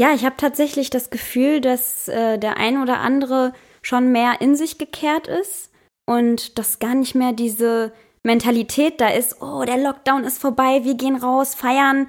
Ja, 0.00 0.12
ich 0.12 0.24
habe 0.24 0.36
tatsächlich 0.36 0.90
das 0.90 1.10
Gefühl, 1.10 1.60
dass 1.60 2.08
äh, 2.08 2.38
der 2.38 2.56
ein 2.56 2.82
oder 2.82 2.98
andere 2.98 3.52
schon 3.80 4.10
mehr 4.10 4.40
in 4.40 4.56
sich 4.56 4.78
gekehrt 4.78 5.28
ist 5.28 5.70
und 6.06 6.58
dass 6.58 6.80
gar 6.80 6.94
nicht 6.94 7.14
mehr 7.14 7.32
diese 7.32 7.92
Mentalität 8.24 9.00
da 9.00 9.08
ist, 9.08 9.40
oh, 9.40 9.64
der 9.64 9.76
Lockdown 9.76 10.24
ist 10.24 10.40
vorbei, 10.40 10.80
wir 10.82 10.94
gehen 10.94 11.16
raus, 11.16 11.54
feiern, 11.54 12.08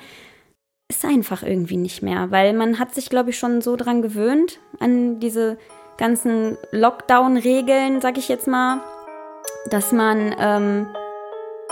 ist 0.90 1.06
einfach 1.06 1.44
irgendwie 1.44 1.78
nicht 1.78 2.02
mehr, 2.02 2.32
weil 2.32 2.54
man 2.54 2.80
hat 2.80 2.96
sich, 2.96 3.10
glaube 3.10 3.32
ich, 3.32 3.38
schon 3.38 3.62
so 3.62 3.76
dran 3.76 4.02
gewöhnt, 4.02 4.60
an 4.80 5.20
diese 5.20 5.58
ganzen 5.98 6.58
Lockdown-Regeln, 6.72 8.02
sag 8.02 8.18
ich 8.18 8.30
jetzt 8.30 8.48
mal, 8.48 8.82
dass 9.70 9.92
man 9.92 10.36
ähm, 10.40 10.88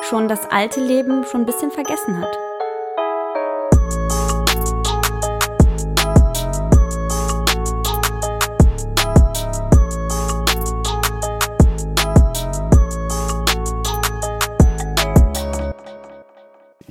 schon 0.02 0.28
das 0.28 0.50
alte 0.52 0.82
Leben 0.82 1.24
schon 1.26 1.42
ein 1.42 1.46
bisschen 1.46 1.72
vergessen 1.72 2.20
hat. 2.20 2.38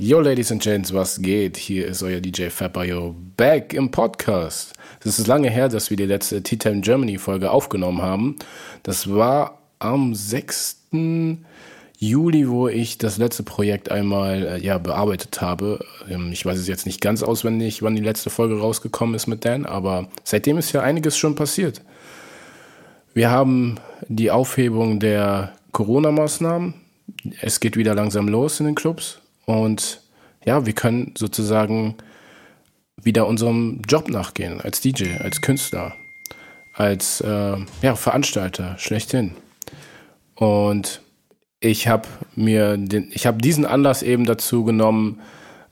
Yo, 0.05 0.19
Ladies 0.19 0.51
and 0.51 0.61
Gents, 0.61 0.92
was 0.92 1.23
geht? 1.23 1.56
Hier 1.56 1.87
ist 1.87 2.02
euer 2.02 2.20
DJ 2.20 2.48
Fabayo 2.48 3.15
back 3.37 3.73
im 3.73 3.92
Podcast. 3.92 4.73
Es 5.05 5.20
ist 5.20 5.28
lange 5.28 5.48
her, 5.48 5.69
dass 5.69 5.91
wir 5.91 5.97
die 5.97 6.06
letzte 6.06 6.42
Tea 6.42 6.56
Time 6.56 6.80
Germany 6.80 7.19
Folge 7.19 7.52
aufgenommen 7.52 8.02
haben. 8.02 8.34
Das 8.83 9.09
war 9.09 9.61
am 9.78 10.12
6. 10.12 10.88
Juli, 11.98 12.48
wo 12.48 12.66
ich 12.66 12.98
das 12.98 13.19
letzte 13.19 13.45
Projekt 13.45 13.92
einmal 13.92 14.45
äh, 14.45 14.59
ja, 14.59 14.78
bearbeitet 14.78 15.41
habe. 15.41 15.84
Ähm, 16.11 16.33
ich 16.33 16.45
weiß 16.45 16.59
es 16.59 16.66
jetzt 16.66 16.84
nicht 16.84 17.00
ganz 17.00 17.23
auswendig, 17.23 17.84
wann 17.84 17.95
die 17.95 18.03
letzte 18.03 18.28
Folge 18.28 18.59
rausgekommen 18.59 19.14
ist 19.14 19.28
mit 19.28 19.45
Dan, 19.45 19.66
aber 19.66 20.09
seitdem 20.25 20.59
ist 20.59 20.73
ja 20.73 20.83
einiges 20.83 21.16
schon 21.16 21.37
passiert. 21.37 21.80
Wir 23.14 23.31
haben 23.31 23.77
die 24.09 24.33
Aufhebung 24.33 24.98
der 24.98 25.53
Corona-Maßnahmen. 25.70 26.75
Es 27.41 27.61
geht 27.61 27.77
wieder 27.77 27.94
langsam 27.94 28.27
los 28.27 28.59
in 28.59 28.66
den 28.66 28.75
Clubs. 28.75 29.22
Und 29.46 30.00
ja, 30.44 30.66
wir 30.66 30.72
können 30.72 31.14
sozusagen 31.16 31.96
wieder 32.96 33.26
unserem 33.26 33.82
Job 33.88 34.08
nachgehen, 34.08 34.60
als 34.60 34.80
DJ, 34.80 35.16
als 35.18 35.40
Künstler, 35.40 35.94
als 36.74 37.20
äh, 37.20 37.56
ja, 37.82 37.96
Veranstalter, 37.96 38.76
schlechthin. 38.78 39.32
Und 40.34 41.00
ich 41.60 41.88
habe 41.88 42.08
mir 42.34 42.76
den, 42.76 43.10
ich 43.12 43.26
habe 43.26 43.38
diesen 43.38 43.64
Anlass 43.64 44.02
eben 44.02 44.24
dazu 44.24 44.64
genommen, 44.64 45.20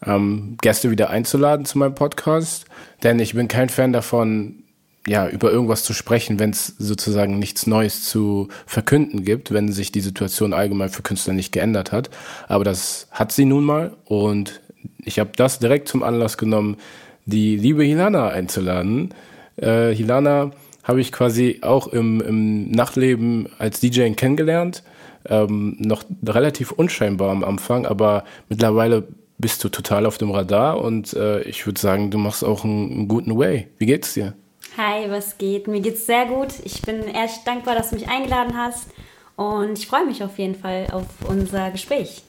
ähm, 0.04 0.56
Gäste 0.60 0.90
wieder 0.90 1.10
einzuladen 1.10 1.66
zu 1.66 1.78
meinem 1.78 1.94
Podcast, 1.94 2.66
denn 3.02 3.18
ich 3.18 3.34
bin 3.34 3.48
kein 3.48 3.68
Fan 3.68 3.92
davon, 3.92 4.59
ja, 5.06 5.28
über 5.28 5.50
irgendwas 5.50 5.84
zu 5.84 5.94
sprechen, 5.94 6.38
wenn 6.38 6.50
es 6.50 6.74
sozusagen 6.78 7.38
nichts 7.38 7.66
Neues 7.66 8.04
zu 8.04 8.48
verkünden 8.66 9.24
gibt, 9.24 9.52
wenn 9.52 9.72
sich 9.72 9.92
die 9.92 10.00
Situation 10.00 10.52
allgemein 10.52 10.90
für 10.90 11.02
Künstler 11.02 11.32
nicht 11.32 11.52
geändert 11.52 11.90
hat. 11.90 12.10
Aber 12.48 12.64
das 12.64 13.08
hat 13.10 13.32
sie 13.32 13.46
nun 13.46 13.64
mal 13.64 13.96
und 14.04 14.60
ich 14.98 15.18
habe 15.18 15.30
das 15.36 15.58
direkt 15.58 15.88
zum 15.88 16.02
Anlass 16.02 16.36
genommen, 16.36 16.76
die 17.24 17.56
liebe 17.56 17.82
Hilana 17.82 18.28
einzuladen. 18.28 19.14
Äh, 19.56 19.94
Hilana 19.94 20.50
habe 20.84 21.00
ich 21.00 21.12
quasi 21.12 21.60
auch 21.62 21.86
im, 21.88 22.20
im 22.20 22.70
Nachtleben 22.70 23.48
als 23.58 23.80
DJ 23.80 24.10
kennengelernt. 24.10 24.82
Ähm, 25.28 25.76
noch 25.78 26.04
relativ 26.26 26.72
unscheinbar 26.72 27.30
am 27.30 27.44
Anfang, 27.44 27.84
aber 27.84 28.24
mittlerweile 28.48 29.06
bist 29.36 29.62
du 29.64 29.68
total 29.68 30.06
auf 30.06 30.18
dem 30.18 30.30
Radar 30.30 30.82
und 30.82 31.14
äh, 31.14 31.42
ich 31.42 31.66
würde 31.66 31.80
sagen, 31.80 32.10
du 32.10 32.18
machst 32.18 32.44
auch 32.44 32.64
einen, 32.64 32.90
einen 32.90 33.08
guten 33.08 33.38
Way. 33.38 33.68
Wie 33.78 33.86
geht's 33.86 34.14
dir? 34.14 34.34
Hi, 34.76 35.10
was 35.10 35.36
geht? 35.36 35.66
Mir 35.66 35.80
geht's 35.80 36.06
sehr 36.06 36.26
gut. 36.26 36.48
Ich 36.64 36.80
bin 36.82 37.02
echt 37.08 37.46
dankbar, 37.46 37.74
dass 37.74 37.90
du 37.90 37.96
mich 37.96 38.08
eingeladen 38.08 38.56
hast 38.56 38.86
und 39.34 39.78
ich 39.78 39.88
freue 39.88 40.06
mich 40.06 40.22
auf 40.22 40.38
jeden 40.38 40.54
Fall 40.54 40.86
auf 40.92 41.06
unser 41.28 41.70
Gespräch. 41.70 42.22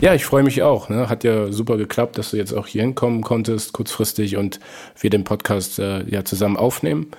Ja, 0.00 0.12
ich 0.14 0.24
freue 0.24 0.42
mich 0.42 0.62
auch. 0.62 0.88
Ne? 0.88 1.08
Hat 1.08 1.22
ja 1.22 1.52
super 1.52 1.76
geklappt, 1.76 2.18
dass 2.18 2.32
du 2.32 2.36
jetzt 2.36 2.52
auch 2.52 2.66
hier 2.66 2.82
hinkommen 2.82 3.22
konntest, 3.22 3.72
kurzfristig 3.72 4.36
und 4.36 4.58
wir 4.98 5.10
den 5.10 5.24
Podcast 5.24 5.78
äh, 5.78 6.02
ja 6.08 6.24
zusammen 6.24 6.56
aufnehmen. 6.56 7.12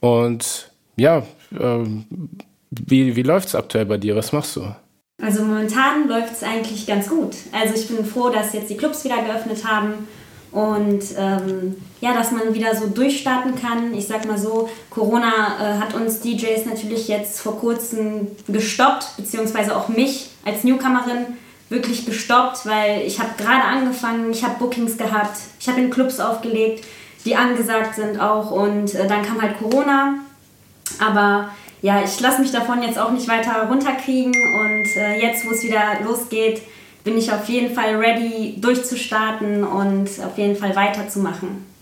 Und 0.00 0.70
ja, 0.96 1.22
äh, 1.58 1.84
wie, 2.70 3.16
wie 3.16 3.22
läuft 3.22 3.48
es 3.48 3.54
aktuell 3.54 3.86
bei 3.86 3.96
dir? 3.96 4.14
Was 4.14 4.32
machst 4.32 4.56
du? 4.56 4.74
Also 5.22 5.42
momentan 5.42 6.08
läuft 6.08 6.32
es 6.32 6.42
eigentlich 6.42 6.86
ganz 6.86 7.08
gut. 7.08 7.34
Also 7.52 7.74
ich 7.74 7.88
bin 7.88 8.04
froh, 8.04 8.28
dass 8.28 8.52
jetzt 8.52 8.68
die 8.68 8.76
Clubs 8.76 9.04
wieder 9.04 9.22
geöffnet 9.22 9.64
haben 9.66 10.06
und 10.52 11.02
ähm, 11.16 11.76
ja, 12.00 12.12
dass 12.12 12.30
man 12.30 12.54
wieder 12.54 12.76
so 12.76 12.86
durchstarten 12.86 13.54
kann. 13.54 13.94
Ich 13.94 14.06
sag 14.06 14.26
mal 14.26 14.38
so, 14.38 14.68
Corona 14.90 15.28
äh, 15.58 15.78
hat 15.80 15.94
uns 15.94 16.20
DJs 16.20 16.66
natürlich 16.66 17.08
jetzt 17.08 17.40
vor 17.40 17.58
kurzem 17.58 18.28
gestoppt, 18.48 19.16
beziehungsweise 19.16 19.74
auch 19.74 19.88
mich 19.88 20.30
als 20.44 20.62
Newcomerin 20.62 21.38
wirklich 21.70 22.04
gestoppt, 22.04 22.66
weil 22.66 23.02
ich 23.06 23.18
habe 23.18 23.30
gerade 23.38 23.64
angefangen, 23.64 24.30
ich 24.30 24.44
habe 24.44 24.58
Bookings 24.58 24.98
gehabt, 24.98 25.38
ich 25.58 25.68
habe 25.68 25.80
in 25.80 25.90
Clubs 25.90 26.20
aufgelegt, 26.20 26.84
die 27.24 27.34
angesagt 27.34 27.94
sind 27.94 28.20
auch 28.20 28.50
und 28.50 28.94
äh, 28.94 29.08
dann 29.08 29.24
kam 29.24 29.40
halt 29.40 29.58
Corona. 29.58 30.16
Aber 31.00 31.48
ja, 31.80 32.02
ich 32.04 32.20
lasse 32.20 32.42
mich 32.42 32.52
davon 32.52 32.82
jetzt 32.82 32.98
auch 32.98 33.10
nicht 33.10 33.26
weiter 33.26 33.68
runterkriegen 33.68 34.32
und 34.32 34.96
äh, 34.96 35.20
jetzt, 35.20 35.46
wo 35.46 35.50
es 35.50 35.62
wieder 35.62 36.00
losgeht, 36.04 36.60
bin 37.04 37.18
ich 37.18 37.32
auf 37.32 37.48
jeden 37.48 37.74
Fall 37.74 37.96
ready, 37.96 38.56
durchzustarten 38.60 39.64
und 39.64 40.08
auf 40.24 40.36
jeden 40.36 40.56
Fall 40.56 40.74
weiterzumachen. 40.76 41.72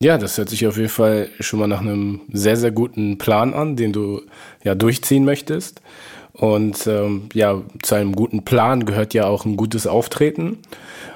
Ja, 0.00 0.18
das 0.18 0.36
hört 0.36 0.50
sich 0.50 0.66
auf 0.66 0.76
jeden 0.76 0.90
Fall 0.90 1.30
schon 1.40 1.58
mal 1.58 1.68
nach 1.68 1.80
einem 1.80 2.20
sehr, 2.32 2.56
sehr 2.56 2.70
guten 2.70 3.16
Plan 3.16 3.54
an, 3.54 3.76
den 3.76 3.92
du 3.92 4.22
ja 4.62 4.74
durchziehen 4.74 5.24
möchtest. 5.24 5.80
Und 6.36 6.86
ähm, 6.86 7.30
ja, 7.32 7.62
zu 7.82 7.94
einem 7.94 8.14
guten 8.14 8.44
Plan 8.44 8.84
gehört 8.84 9.14
ja 9.14 9.26
auch 9.26 9.46
ein 9.46 9.56
gutes 9.56 9.86
Auftreten. 9.86 10.58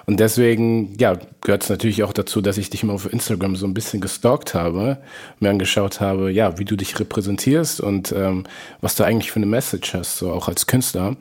Und 0.06 0.18
deswegen, 0.18 0.96
ja, 0.98 1.18
gehört 1.42 1.62
es 1.62 1.68
natürlich 1.68 2.02
auch 2.04 2.14
dazu, 2.14 2.40
dass 2.40 2.56
ich 2.56 2.70
dich 2.70 2.84
mal 2.84 2.94
auf 2.94 3.12
Instagram 3.12 3.54
so 3.54 3.66
ein 3.66 3.74
bisschen 3.74 4.00
gestalkt 4.00 4.54
habe, 4.54 4.96
mir 5.38 5.50
angeschaut 5.50 6.00
habe, 6.00 6.32
ja, 6.32 6.58
wie 6.58 6.64
du 6.64 6.74
dich 6.74 6.98
repräsentierst 6.98 7.82
und 7.82 8.12
ähm, 8.12 8.44
was 8.80 8.96
du 8.96 9.04
eigentlich 9.04 9.30
für 9.30 9.36
eine 9.36 9.46
Message 9.46 9.92
hast, 9.92 10.16
so 10.16 10.32
auch 10.32 10.48
als 10.48 10.66
Künstler. 10.66 11.16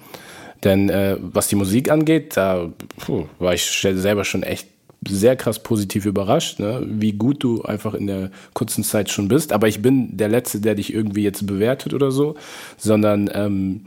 Denn 0.64 0.90
äh, 0.90 1.18
was 1.20 1.48
die 1.48 1.56
Musik 1.56 1.90
angeht, 1.90 2.36
da 2.36 2.70
puh, 2.98 3.26
war 3.40 3.54
ich 3.54 3.64
selber 3.64 4.26
schon 4.26 4.44
echt 4.44 4.68
sehr 5.08 5.36
krass 5.36 5.64
positiv 5.64 6.06
überrascht, 6.06 6.60
ne? 6.60 6.86
wie 6.86 7.14
gut 7.14 7.44
du 7.44 7.62
einfach 7.62 7.94
in 7.94 8.08
der 8.08 8.32
kurzen 8.54 8.84
Zeit 8.84 9.10
schon 9.10 9.30
bist. 9.30 9.54
Aber 9.54 9.68
ich 9.68 9.82
bin 9.82 10.18
der 10.18 10.28
Letzte, 10.28 10.60
der 10.60 10.76
dich 10.76 10.94
irgendwie 10.94 11.24
jetzt 11.24 11.48
bewertet 11.48 11.94
oder 11.94 12.12
so, 12.12 12.36
sondern 12.78 13.30
ähm, 13.34 13.86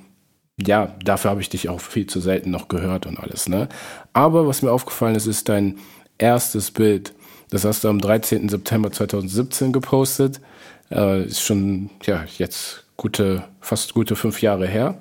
ja, 0.60 0.94
dafür 1.04 1.30
habe 1.30 1.40
ich 1.40 1.50
dich 1.50 1.68
auch 1.68 1.80
viel 1.80 2.06
zu 2.06 2.20
selten 2.20 2.50
noch 2.50 2.68
gehört 2.68 3.06
und 3.06 3.18
alles. 3.18 3.48
Ne? 3.48 3.68
Aber 4.12 4.46
was 4.46 4.62
mir 4.62 4.70
aufgefallen 4.70 5.14
ist, 5.14 5.26
ist 5.26 5.48
dein 5.48 5.78
erstes 6.18 6.70
Bild. 6.70 7.12
Das 7.50 7.64
hast 7.64 7.84
du 7.84 7.88
am 7.88 8.00
13. 8.00 8.48
September 8.48 8.90
2017 8.90 9.72
gepostet. 9.72 10.40
Äh, 10.90 11.24
ist 11.24 11.42
schon 11.42 11.90
ja 12.04 12.24
jetzt 12.38 12.84
gute, 12.96 13.44
fast 13.60 13.92
gute 13.92 14.16
fünf 14.16 14.40
Jahre 14.40 14.66
her. 14.66 14.98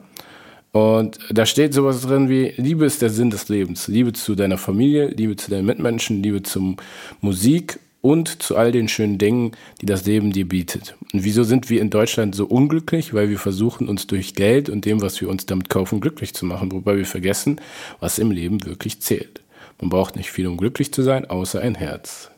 Und 0.72 1.20
da 1.30 1.46
steht 1.46 1.74
sowas 1.74 2.02
drin 2.02 2.30
wie, 2.30 2.54
Liebe 2.56 2.86
ist 2.86 3.02
der 3.02 3.10
Sinn 3.10 3.30
des 3.30 3.50
Lebens. 3.50 3.88
Liebe 3.88 4.14
zu 4.14 4.36
deiner 4.36 4.58
Familie, 4.58 5.08
Liebe 5.08 5.36
zu 5.36 5.52
deinen 5.52 5.66
Mitmenschen, 5.66 6.24
Liebe 6.24 6.44
zum 6.44 6.78
Musik 7.20 7.80
und 8.00 8.42
zu 8.42 8.56
all 8.56 8.72
den 8.72 8.88
schönen 8.88 9.18
Dingen, 9.18 9.52
die 9.82 9.86
das 9.86 10.06
Leben 10.06 10.32
dir 10.32 10.48
bietet. 10.48 10.96
Und 11.14 11.24
wieso 11.24 11.44
sind 11.44 11.70
wir 11.70 11.82
in 11.82 11.90
Deutschland 11.90 12.36
so 12.36 12.46
unglücklich? 12.46 13.14
Weil 13.14 13.30
wir 13.30 13.38
versuchen, 13.38 13.90
uns 13.90 14.08
durch 14.08 14.34
Geld 14.34 14.70
und 14.70 14.86
dem, 14.86 15.02
was 15.02 15.20
wir 15.22 15.30
uns 15.30 15.46
damit 15.46 15.70
kaufen, 15.70 16.00
glücklich 16.00 16.34
zu 16.34 16.46
machen, 16.46 16.72
wobei 16.72 16.98
wir 16.98 17.06
vergessen, 17.06 17.60
was 18.00 18.18
im 18.18 18.32
Leben 18.32 18.66
wirklich 18.66 19.02
zählt. 19.02 19.42
Man 19.80 19.90
braucht 19.90 20.16
nicht 20.16 20.32
viel, 20.32 20.48
um 20.48 20.58
glücklich 20.58 20.94
zu 20.94 21.04
sein, 21.04 21.30
außer 21.30 21.60
ein 21.62 21.76
Herz. 21.76 22.32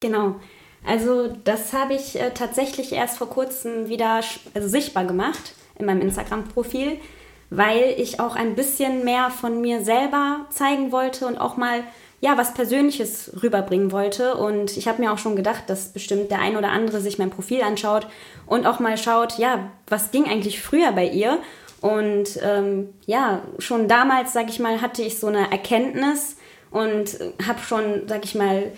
Genau. 0.00 0.36
Also 0.84 1.36
das 1.44 1.74
habe 1.74 1.94
ich 1.94 2.18
äh, 2.18 2.30
tatsächlich 2.32 2.92
erst 2.92 3.18
vor 3.18 3.28
kurzem 3.28 3.88
wieder 3.88 4.22
also 4.54 4.68
sichtbar 4.68 5.04
gemacht 5.04 5.54
in 5.78 5.84
meinem 5.84 6.00
Instagram-Profil 6.00 6.96
weil 7.50 7.94
ich 7.98 8.20
auch 8.20 8.36
ein 8.36 8.54
bisschen 8.54 9.04
mehr 9.04 9.30
von 9.30 9.60
mir 9.60 9.82
selber 9.82 10.46
zeigen 10.50 10.92
wollte 10.92 11.26
und 11.26 11.36
auch 11.36 11.56
mal 11.56 11.82
ja 12.20 12.36
was 12.38 12.54
Persönliches 12.54 13.32
rüberbringen 13.42 13.92
wollte. 13.92 14.36
Und 14.36 14.76
ich 14.76 14.86
habe 14.86 15.02
mir 15.02 15.12
auch 15.12 15.18
schon 15.18 15.36
gedacht, 15.36 15.64
dass 15.66 15.92
bestimmt 15.92 16.30
der 16.30 16.40
ein 16.40 16.56
oder 16.56 16.70
andere 16.70 17.00
sich 17.00 17.18
mein 17.18 17.30
Profil 17.30 17.62
anschaut 17.62 18.06
und 18.46 18.66
auch 18.66 18.78
mal 18.78 18.96
schaut, 18.96 19.38
ja, 19.38 19.70
was 19.88 20.12
ging 20.12 20.26
eigentlich 20.26 20.62
früher 20.62 20.92
bei 20.92 21.08
ihr? 21.08 21.38
Und 21.80 22.38
ähm, 22.42 22.90
ja, 23.06 23.42
schon 23.58 23.88
damals, 23.88 24.32
sag 24.32 24.48
ich 24.48 24.60
mal, 24.60 24.80
hatte 24.80 25.02
ich 25.02 25.18
so 25.18 25.26
eine 25.26 25.50
Erkenntnis 25.50 26.36
und 26.70 27.18
habe 27.46 27.60
schon, 27.60 28.06
sag 28.06 28.24
ich 28.24 28.34
mal, 28.34 28.70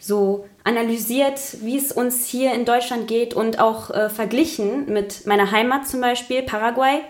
so 0.00 0.46
analysiert, 0.64 1.40
wie 1.62 1.76
es 1.76 1.90
uns 1.92 2.26
hier 2.26 2.52
in 2.52 2.64
Deutschland 2.64 3.08
geht 3.08 3.34
und 3.34 3.58
auch 3.58 3.90
äh, 3.90 4.10
verglichen 4.10 4.92
mit 4.92 5.26
meiner 5.26 5.50
Heimat 5.50 5.88
zum 5.88 6.00
Beispiel, 6.00 6.42
Paraguay 6.42 7.00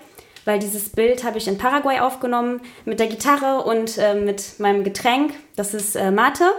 weil 0.48 0.58
dieses 0.58 0.88
Bild 0.88 1.24
habe 1.24 1.36
ich 1.36 1.46
in 1.46 1.58
Paraguay 1.58 2.00
aufgenommen 2.00 2.62
mit 2.86 3.00
der 3.00 3.06
Gitarre 3.06 3.64
und 3.64 3.98
äh, 3.98 4.14
mit 4.14 4.58
meinem 4.58 4.82
Getränk. 4.82 5.34
Das 5.56 5.74
ist 5.74 5.94
äh, 5.94 6.10
Mate. 6.10 6.50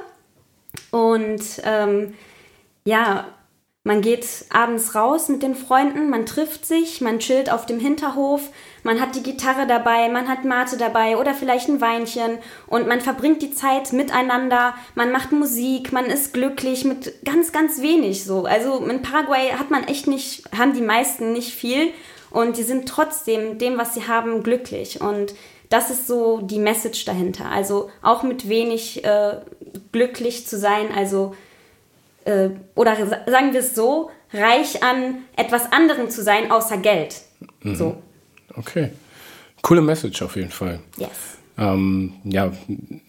Und 0.92 1.42
ähm, 1.66 2.14
ja, 2.86 3.26
man 3.84 4.02
geht 4.02 4.28
abends 4.52 4.94
raus 4.94 5.28
mit 5.28 5.42
den 5.42 5.56
Freunden, 5.56 6.12
man 6.12 6.28
trifft 6.28 6.68
sich, 6.68 7.02
man 7.02 7.18
chillt 7.18 7.52
auf 7.52 7.66
dem 7.66 7.80
Hinterhof, 7.80 8.50
man 8.84 9.02
hat 9.02 9.16
die 9.16 9.24
Gitarre 9.24 9.66
dabei, 9.66 10.08
man 10.10 10.28
hat 10.28 10.46
Mate 10.46 10.78
dabei 10.78 11.18
oder 11.18 11.34
vielleicht 11.34 11.68
ein 11.68 11.82
Weinchen 11.82 12.38
und 12.68 12.88
man 12.88 13.02
verbringt 13.02 13.42
die 13.42 13.56
Zeit 13.56 13.92
miteinander, 13.92 14.76
man 14.94 15.12
macht 15.12 15.32
Musik, 15.32 15.92
man 15.92 16.06
ist 16.06 16.36
glücklich 16.36 16.86
mit 16.86 17.26
ganz, 17.26 17.52
ganz 17.52 17.82
wenig 17.82 18.24
so. 18.24 18.46
Also 18.46 18.86
in 18.86 19.02
Paraguay 19.02 19.54
hat 19.58 19.72
man 19.72 19.86
echt 19.86 20.06
nicht, 20.06 20.44
haben 20.56 20.74
die 20.74 20.82
meisten 20.82 21.34
nicht 21.34 21.56
viel 21.56 21.92
und 22.32 22.58
die 22.58 22.64
sind 22.64 22.88
trotzdem 22.88 23.58
dem, 23.58 23.78
was 23.78 23.94
sie 23.94 24.08
haben, 24.08 24.44
glücklich 24.44 25.02
und 25.02 25.34
das 25.70 25.92
ist 25.92 26.08
so 26.08 26.42
die 26.42 26.58
Message 26.58 27.06
dahinter. 27.06 27.46
Also 27.52 27.92
auch 28.02 28.24
mit 28.24 28.50
wenig 28.50 29.04
äh, 29.04 29.38
glücklich 29.92 30.48
zu 30.48 30.58
sein, 30.58 30.88
also 30.96 31.36
äh, 32.26 32.50
oder 32.76 32.96
sagen 33.28 33.54
wir 33.54 33.60
es 33.60 33.76
so, 33.76 34.10
reich 34.34 34.84
an 34.84 35.20
etwas 35.36 35.72
anderem 35.72 36.10
zu 36.10 36.24
sein, 36.24 36.52
außer 36.52 36.78
Geld. 36.78 37.22
Mhm. 37.62 37.76
So. 37.76 38.02
Okay. 38.56 38.92
Coole 39.62 39.82
Message 39.82 40.22
auf 40.22 40.36
jeden 40.36 40.52
Fall. 40.52 40.80
Yes. 40.98 41.10
Ähm, 41.58 42.14
ja, 42.24 42.52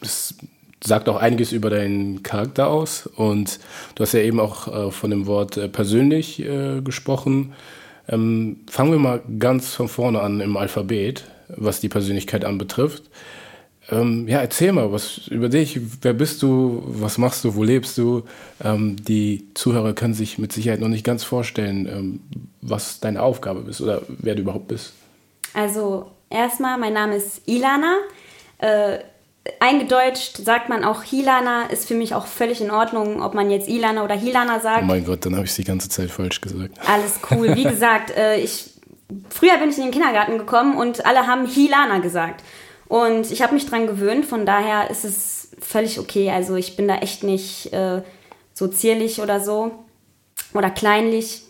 es 0.01 0.35
sagt 0.83 1.09
auch 1.09 1.17
einiges 1.17 1.53
über 1.53 1.71
deinen 1.71 2.23
Charakter 2.23 2.69
aus. 2.69 3.07
Und 3.07 3.61
du 3.95 4.03
hast 4.03 4.13
ja 4.13 4.21
eben 4.21 4.41
auch 4.41 4.89
äh, 4.89 4.91
von 4.91 5.11
dem 5.11 5.27
Wort 5.27 5.57
äh, 5.57 5.69
persönlich 5.69 6.41
äh, 6.41 6.81
gesprochen. 6.81 7.53
Ähm, 8.09 8.61
fangen 8.69 8.93
wir 8.93 8.99
mal 8.99 9.21
ganz 9.39 9.75
von 9.75 9.89
vorne 9.89 10.21
an 10.21 10.41
im 10.41 10.57
Alphabet, 10.57 11.25
was 11.49 11.81
die 11.81 11.89
Persönlichkeit 11.89 12.45
anbetrifft. 12.45 13.05
Ähm, 13.91 14.29
ja, 14.29 14.39
erzähl 14.39 14.73
mal 14.73 14.93
was 14.93 15.27
über 15.29 15.49
dich. 15.49 15.81
Wer 16.03 16.13
bist 16.13 16.43
du? 16.43 16.83
Was 16.87 17.19
machst 17.19 17.45
du? 17.45 17.55
Wo 17.55 17.65
lebst 17.65 17.99
du? 17.99 18.23
Ähm, 18.63 18.97
die 18.97 19.49
Zuhörer 19.55 19.95
können 19.95 20.15
sich 20.15 20.39
mit 20.39 20.53
Sicherheit 20.53 20.81
noch 20.81 20.89
nicht 20.89 21.05
ganz 21.05 21.25
vorstellen, 21.25 21.87
ähm, 21.87 22.21
was 22.61 23.01
deine 23.01 23.23
Aufgabe 23.23 23.69
ist 23.69 23.81
oder 23.81 24.03
wer 24.09 24.35
du 24.35 24.43
überhaupt 24.43 24.69
bist. 24.69 24.93
Also, 25.55 26.13
erstmal, 26.29 26.79
mein 26.79 26.93
Name 26.93 27.17
ist 27.17 27.43
Ilana. 27.47 27.97
Äh, 28.59 28.99
eingedeutscht 29.59 30.37
sagt 30.37 30.69
man 30.69 30.85
auch 30.85 31.03
Hilana, 31.03 31.65
ist 31.65 31.89
für 31.89 31.95
mich 31.95 32.15
auch 32.15 32.27
völlig 32.27 32.61
in 32.61 32.71
Ordnung, 32.71 33.23
ob 33.23 33.35
man 33.35 33.51
jetzt 33.51 33.69
Ilana 33.69 34.05
oder 34.05 34.15
Hilana 34.15 34.61
sagt. 34.61 34.83
Oh 34.83 34.87
mein 34.87 35.05
Gott, 35.05 35.25
dann 35.25 35.35
habe 35.35 35.45
ich 35.45 35.51
es 35.51 35.57
die 35.57 35.65
ganze 35.65 35.89
Zeit 35.89 36.11
falsch 36.11 36.41
gesagt. 36.41 36.79
Alles 36.87 37.21
cool. 37.31 37.57
Wie 37.57 37.65
gesagt, 37.71 38.11
äh, 38.17 38.37
ich, 38.37 38.71
früher 39.31 39.57
bin 39.59 39.71
ich 39.71 39.79
in 39.79 39.85
den 39.85 39.93
Kindergarten 39.93 40.39
gekommen 40.39 40.77
und 40.77 41.07
alle 41.07 41.27
haben 41.27 41.47
Hilana 41.47 41.99
gesagt. 41.99 42.45
Und 42.87 43.31
ich 43.31 43.41
habe 43.41 43.55
mich 43.55 43.67
dran 43.67 43.87
gewöhnt, 43.87 44.27
von 44.27 44.45
daher 44.45 44.91
ist 44.91 45.05
es 45.05 45.53
völlig 45.61 45.99
okay. 45.99 46.31
Also 46.31 46.57
ich 46.57 46.77
bin 46.77 46.89
da 46.89 46.97
echt 46.97 47.23
nicht 47.23 47.73
äh, 47.73 48.03
so 48.53 48.69
zierlich 48.69 49.21
oder 49.21 49.41
so 49.41 49.85
oder 50.53 50.71
kleinlich. 50.71 51.43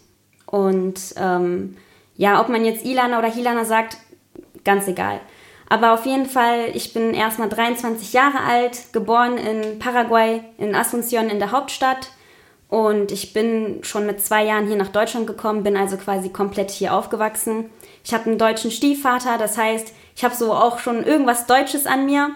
Und 0.46 1.00
ähm, 1.16 1.76
ja, 2.16 2.40
ob 2.40 2.50
man 2.50 2.64
jetzt 2.64 2.84
Ilana 2.84 3.18
oder 3.18 3.32
Hilana 3.32 3.64
sagt, 3.64 3.96
ganz 4.64 4.86
egal. 4.86 5.20
Aber 5.70 5.94
auf 5.94 6.04
jeden 6.04 6.26
Fall, 6.26 6.70
ich 6.74 6.92
bin 6.92 7.14
erstmal 7.14 7.48
23 7.48 8.12
Jahre 8.12 8.40
alt, 8.40 8.92
geboren 8.92 9.38
in 9.38 9.78
Paraguay, 9.78 10.42
in 10.58 10.74
Asunción 10.74 11.28
in 11.28 11.38
der 11.38 11.52
Hauptstadt. 11.52 12.10
Und 12.68 13.12
ich 13.12 13.32
bin 13.32 13.78
schon 13.82 14.04
mit 14.04 14.20
zwei 14.20 14.44
Jahren 14.44 14.66
hier 14.66 14.76
nach 14.76 14.88
Deutschland 14.88 15.28
gekommen, 15.28 15.62
bin 15.62 15.76
also 15.76 15.96
quasi 15.96 16.28
komplett 16.30 16.72
hier 16.72 16.92
aufgewachsen. 16.92 17.70
Ich 18.04 18.12
habe 18.12 18.26
einen 18.26 18.38
deutschen 18.38 18.72
Stiefvater, 18.72 19.38
das 19.38 19.56
heißt, 19.56 19.92
ich 20.16 20.24
habe 20.24 20.34
so 20.34 20.52
auch 20.52 20.80
schon 20.80 21.04
irgendwas 21.04 21.46
Deutsches 21.46 21.86
an 21.86 22.04
mir. 22.04 22.30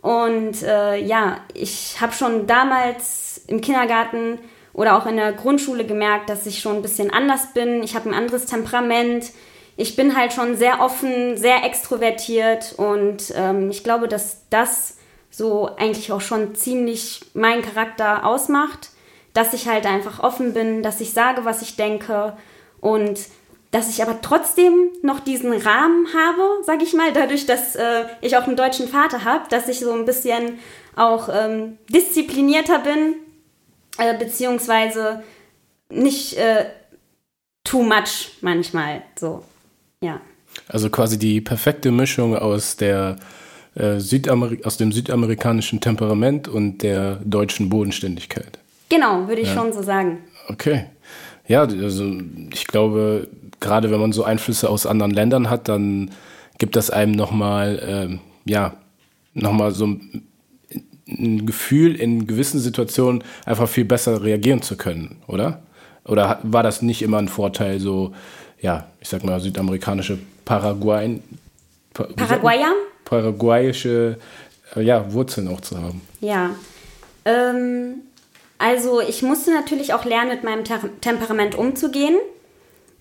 Und 0.00 0.64
äh, 0.64 0.96
ja, 0.98 1.38
ich 1.54 2.00
habe 2.00 2.12
schon 2.12 2.48
damals 2.48 3.44
im 3.46 3.60
Kindergarten 3.60 4.40
oder 4.72 4.96
auch 4.96 5.06
in 5.06 5.16
der 5.16 5.32
Grundschule 5.32 5.86
gemerkt, 5.86 6.28
dass 6.28 6.46
ich 6.46 6.58
schon 6.58 6.76
ein 6.76 6.82
bisschen 6.82 7.12
anders 7.12 7.52
bin. 7.54 7.84
Ich 7.84 7.94
habe 7.94 8.08
ein 8.08 8.14
anderes 8.14 8.46
Temperament. 8.46 9.26
Ich 9.76 9.96
bin 9.96 10.16
halt 10.16 10.32
schon 10.32 10.56
sehr 10.56 10.80
offen, 10.80 11.36
sehr 11.36 11.64
extrovertiert 11.64 12.74
und 12.76 13.32
ähm, 13.34 13.70
ich 13.70 13.82
glaube, 13.84 14.08
dass 14.08 14.42
das 14.50 14.98
so 15.30 15.70
eigentlich 15.76 16.12
auch 16.12 16.20
schon 16.20 16.54
ziemlich 16.54 17.22
meinen 17.34 17.62
Charakter 17.62 18.26
ausmacht, 18.26 18.90
dass 19.32 19.54
ich 19.54 19.66
halt 19.66 19.86
einfach 19.86 20.20
offen 20.20 20.52
bin, 20.52 20.82
dass 20.82 21.00
ich 21.00 21.12
sage, 21.12 21.44
was 21.44 21.62
ich 21.62 21.76
denke 21.76 22.36
und 22.80 23.18
dass 23.70 23.88
ich 23.88 24.02
aber 24.02 24.20
trotzdem 24.20 24.90
noch 25.00 25.20
diesen 25.20 25.52
Rahmen 25.52 26.06
habe, 26.14 26.62
sag 26.62 26.82
ich 26.82 26.92
mal, 26.92 27.12
dadurch, 27.14 27.46
dass 27.46 27.74
äh, 27.74 28.04
ich 28.20 28.36
auch 28.36 28.46
einen 28.46 28.56
deutschen 28.56 28.86
Vater 28.86 29.24
habe, 29.24 29.48
dass 29.48 29.66
ich 29.66 29.80
so 29.80 29.92
ein 29.92 30.04
bisschen 30.04 30.58
auch 30.94 31.30
ähm, 31.32 31.78
disziplinierter 31.88 32.80
bin, 32.80 33.14
äh, 33.96 34.14
beziehungsweise 34.18 35.22
nicht 35.88 36.36
äh, 36.36 36.66
too 37.64 37.82
much 37.82 38.32
manchmal, 38.42 39.02
so, 39.18 39.42
ja. 40.02 40.20
Also 40.68 40.90
quasi 40.90 41.18
die 41.18 41.40
perfekte 41.40 41.90
Mischung 41.90 42.36
aus 42.36 42.76
der 42.76 43.16
äh, 43.74 43.98
Südamer 43.98 44.50
aus 44.64 44.76
dem 44.76 44.92
südamerikanischen 44.92 45.80
Temperament 45.80 46.46
und 46.46 46.82
der 46.82 47.16
deutschen 47.24 47.70
Bodenständigkeit. 47.70 48.58
Genau, 48.90 49.28
würde 49.28 49.40
ich 49.40 49.48
ja. 49.48 49.54
schon 49.54 49.72
so 49.72 49.82
sagen. 49.82 50.18
Okay. 50.48 50.84
Ja, 51.48 51.62
also 51.62 52.12
ich 52.52 52.66
glaube, 52.66 53.28
gerade 53.60 53.90
wenn 53.90 54.00
man 54.00 54.12
so 54.12 54.24
Einflüsse 54.24 54.68
aus 54.68 54.86
anderen 54.86 55.12
Ländern 55.12 55.48
hat, 55.48 55.68
dann 55.68 56.10
gibt 56.58 56.76
das 56.76 56.90
einem 56.90 57.12
nochmal, 57.12 58.18
äh, 58.46 58.50
ja, 58.50 58.74
nochmal 59.34 59.72
so 59.72 59.86
ein, 59.86 60.22
ein 61.08 61.46
Gefühl, 61.46 61.96
in 61.96 62.26
gewissen 62.26 62.60
Situationen 62.60 63.24
einfach 63.46 63.68
viel 63.68 63.84
besser 63.84 64.22
reagieren 64.22 64.62
zu 64.62 64.76
können, 64.76 65.16
oder? 65.26 65.62
Oder 66.04 66.40
war 66.42 66.62
das 66.62 66.82
nicht 66.82 67.02
immer 67.02 67.18
ein 67.18 67.28
Vorteil, 67.28 67.80
so, 67.80 68.12
ja, 68.62 68.86
ich 69.00 69.08
sag 69.08 69.24
mal, 69.24 69.38
südamerikanische 69.40 70.18
Paraguay, 70.44 71.20
Paraguayer? 71.92 72.72
Paraguayische 73.04 74.16
äh, 74.74 74.80
ja, 74.80 75.12
Wurzeln 75.12 75.48
auch 75.48 75.60
zu 75.60 75.76
haben? 75.76 76.00
Ja. 76.20 76.50
Ähm, 77.24 77.96
also 78.58 79.00
ich 79.00 79.22
musste 79.22 79.52
natürlich 79.52 79.92
auch 79.92 80.04
lernen, 80.04 80.30
mit 80.30 80.44
meinem 80.44 80.64
Ter 80.64 80.80
Temperament 81.00 81.54
umzugehen. 81.56 82.16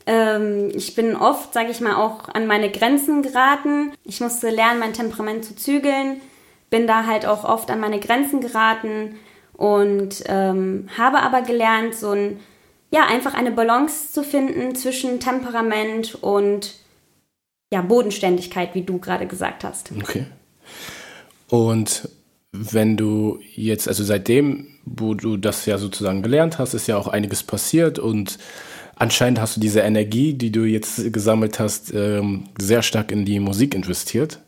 Ähm, 0.05 0.71
ich 0.73 0.95
bin 0.95 1.15
oft, 1.15 1.53
sage 1.53 1.69
ich 1.69 1.79
mal, 1.79 1.95
auch 1.95 2.27
an 2.29 2.47
meine 2.47 2.71
Grenzen 2.71 3.21
geraten. 3.21 3.93
Ich 4.03 4.19
musste 4.19 4.49
lernen, 4.49 4.79
mein 4.79 4.93
Temperament 4.93 5.45
zu 5.45 5.55
zügeln. 5.55 6.19
Bin 6.69 6.87
da 6.87 7.05
halt 7.05 7.25
auch 7.25 7.43
oft 7.43 7.69
an 7.69 7.79
meine 7.79 7.99
Grenzen 7.99 8.41
geraten 8.41 9.15
und 9.53 10.23
ähm, 10.27 10.89
habe 10.97 11.19
aber 11.19 11.41
gelernt, 11.43 11.93
so 11.93 12.11
ein, 12.11 12.39
ja, 12.91 13.05
einfach 13.07 13.33
eine 13.33 13.51
Balance 13.51 14.11
zu 14.11 14.23
finden 14.23 14.75
zwischen 14.75 15.19
Temperament 15.19 16.15
und 16.15 16.75
ja, 17.73 17.81
Bodenständigkeit, 17.81 18.75
wie 18.75 18.83
du 18.83 18.99
gerade 18.99 19.27
gesagt 19.27 19.63
hast. 19.63 19.91
Okay. 19.97 20.25
Und 21.47 22.09
wenn 22.51 22.97
du 22.97 23.39
jetzt, 23.55 23.87
also 23.87 24.03
seitdem, 24.03 24.67
wo 24.85 25.13
du 25.13 25.37
das 25.37 25.65
ja 25.65 25.77
sozusagen 25.77 26.21
gelernt 26.21 26.59
hast, 26.59 26.73
ist 26.73 26.87
ja 26.87 26.97
auch 26.97 27.07
einiges 27.07 27.43
passiert 27.43 27.97
und 27.97 28.37
anscheinend 28.95 29.39
hast 29.39 29.55
du 29.55 29.61
diese 29.61 29.79
Energie, 29.79 30.33
die 30.33 30.51
du 30.51 30.65
jetzt 30.65 31.13
gesammelt 31.13 31.59
hast, 31.59 31.93
ähm, 31.93 32.45
sehr 32.59 32.81
stark 32.81 33.11
in 33.11 33.23
die 33.23 33.39
Musik 33.39 33.73
investiert. 33.73 34.39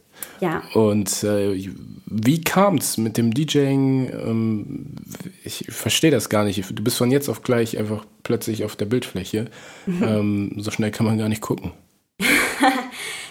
Ja. 0.41 0.63
Und 0.73 1.23
äh, 1.23 1.69
wie 2.05 2.41
kam 2.41 2.75
es 2.75 2.97
mit 2.97 3.17
dem 3.17 3.33
DJing? 3.33 4.09
Ähm, 4.09 4.95
ich 5.43 5.65
verstehe 5.69 6.11
das 6.11 6.29
gar 6.29 6.43
nicht. 6.43 6.63
Du 6.69 6.83
bist 6.83 6.97
von 6.97 7.11
jetzt 7.11 7.29
auf 7.29 7.41
gleich 7.41 7.77
einfach 7.77 8.05
plötzlich 8.23 8.63
auf 8.63 8.75
der 8.75 8.85
Bildfläche. 8.85 9.45
Mhm. 9.85 10.03
Ähm, 10.03 10.55
so 10.57 10.71
schnell 10.71 10.91
kann 10.91 11.05
man 11.05 11.17
gar 11.17 11.29
nicht 11.29 11.41
gucken. 11.41 11.71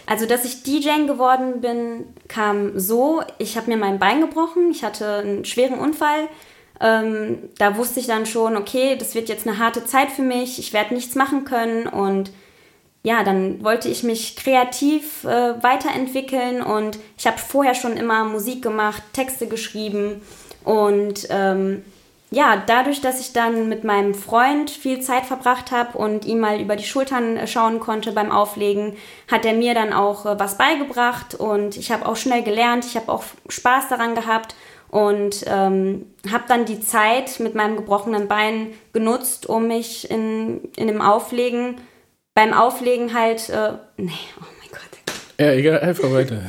also, 0.07 0.27
dass 0.27 0.45
ich 0.45 0.63
DJ 0.63 1.07
geworden 1.07 1.61
bin, 1.61 2.05
kam 2.29 2.79
so: 2.79 3.23
Ich 3.39 3.57
habe 3.57 3.71
mir 3.71 3.77
mein 3.77 3.99
Bein 3.99 4.21
gebrochen. 4.21 4.71
Ich 4.71 4.85
hatte 4.85 5.17
einen 5.17 5.45
schweren 5.45 5.79
Unfall 5.79 6.29
ähm, 6.83 7.51
da 7.59 7.77
wusste 7.77 8.01
ich 8.01 8.09
dann 8.09 8.27
schon, 8.27 8.57
okay, 8.57 8.97
das 8.97 9.15
wird 9.15 9.29
jetzt 9.29 9.47
eine 9.47 9.59
harte 9.59 9.85
Zeit 9.85 10.11
für 10.11 10.23
mich, 10.23 10.59
ich 10.59 10.73
werde 10.73 10.95
nichts 10.95 11.15
machen 11.15 11.45
können 11.45 11.87
und 11.87 12.33
ja, 13.05 13.23
dann 13.23 13.63
wollte 13.63 13.89
ich 13.89 14.03
mich 14.03 14.37
kreativ 14.37 15.25
äh, 15.25 15.63
weiterentwickeln 15.63 16.61
und 16.61 16.99
ich 17.17 17.27
habe 17.27 17.39
vorher 17.39 17.75
schon 17.75 17.97
immer 17.97 18.25
Musik 18.25 18.63
gemacht, 18.63 19.03
Texte 19.13 19.47
geschrieben 19.47 20.23
und 20.65 21.29
ähm, 21.31 21.85
ja, 22.33 22.63
dadurch, 22.67 23.03
dass 23.03 23.21
ich 23.21 23.35
dann 23.35 23.69
mit 23.69 23.85
meinem 23.85 24.15
Freund 24.15 24.71
viel 24.71 25.01
Zeit 25.01 25.27
verbracht 25.27 25.71
habe 25.71 25.99
und 25.99 26.25
ihm 26.25 26.41
mal 26.41 26.61
über 26.63 26.77
die 26.77 26.85
Schultern 26.85 27.37
äh, 27.37 27.47
schauen 27.47 27.79
konnte 27.79 28.13
beim 28.13 28.33
Auflegen, 28.33 28.97
hat 29.31 29.45
er 29.45 29.53
mir 29.53 29.75
dann 29.75 29.93
auch 29.93 30.25
äh, 30.25 30.41
was 30.41 30.57
beigebracht 30.57 31.35
und 31.35 31.77
ich 31.77 31.93
habe 31.93 32.07
auch 32.07 32.17
schnell 32.17 32.43
gelernt, 32.43 32.87
ich 32.87 32.97
habe 32.97 33.13
auch 33.13 33.23
Spaß 33.51 33.91
daran 33.91 34.15
gehabt 34.15 34.55
und 34.89 35.45
ähm, 35.47 36.07
habe 36.31 36.45
dann 36.49 36.65
die 36.65 36.81
Zeit 36.81 37.39
mit 37.39 37.55
meinem 37.55 37.77
gebrochenen 37.77 38.29
Bein 38.29 38.73
genutzt, 38.95 39.47
um 39.47 39.69
mich 39.69 40.11
in, 40.11 40.71
in 40.77 40.87
dem 40.87 41.03
Auflegen, 41.03 41.83
beim 42.35 42.55
Auflegen 42.55 43.13
halt, 43.13 43.51
äh, 43.51 43.73
nee, 43.99 44.11
oh 44.41 44.47
mein 44.59 44.71
Gott. 44.71 45.15
Ja, 45.39 45.53
egal, 45.53 45.81
einfach 45.81 46.11
weiter. 46.11 46.41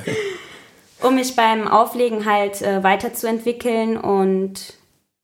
um 1.02 1.16
mich 1.16 1.36
beim 1.36 1.68
Auflegen 1.68 2.26
halt 2.26 2.62
äh, 2.62 2.82
weiterzuentwickeln 2.84 3.98
und 3.98 4.76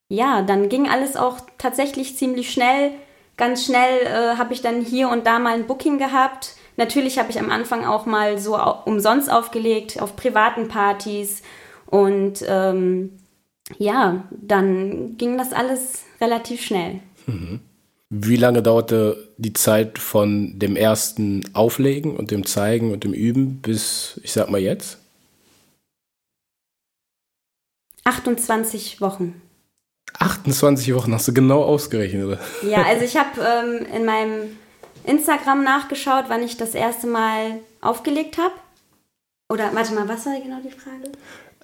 ja, 0.10 0.42
dann 0.42 0.70
ging 0.70 0.90
alles 0.90 1.16
auch 1.16 1.38
tatsächlich 1.58 2.18
ziemlich 2.18 2.52
schnell. 2.52 2.92
Ganz 3.38 3.66
schnell 3.66 4.02
äh, 4.06 4.38
habe 4.38 4.54
ich 4.54 4.62
dann 4.62 4.82
hier 4.82 5.08
und 5.10 5.26
da 5.26 5.40
mal 5.40 5.54
ein 5.54 5.68
Booking 5.68 6.00
gehabt. 6.00 6.56
Natürlich 6.78 7.20
habe 7.20 7.30
ich 7.30 7.40
am 7.40 7.52
Anfang 7.52 7.86
auch 7.86 8.06
mal 8.06 8.40
so 8.40 8.60
umsonst 8.86 9.32
aufgelegt 9.32 10.02
auf 10.02 10.16
privaten 10.16 10.68
Partys. 10.68 11.44
Und 11.86 12.44
ähm, 12.48 13.20
ja, 13.78 14.28
dann 14.32 15.16
ging 15.18 15.38
das 15.38 15.54
alles 15.54 16.04
relativ 16.20 16.64
schnell. 16.64 17.00
Mhm. 17.28 17.60
Wie 18.10 18.38
lange 18.38 18.64
dauerte 18.64 19.30
die 19.38 19.54
Zeit 19.54 20.00
von 20.00 20.58
dem 20.58 20.76
ersten 20.76 21.44
Auflegen 21.54 22.18
und 22.18 22.32
dem 22.32 22.46
Zeigen 22.48 22.92
und 22.92 23.04
dem 23.04 23.14
Üben 23.14 23.62
bis, 23.62 24.20
ich 24.24 24.34
sag 24.34 24.50
mal 24.50 24.60
jetzt? 24.60 24.98
28 28.06 29.02
Wochen. 29.02 29.40
28 30.18 30.94
Wochen 30.96 31.14
hast 31.14 31.28
du 31.28 31.34
genau 31.34 31.64
ausgerechnet, 31.64 32.26
oder? 32.26 32.40
Ja, 32.68 32.84
also 32.84 33.06
ich 33.06 33.16
habe 33.18 33.30
ähm, 33.42 33.86
in 33.94 34.06
meinem 34.06 34.58
Instagram 35.06 35.64
nachgeschaut, 35.64 36.26
wann 36.28 36.44
ich 36.44 36.58
das 36.58 36.76
erste 36.76 37.08
Mal 37.08 37.60
aufgelegt 37.82 38.38
habe. 38.38 38.54
Oder 39.52 39.72
warte 39.74 39.94
mal, 39.94 40.08
was 40.08 40.26
war 40.26 40.40
genau 40.40 40.60
die 40.64 40.72
Frage? 40.72 41.12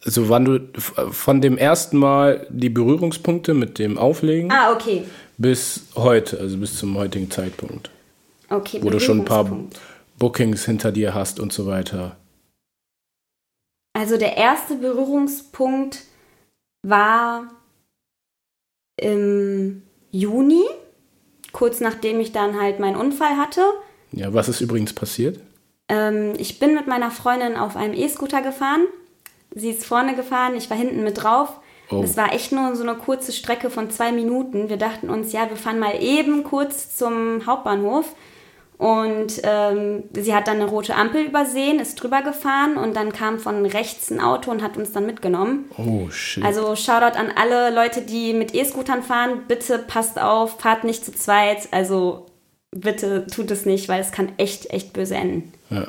Also 0.04 0.30
wann 0.30 0.46
du 0.46 0.60
von 0.80 1.42
dem 1.42 1.58
ersten 1.58 1.98
Mal 1.98 2.46
die 2.50 2.70
Berührungspunkte 2.70 3.54
mit 3.54 3.80
dem 3.80 3.98
Auflegen 3.98 4.52
ah, 4.52 4.72
okay. 4.72 5.04
bis 5.38 5.88
heute, 5.96 6.40
also 6.40 6.58
bis 6.58 6.78
zum 6.78 6.96
heutigen 6.98 7.32
Zeitpunkt. 7.32 7.90
Okay, 8.50 8.80
wo 8.84 8.90
du 8.90 9.00
schon 9.00 9.22
ein 9.22 9.26
paar 9.26 9.50
Bookings 10.20 10.66
hinter 10.66 10.92
dir 10.92 11.14
hast 11.14 11.40
und 11.40 11.52
so 11.52 11.66
weiter. 11.66 12.18
Also 13.94 14.18
der 14.18 14.38
erste 14.38 14.76
Berührungspunkt 14.76 16.04
war 16.84 17.50
im 18.98 19.84
Juni, 20.12 20.64
kurz 21.52 21.80
nachdem 21.80 22.20
ich 22.20 22.32
dann 22.32 22.60
halt 22.60 22.80
meinen 22.80 22.96
Unfall 22.96 23.38
hatte. 23.38 23.62
Ja, 24.12 24.34
was 24.34 24.50
ist 24.50 24.62
übrigens 24.62 24.94
passiert? 24.94 25.40
Ähm, 25.90 26.34
ich 26.38 26.60
bin 26.60 26.74
mit 26.74 26.88
meiner 26.88 27.12
Freundin 27.12 27.58
auf 27.58 27.76
einem 27.76 27.94
E-Scooter 27.94 28.42
gefahren. 28.42 28.88
Sie 29.54 29.70
ist 29.70 29.86
vorne 29.86 30.16
gefahren, 30.16 30.56
ich 30.56 30.70
war 30.70 30.78
hinten 30.78 31.04
mit 31.04 31.24
drauf. 31.24 31.60
Oh. 31.92 32.02
Das 32.02 32.18
war 32.18 32.34
echt 32.34 32.52
nur 32.52 32.76
so 32.76 32.84
eine 32.84 32.96
kurze 32.96 33.32
Strecke 33.32 33.70
von 33.70 33.90
zwei 33.92 34.12
Minuten. 34.12 34.70
Wir 34.70 34.78
dachten 34.78 35.10
uns, 35.10 35.32
ja, 35.32 35.50
wir 35.50 35.58
fahren 35.58 35.80
mal 35.80 36.02
eben 36.02 36.44
kurz 36.44 36.96
zum 36.96 37.46
Hauptbahnhof. 37.46 38.16
Und 38.78 39.40
ähm, 39.44 40.04
sie 40.14 40.36
hat 40.36 40.48
dann 40.48 40.58
eine 40.58 40.66
rote 40.66 40.96
Ampel 40.96 41.24
übersehen, 41.24 41.80
ist 41.80 41.96
drüber 41.96 42.22
gefahren 42.22 42.76
und 42.76 42.96
dann 42.96 43.14
kam 43.14 43.40
von 43.40 43.66
rechts 43.66 44.12
ein 44.12 44.20
Auto 44.20 44.52
und 44.52 44.62
hat 44.62 44.76
uns 44.76 44.92
dann 44.92 45.06
mitgenommen. 45.06 45.72
Oh, 45.78 46.10
shit. 46.10 46.44
Also 46.44 46.76
Shoutout 46.76 47.18
an 47.18 47.32
alle 47.36 47.74
Leute, 47.74 48.02
die 48.02 48.34
mit 48.34 48.54
E-Scootern 48.54 49.02
fahren. 49.02 49.44
Bitte 49.48 49.80
passt 49.80 50.20
auf, 50.20 50.60
fahrt 50.60 50.84
nicht 50.84 51.06
zu 51.06 51.14
zweit. 51.14 51.70
Also 51.72 52.26
bitte 52.72 53.26
tut 53.28 53.50
es 53.52 53.66
nicht, 53.66 53.88
weil 53.88 54.02
es 54.02 54.12
kann 54.12 54.34
echt, 54.38 54.72
echt 54.72 54.92
böse 54.92 55.16
enden. 55.16 55.54
Ja. 55.70 55.88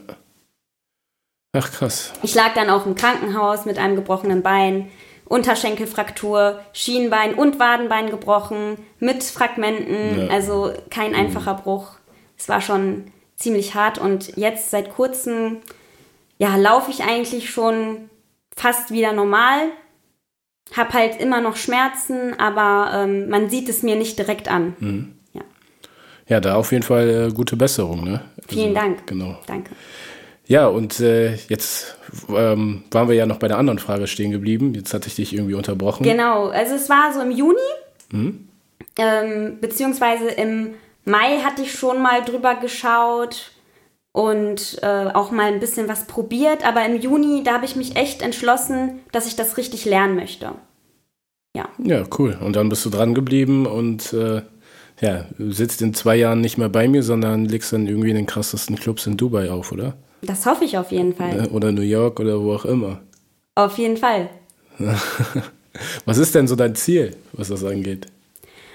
Ach, 1.56 1.72
krass. 1.72 2.12
Ich 2.22 2.34
lag 2.34 2.54
dann 2.54 2.70
auch 2.70 2.86
im 2.86 2.94
Krankenhaus 2.94 3.64
mit 3.64 3.78
einem 3.78 3.96
gebrochenen 3.96 4.42
Bein. 4.42 4.90
Unterschenkelfraktur, 5.24 6.60
Schienbein 6.72 7.34
und 7.34 7.58
Wadenbein 7.58 8.10
gebrochen, 8.10 8.76
mit 9.00 9.24
Fragmenten, 9.24 10.20
ja. 10.20 10.28
also 10.28 10.72
kein 10.88 11.10
mhm. 11.10 11.16
einfacher 11.16 11.54
Bruch 11.54 11.95
es 12.36 12.48
war 12.48 12.60
schon 12.60 13.04
ziemlich 13.36 13.74
hart 13.74 13.98
und 13.98 14.36
jetzt 14.36 14.70
seit 14.70 14.90
kurzem, 14.90 15.58
ja, 16.38 16.56
laufe 16.56 16.90
ich 16.90 17.02
eigentlich 17.02 17.50
schon 17.50 18.10
fast 18.56 18.90
wieder 18.90 19.12
normal. 19.12 19.68
Hab 20.76 20.94
halt 20.94 21.20
immer 21.20 21.40
noch 21.40 21.56
Schmerzen, 21.56 22.38
aber 22.38 22.90
ähm, 22.92 23.28
man 23.28 23.50
sieht 23.50 23.68
es 23.68 23.82
mir 23.82 23.94
nicht 23.94 24.18
direkt 24.18 24.50
an. 24.50 24.74
Mhm. 24.80 25.12
Ja. 25.32 25.42
ja, 26.26 26.40
da 26.40 26.56
auf 26.56 26.72
jeden 26.72 26.82
Fall 26.82 27.28
äh, 27.28 27.32
gute 27.32 27.56
Besserung. 27.56 28.02
Ne? 28.02 28.22
Vielen 28.48 28.76
also, 28.76 28.88
Dank. 28.88 29.06
Genau. 29.06 29.38
Danke. 29.46 29.70
Ja, 30.48 30.68
und 30.68 31.00
äh, 31.00 31.34
jetzt 31.48 31.98
ähm, 32.28 32.84
waren 32.90 33.08
wir 33.08 33.16
ja 33.16 33.26
noch 33.26 33.38
bei 33.38 33.48
der 33.48 33.58
anderen 33.58 33.78
Frage 33.78 34.06
stehen 34.06 34.30
geblieben. 34.30 34.74
Jetzt 34.74 34.94
hatte 34.94 35.08
ich 35.08 35.16
dich 35.16 35.34
irgendwie 35.34 35.54
unterbrochen. 35.54 36.04
Genau, 36.04 36.48
also 36.48 36.74
es 36.74 36.88
war 36.88 37.12
so 37.12 37.20
im 37.20 37.32
Juni, 37.32 37.58
mhm. 38.10 38.48
ähm, 38.96 39.58
beziehungsweise 39.60 40.28
im 40.28 40.74
Mai 41.06 41.38
hatte 41.38 41.62
ich 41.62 41.72
schon 41.72 42.02
mal 42.02 42.22
drüber 42.22 42.56
geschaut 42.56 43.52
und 44.12 44.78
äh, 44.82 45.06
auch 45.14 45.30
mal 45.30 45.52
ein 45.52 45.60
bisschen 45.60 45.88
was 45.88 46.06
probiert, 46.06 46.66
aber 46.66 46.84
im 46.84 47.00
Juni, 47.00 47.42
da 47.44 47.54
habe 47.54 47.64
ich 47.64 47.76
mich 47.76 47.96
echt 47.96 48.22
entschlossen, 48.22 49.00
dass 49.12 49.26
ich 49.26 49.36
das 49.36 49.56
richtig 49.56 49.84
lernen 49.84 50.16
möchte. 50.16 50.52
Ja. 51.56 51.68
Ja, 51.82 52.04
cool. 52.18 52.36
Und 52.40 52.56
dann 52.56 52.68
bist 52.68 52.84
du 52.84 52.90
dran 52.90 53.14
geblieben 53.14 53.66
und 53.66 54.12
äh, 54.12 54.42
ja, 55.00 55.26
sitzt 55.38 55.80
in 55.80 55.94
zwei 55.94 56.16
Jahren 56.16 56.40
nicht 56.40 56.58
mehr 56.58 56.68
bei 56.68 56.88
mir, 56.88 57.04
sondern 57.04 57.44
legst 57.44 57.72
dann 57.72 57.86
irgendwie 57.86 58.10
in 58.10 58.16
den 58.16 58.26
krassesten 58.26 58.76
Clubs 58.76 59.06
in 59.06 59.16
Dubai 59.16 59.50
auf, 59.50 59.70
oder? 59.70 59.96
Das 60.22 60.44
hoffe 60.44 60.64
ich 60.64 60.76
auf 60.76 60.90
jeden 60.90 61.14
Fall. 61.14 61.48
Oder 61.52 61.70
New 61.70 61.82
York 61.82 62.18
oder 62.18 62.42
wo 62.42 62.54
auch 62.54 62.64
immer. 62.64 63.00
Auf 63.54 63.78
jeden 63.78 63.96
Fall. 63.96 64.28
was 66.04 66.18
ist 66.18 66.34
denn 66.34 66.48
so 66.48 66.56
dein 66.56 66.74
Ziel, 66.74 67.14
was 67.32 67.48
das 67.48 67.64
angeht? 67.64 68.08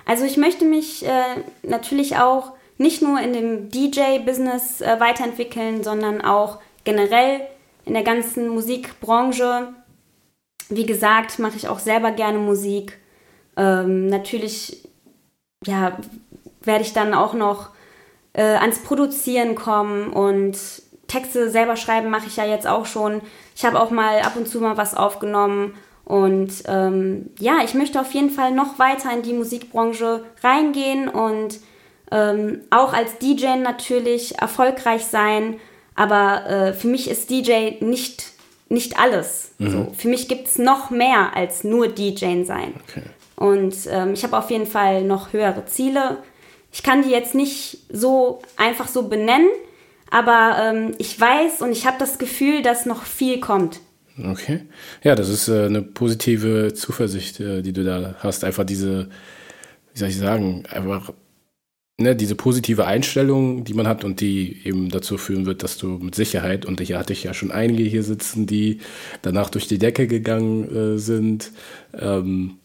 Also 0.05 0.25
ich 0.25 0.38
möchte 0.38 0.65
mich 0.65 1.05
äh, 1.05 1.43
natürlich 1.63 2.17
auch 2.17 2.53
nicht 2.77 3.01
nur 3.01 3.20
in 3.20 3.34
dem 3.34 3.70
DJ-Business 3.70 4.81
äh, 4.81 5.00
weiterentwickeln, 5.00 5.84
sondern 5.84 6.22
auch 6.22 6.60
generell 6.84 7.41
in 7.86 7.93
der 7.93 8.03
ganzen 8.03 8.48
Musikbranche. 8.50 9.74
Wie 10.70 10.86
gesagt, 10.86 11.39
mache 11.39 11.58
ich 11.58 11.67
auch 11.67 11.79
selber 11.79 12.12
gerne 12.12 12.39
Musik. 12.39 12.98
Ähm, 13.58 14.08
natürlich, 14.08 14.88
ja, 15.65 15.98
werde 16.62 16.84
ich 16.84 16.93
dann 16.93 17.13
auch 17.13 17.34
noch 17.34 17.70
äh, 18.34 18.43
ans 18.43 18.79
Produzieren 18.79 19.55
kommen 19.55 20.12
und 20.12 20.58
Texte 21.08 21.50
selber 21.50 21.75
schreiben 21.75 22.10
mache 22.10 22.27
ich 22.27 22.38
ja 22.38 22.46
jetzt 22.46 22.65
auch 22.65 22.86
schon. 22.86 23.22
Ich 23.55 23.65
habe 23.65 23.79
auch 23.79 23.91
mal 23.91 24.22
ab 24.22 24.38
und 24.38 24.48
zu 24.48 24.62
mal 24.62 24.77
was 24.77 24.96
aufgenommen 24.96 25.75
und 26.12 26.63
ähm, 26.68 27.30
ja, 27.39 27.60
ich 27.63 27.74
möchte 27.74 28.01
auf 28.01 28.12
jeden 28.12 28.32
Fall 28.32 28.51
noch 28.51 28.80
weiter 28.80 29.13
in 29.13 29.22
die 29.22 29.32
Musikbranche 29.32 30.25
reingehen 30.44 31.08
und 31.08 31.62
ähm, 32.12 32.63
auch 32.70 32.91
als 32.91 33.18
DJ 33.20 33.56
natürlich 33.56 34.38
erfolgreich 34.38 35.06
sein. 35.06 35.62
Aber 35.96 36.46
äh, 36.48 36.74
für 36.74 36.89
mich 36.89 37.10
ist 37.10 37.30
DJ 37.30 37.75
nicht, 37.80 38.25
nicht 38.68 39.00
alles. 39.00 39.53
Mhm. 39.58 39.72
So, 39.72 39.88
für 39.98 40.10
mich 40.10 40.27
gibt 40.27 40.50
es 40.50 40.58
noch 40.58 40.89
mehr 40.89 41.34
als 41.34 41.63
nur 41.63 41.88
DJ 41.88 42.44
sein. 42.44 42.74
Okay. 42.89 43.03
Und 43.38 43.74
ähm, 43.89 44.12
ich 44.12 44.25
habe 44.25 44.38
auf 44.38 44.51
jeden 44.51 44.68
Fall 44.68 45.06
noch 45.06 45.32
höhere 45.32 45.65
Ziele. 45.65 46.18
Ich 46.74 46.84
kann 46.84 47.03
die 47.03 47.12
jetzt 47.12 47.36
nicht 47.36 47.86
so 47.89 48.41
einfach 48.58 48.89
so 48.89 49.03
benennen, 49.03 49.48
aber 50.10 50.58
ähm, 50.60 50.94
ich 50.98 51.18
weiß 51.18 51.62
und 51.62 51.72
ich 51.72 51.88
habe 51.88 52.00
das 52.00 52.18
Gefühl, 52.18 52.63
dass 52.63 52.86
noch 52.86 53.03
viel 53.03 53.39
kommt. 53.39 53.80
Okay. 54.23 54.61
Ja, 55.03 55.15
das 55.15 55.29
ist 55.29 55.47
äh, 55.47 55.65
eine 55.65 55.81
positive 55.81 56.73
Zuversicht, 56.73 57.39
äh, 57.39 57.61
die 57.61 57.73
du 57.73 57.83
da 57.83 58.15
hast. 58.19 58.43
Einfach 58.43 58.65
diese, 58.65 59.09
wie 59.93 59.99
soll 59.99 60.09
ich 60.09 60.17
sagen, 60.17 60.65
einfach 60.69 61.13
ne, 61.99 62.15
diese 62.15 62.35
positive 62.35 62.85
Einstellung, 62.85 63.63
die 63.63 63.73
man 63.73 63.87
hat 63.87 64.03
und 64.03 64.21
die 64.21 64.65
eben 64.65 64.89
dazu 64.89 65.17
führen 65.17 65.45
wird, 65.45 65.63
dass 65.63 65.77
du 65.77 65.87
mit 65.99 66.15
Sicherheit, 66.15 66.65
und 66.65 66.81
hier 66.81 66.99
hatte 66.99 67.13
ich 67.13 67.23
ja 67.23 67.33
schon 67.33 67.51
einige 67.51 67.83
hier 67.83 68.03
sitzen, 68.03 68.47
die 68.47 68.79
danach 69.21 69.49
durch 69.49 69.67
die 69.67 69.79
Decke 69.79 70.07
gegangen 70.07 70.95
äh, 70.95 70.99
sind, 70.99 71.51
ähm, 71.93 72.57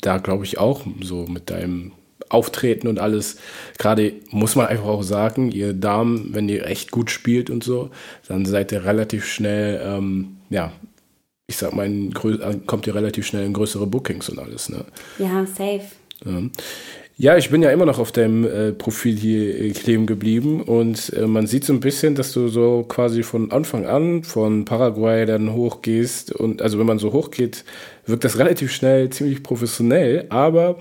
da 0.00 0.18
glaube 0.18 0.44
ich 0.44 0.58
auch 0.58 0.86
so 1.02 1.26
mit 1.26 1.50
deinem 1.50 1.92
Auftreten 2.28 2.88
und 2.88 2.98
alles. 2.98 3.36
Gerade 3.78 4.12
muss 4.30 4.56
man 4.56 4.66
einfach 4.66 4.86
auch 4.86 5.02
sagen, 5.02 5.50
ihr 5.50 5.72
Damen, 5.72 6.30
wenn 6.32 6.48
ihr 6.48 6.66
echt 6.66 6.90
gut 6.90 7.10
spielt 7.10 7.50
und 7.50 7.64
so, 7.64 7.90
dann 8.28 8.44
seid 8.44 8.72
ihr 8.72 8.84
relativ 8.84 9.26
schnell, 9.26 9.80
ähm, 9.84 10.36
ja, 10.50 10.72
ich 11.46 11.56
sag 11.56 11.74
mal, 11.74 11.86
in, 11.86 12.12
äh, 12.12 12.56
kommt 12.66 12.86
ihr 12.86 12.94
relativ 12.94 13.26
schnell 13.26 13.44
in 13.44 13.52
größere 13.52 13.86
Bookings 13.86 14.28
und 14.28 14.38
alles. 14.38 14.68
Ne? 14.68 14.84
Ja, 15.18 15.44
safe. 15.46 15.82
Ja. 16.24 16.42
Ja, 17.22 17.36
ich 17.36 17.50
bin 17.50 17.62
ja 17.62 17.70
immer 17.70 17.84
noch 17.84 17.98
auf 17.98 18.12
deinem 18.12 18.46
äh, 18.46 18.72
Profil 18.72 19.14
hier 19.14 19.60
äh, 19.60 19.70
kleben 19.72 20.06
geblieben 20.06 20.62
und 20.62 21.12
äh, 21.12 21.26
man 21.26 21.46
sieht 21.46 21.66
so 21.66 21.74
ein 21.74 21.80
bisschen, 21.80 22.14
dass 22.14 22.32
du 22.32 22.48
so 22.48 22.82
quasi 22.88 23.22
von 23.22 23.52
Anfang 23.52 23.84
an 23.84 24.24
von 24.24 24.64
Paraguay 24.64 25.26
dann 25.26 25.52
hochgehst 25.52 26.32
und 26.32 26.62
also 26.62 26.78
wenn 26.78 26.86
man 26.86 26.98
so 26.98 27.12
hochgeht, 27.12 27.66
wirkt 28.06 28.24
das 28.24 28.38
relativ 28.38 28.72
schnell 28.72 29.10
ziemlich 29.10 29.42
professionell, 29.42 30.28
aber 30.30 30.78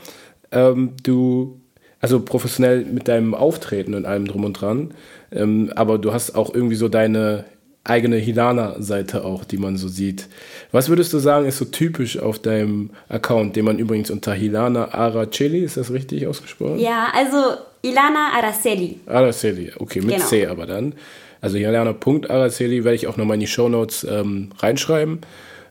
ähm, 0.52 0.94
du, 1.04 1.60
also 2.00 2.20
professionell 2.22 2.86
mit 2.86 3.08
deinem 3.08 3.34
Auftreten 3.34 3.94
und 3.94 4.06
allem 4.06 4.28
drum 4.28 4.46
und 4.46 4.54
dran, 4.54 4.92
ähm, 5.32 5.72
aber 5.76 5.98
du 5.98 6.14
hast 6.14 6.36
auch 6.36 6.54
irgendwie 6.54 6.76
so 6.76 6.90
deine 6.90 7.46
eigene 7.84 8.18
Hilana-Seite 8.18 9.26
auch, 9.26 9.46
die 9.46 9.58
man 9.58 9.78
so 9.78 9.88
sieht. 9.88 10.28
Was 10.72 10.90
würdest 10.90 11.14
du 11.14 11.20
sagen, 11.20 11.46
ist 11.46 11.58
so 11.58 11.66
typisch 11.66 12.20
auf 12.20 12.40
deinem 12.40 12.92
Account, 13.08 13.56
den 13.56 13.66
man 13.66 13.80
übrigens 13.80 14.12
unter 14.12 14.34
Hilana 14.34 14.94
Araceli, 14.94 15.60
ist 15.60 15.78
das 15.78 15.92
richtig 15.92 16.28
ausgesprochen? 16.28 16.80
Ja, 16.80 17.08
also 17.14 17.38
Ilana 17.82 18.34
Araceli. 18.36 19.00
Araceli, 19.08 19.72
okay, 19.78 20.02
mit 20.02 20.16
genau. 20.16 20.26
C 20.26 20.46
aber 20.46 20.66
dann. 20.66 20.94
Also 21.42 21.58
Hilana.araceli 21.58 22.84
werde 22.84 22.96
ich 22.96 23.08
auch 23.08 23.18
nochmal 23.18 23.36
in 23.36 23.42
die 23.42 23.48
Shownotes 23.48 24.04
ähm, 24.04 24.50
reinschreiben. 24.60 25.20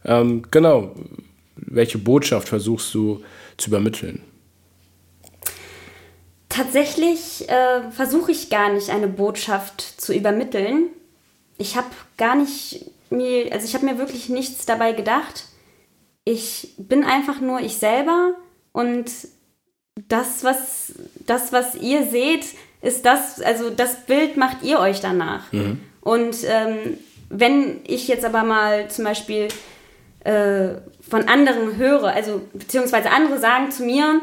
Ähm, 0.05 0.43
genau, 0.51 0.95
welche 1.57 1.99
Botschaft 1.99 2.49
versuchst 2.49 2.95
du 2.95 3.23
zu 3.59 3.69
übermitteln? 3.69 4.23
Tatsächlich 6.59 7.49
äh, 7.49 7.89
versuche 7.93 8.33
ich 8.33 8.51
gar 8.51 8.73
nicht 8.73 8.91
eine 8.91 9.07
Botschaft 9.07 9.81
zu 9.81 10.13
übermitteln. 10.13 10.89
Ich 11.57 11.77
habe 11.77 11.87
gar 12.17 12.35
nicht 12.35 12.85
mir, 13.11 13.53
also 13.53 13.65
ich 13.65 13.75
habe 13.75 13.85
mir 13.85 13.97
wirklich 13.97 14.29
nichts 14.29 14.67
dabei 14.67 14.91
gedacht. 14.91 15.45
Ich 16.25 16.75
bin 16.77 17.05
einfach 17.05 17.41
nur 17.41 17.61
ich 17.61 17.77
selber 17.77 18.35
und 18.73 19.09
das, 20.09 20.43
was, 20.43 20.95
das, 21.27 21.53
was 21.53 21.77
ihr 21.77 22.05
seht, 22.09 22.47
ist 22.83 23.07
das, 23.07 23.41
also 23.41 23.71
das 23.71 24.07
Bild 24.07 24.37
macht 24.37 24.65
ihr 24.65 24.81
euch 24.81 25.01
danach. 25.01 25.53
Mhm. 25.53 25.81
Und 26.01 26.39
ähm, 26.45 26.99
wenn 27.29 27.83
ich 27.87 28.09
jetzt 28.09 28.25
aber 28.25 28.43
mal 28.43 28.91
zum 28.91 29.05
Beispiel 29.05 29.47
äh, 30.25 30.71
von 31.09 31.29
anderen 31.29 31.77
höre, 31.77 32.09
also 32.09 32.41
beziehungsweise 32.53 33.11
andere 33.11 33.39
sagen 33.39 33.71
zu 33.71 33.85
mir, 33.85 34.21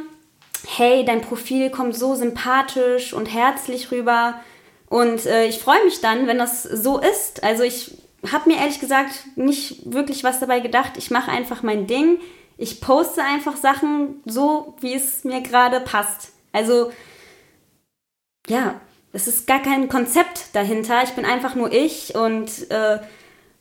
hey, 0.67 1.05
dein 1.05 1.21
Profil 1.21 1.69
kommt 1.69 1.95
so 1.95 2.15
sympathisch 2.15 3.13
und 3.13 3.27
herzlich 3.27 3.91
rüber. 3.91 4.39
Und 4.87 5.25
äh, 5.25 5.45
ich 5.47 5.59
freue 5.59 5.83
mich 5.85 6.01
dann, 6.01 6.27
wenn 6.27 6.37
das 6.37 6.63
so 6.63 6.99
ist. 6.99 7.43
Also 7.43 7.63
ich 7.63 7.97
habe 8.31 8.49
mir 8.49 8.57
ehrlich 8.57 8.79
gesagt 8.79 9.25
nicht 9.35 9.91
wirklich 9.91 10.23
was 10.23 10.39
dabei 10.39 10.59
gedacht. 10.59 10.93
Ich 10.97 11.11
mache 11.11 11.31
einfach 11.31 11.63
mein 11.63 11.87
Ding. 11.87 12.19
Ich 12.57 12.81
poste 12.81 13.21
einfach 13.21 13.57
Sachen 13.57 14.21
so, 14.25 14.75
wie 14.79 14.93
es 14.93 15.23
mir 15.23 15.41
gerade 15.41 15.79
passt. 15.79 16.31
Also 16.51 16.91
ja, 18.47 18.79
es 19.11 19.27
ist 19.27 19.47
gar 19.47 19.61
kein 19.61 19.89
Konzept 19.89 20.53
dahinter. 20.53 21.03
Ich 21.03 21.11
bin 21.11 21.25
einfach 21.25 21.55
nur 21.55 21.71
ich 21.71 22.15
und 22.15 22.69
äh, 22.71 22.99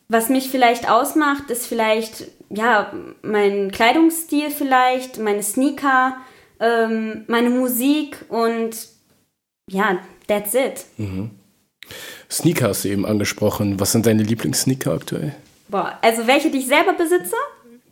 was 0.09 0.29
mich 0.29 0.51
vielleicht 0.51 0.91
ausmacht, 0.91 1.51
ist 1.51 1.67
vielleicht 1.67 2.29
ja 2.51 2.93
mein 3.23 3.71
Kleidungsstil 3.73 4.51
vielleicht, 4.51 5.19
meine 5.19 5.43
Sneaker, 5.43 6.17
ähm, 6.61 7.25
meine 7.27 7.51
Musik 7.51 8.25
und 8.29 8.77
ja, 9.71 9.99
that's 10.27 10.55
it. 10.55 10.85
Mhm. 10.97 11.31
Sneaker 12.31 12.69
hast 12.69 12.85
du 12.85 12.89
eben 12.89 13.07
angesprochen. 13.07 13.79
Was 13.79 13.93
sind 13.93 14.07
deine 14.07 14.23
Lieblingssneaker 14.23 14.93
aktuell? 14.93 15.35
Boah, 15.69 15.99
also 16.03 16.27
welche, 16.27 16.51
die 16.51 16.59
ich 16.59 16.67
selber 16.67 16.93
besitze? 16.95 17.37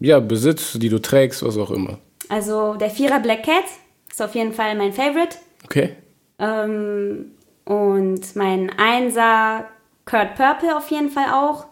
Ja, 0.00 0.18
Besitz, 0.20 0.72
die 0.74 0.88
du 0.88 1.00
trägst, 1.00 1.42
was 1.42 1.56
auch 1.56 1.70
immer. 1.70 1.98
Also 2.28 2.74
der 2.74 2.90
Vierer 2.90 3.20
Black 3.20 3.44
Cat 3.44 3.64
ist 4.10 4.20
auf 4.20 4.34
jeden 4.34 4.52
Fall 4.52 4.74
mein 4.74 4.92
Favorite. 4.92 5.36
Okay. 5.64 5.96
Ähm, 6.38 7.32
und 7.64 8.36
mein 8.36 8.70
Einser 8.78 9.68
Kurt 10.04 10.34
Purple 10.34 10.76
auf 10.76 10.90
jeden 10.90 11.10
Fall 11.10 11.32
auch. 11.32 11.66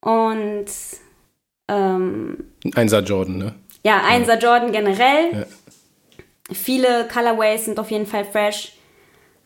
Und 0.00 0.66
ähm, 1.68 2.44
Einser 2.74 3.00
Jordan, 3.00 3.38
ne? 3.38 3.54
Ja, 3.84 4.02
Einser 4.04 4.34
ja. 4.34 4.40
Jordan 4.40 4.72
generell. 4.72 5.32
Ja. 5.32 5.44
Viele 6.54 7.08
Colorways 7.12 7.64
sind 7.64 7.78
auf 7.78 7.90
jeden 7.90 8.06
Fall 8.06 8.24
fresh. 8.24 8.72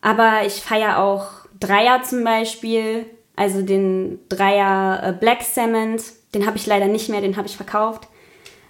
Aber 0.01 0.45
ich 0.45 0.53
feiere 0.53 0.99
auch 0.99 1.27
Dreier 1.59 2.03
zum 2.03 2.23
Beispiel. 2.23 3.05
Also 3.35 3.61
den 3.61 4.19
Dreier 4.29 5.01
äh, 5.03 5.13
Black 5.13 5.43
Cement. 5.43 6.01
Den 6.33 6.45
habe 6.45 6.57
ich 6.57 6.65
leider 6.65 6.87
nicht 6.87 7.09
mehr, 7.09 7.21
den 7.21 7.37
habe 7.37 7.47
ich 7.47 7.55
verkauft. 7.55 8.07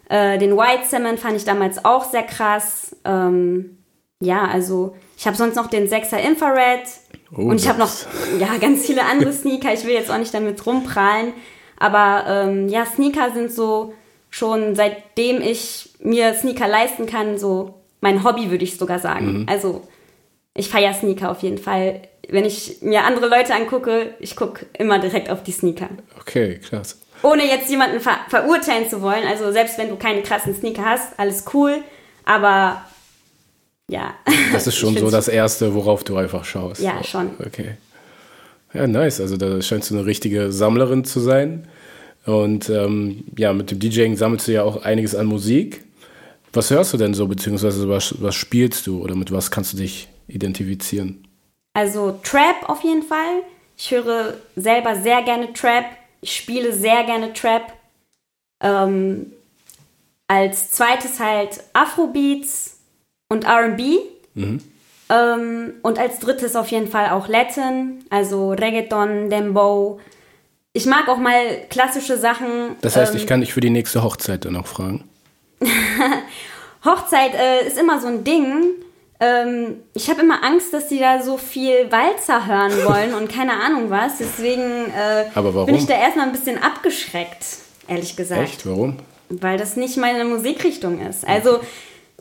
Äh, 0.09 0.37
den 0.37 0.55
White 0.55 0.85
Cement 0.87 1.19
fand 1.19 1.35
ich 1.35 1.45
damals 1.45 1.83
auch 1.83 2.05
sehr 2.05 2.23
krass. 2.23 2.95
Ähm, 3.03 3.77
ja, 4.19 4.45
also 4.45 4.95
ich 5.17 5.25
habe 5.27 5.37
sonst 5.37 5.55
noch 5.55 5.67
den 5.67 5.87
6er 5.87 6.17
Infrared. 6.17 6.87
Oh, 7.35 7.41
und 7.41 7.59
ich 7.59 7.67
habe 7.67 7.79
noch 7.79 7.91
ja, 8.39 8.57
ganz 8.59 8.85
viele 8.85 9.03
andere 9.03 9.33
Sneaker. 9.33 9.73
Ich 9.73 9.85
will 9.85 9.93
jetzt 9.93 10.11
auch 10.11 10.17
nicht 10.17 10.33
damit 10.33 10.65
rumprallen. 10.65 11.33
Aber 11.79 12.25
ähm, 12.27 12.69
ja, 12.69 12.85
Sneaker 12.85 13.31
sind 13.33 13.51
so 13.51 13.93
schon 14.29 14.75
seitdem 14.75 15.41
ich 15.41 15.95
mir 15.99 16.33
Sneaker 16.33 16.67
leisten 16.67 17.05
kann, 17.05 17.37
so 17.37 17.75
mein 18.01 18.23
Hobby, 18.23 18.51
würde 18.51 18.63
ich 18.63 18.77
sogar 18.77 18.99
sagen. 18.99 19.39
Mhm. 19.41 19.45
Also 19.49 19.87
ich 20.53 20.69
feiere 20.69 20.93
Sneaker 20.93 21.31
auf 21.31 21.41
jeden 21.41 21.57
Fall. 21.57 22.01
Wenn 22.29 22.45
ich 22.45 22.77
mir 22.81 23.03
andere 23.03 23.27
Leute 23.27 23.53
angucke, 23.53 24.13
ich 24.19 24.35
gucke 24.35 24.65
immer 24.77 24.99
direkt 24.99 25.29
auf 25.29 25.43
die 25.43 25.51
Sneaker. 25.51 25.89
Okay, 26.19 26.59
klasse. 26.59 26.95
Ohne 27.23 27.45
jetzt 27.45 27.69
jemanden 27.69 27.99
ver 27.99 28.17
verurteilen 28.27 28.89
zu 28.89 29.01
wollen. 29.01 29.25
Also 29.27 29.51
selbst 29.51 29.77
wenn 29.77 29.89
du 29.89 29.95
keine 29.95 30.21
krassen 30.21 30.53
Sneaker 30.53 30.85
hast, 30.85 31.19
alles 31.19 31.45
cool. 31.53 31.77
Aber 32.25 32.83
ja. 33.89 34.13
Das 34.51 34.67
ist 34.67 34.75
schon 34.75 34.97
so 34.97 35.09
das 35.09 35.27
Erste, 35.27 35.73
worauf 35.73 36.03
du 36.03 36.17
einfach 36.17 36.43
schaust. 36.43 36.81
Ja, 36.81 37.03
schon. 37.03 37.31
Okay. 37.45 37.77
Ja, 38.73 38.85
nice. 38.87 39.21
Also 39.21 39.37
da 39.37 39.61
scheinst 39.61 39.89
du 39.89 39.95
eine 39.95 40.05
richtige 40.05 40.51
Sammlerin 40.51 41.05
zu 41.05 41.19
sein. 41.19 41.67
Und 42.25 42.69
ähm, 42.69 43.23
ja, 43.37 43.53
mit 43.53 43.71
dem 43.71 43.79
DJing 43.79 44.17
sammelst 44.17 44.47
du 44.47 44.51
ja 44.51 44.63
auch 44.63 44.83
einiges 44.83 45.15
an 45.15 45.27
Musik. 45.27 45.83
Was 46.57 46.71
hörst 46.71 46.91
du 46.91 46.97
denn 46.97 47.13
so, 47.13 47.27
beziehungsweise 47.27 47.87
was, 47.87 48.19
was 48.19 48.33
spielst 48.33 48.87
du 48.87 49.03
oder 49.03 49.15
mit 49.15 49.31
was 49.31 49.51
kannst 49.51 49.73
du 49.73 49.77
dich 49.77 50.09
identifizieren? 50.27 51.23
Also 51.73 52.19
Trap 52.23 52.67
auf 52.67 52.83
jeden 52.83 53.03
Fall. 53.03 53.43
Ich 53.77 53.91
höre 53.91 54.33
selber 54.55 54.95
sehr 54.95 55.21
gerne 55.21 55.53
Trap. 55.53 55.85
Ich 56.21 56.35
spiele 56.35 56.73
sehr 56.73 57.03
gerne 57.03 57.31
Trap. 57.33 57.71
Ähm, 58.59 59.33
als 60.27 60.71
zweites 60.71 61.19
halt 61.19 61.63
Afrobeats 61.73 62.79
und 63.29 63.45
RB. 63.45 63.99
Mhm. 64.33 64.59
Ähm, 65.09 65.73
und 65.83 65.99
als 65.99 66.17
drittes 66.17 66.55
auf 66.55 66.69
jeden 66.69 66.87
Fall 66.87 67.11
auch 67.11 67.27
Latin, 67.27 68.03
also 68.09 68.49
Reggaeton, 68.49 69.29
Dembow. 69.29 69.99
Ich 70.73 70.87
mag 70.87 71.07
auch 71.07 71.19
mal 71.19 71.67
klassische 71.69 72.17
Sachen. 72.17 72.77
Das 72.81 72.95
heißt, 72.95 73.13
ähm, 73.13 73.17
ich 73.17 73.27
kann 73.27 73.41
dich 73.41 73.53
für 73.53 73.61
die 73.61 73.69
nächste 73.69 74.01
Hochzeit 74.01 74.45
dann 74.45 74.55
auch 74.55 74.65
fragen. 74.65 75.03
Hochzeit 76.85 77.33
äh, 77.33 77.67
ist 77.67 77.77
immer 77.77 77.99
so 77.99 78.07
ein 78.07 78.23
Ding. 78.23 78.65
Ähm, 79.19 79.77
ich 79.93 80.09
habe 80.09 80.21
immer 80.21 80.43
Angst, 80.43 80.73
dass 80.73 80.87
die 80.87 80.99
da 80.99 81.21
so 81.21 81.37
viel 81.37 81.91
Walzer 81.91 82.45
hören 82.45 82.71
wollen 82.85 83.13
und 83.13 83.29
keine 83.29 83.53
Ahnung 83.53 83.89
was. 83.89 84.19
Deswegen 84.19 84.61
äh, 84.61 85.25
bin 85.65 85.75
ich 85.75 85.87
da 85.87 85.95
erstmal 85.95 86.27
ein 86.27 86.31
bisschen 86.31 86.61
abgeschreckt, 86.61 87.43
ehrlich 87.87 88.15
gesagt. 88.15 88.43
Echt? 88.43 88.65
Warum? 88.67 88.97
Weil 89.29 89.57
das 89.57 89.75
nicht 89.75 89.97
meine 89.97 90.23
Musikrichtung 90.23 91.01
ist. 91.01 91.27
Also, 91.27 91.59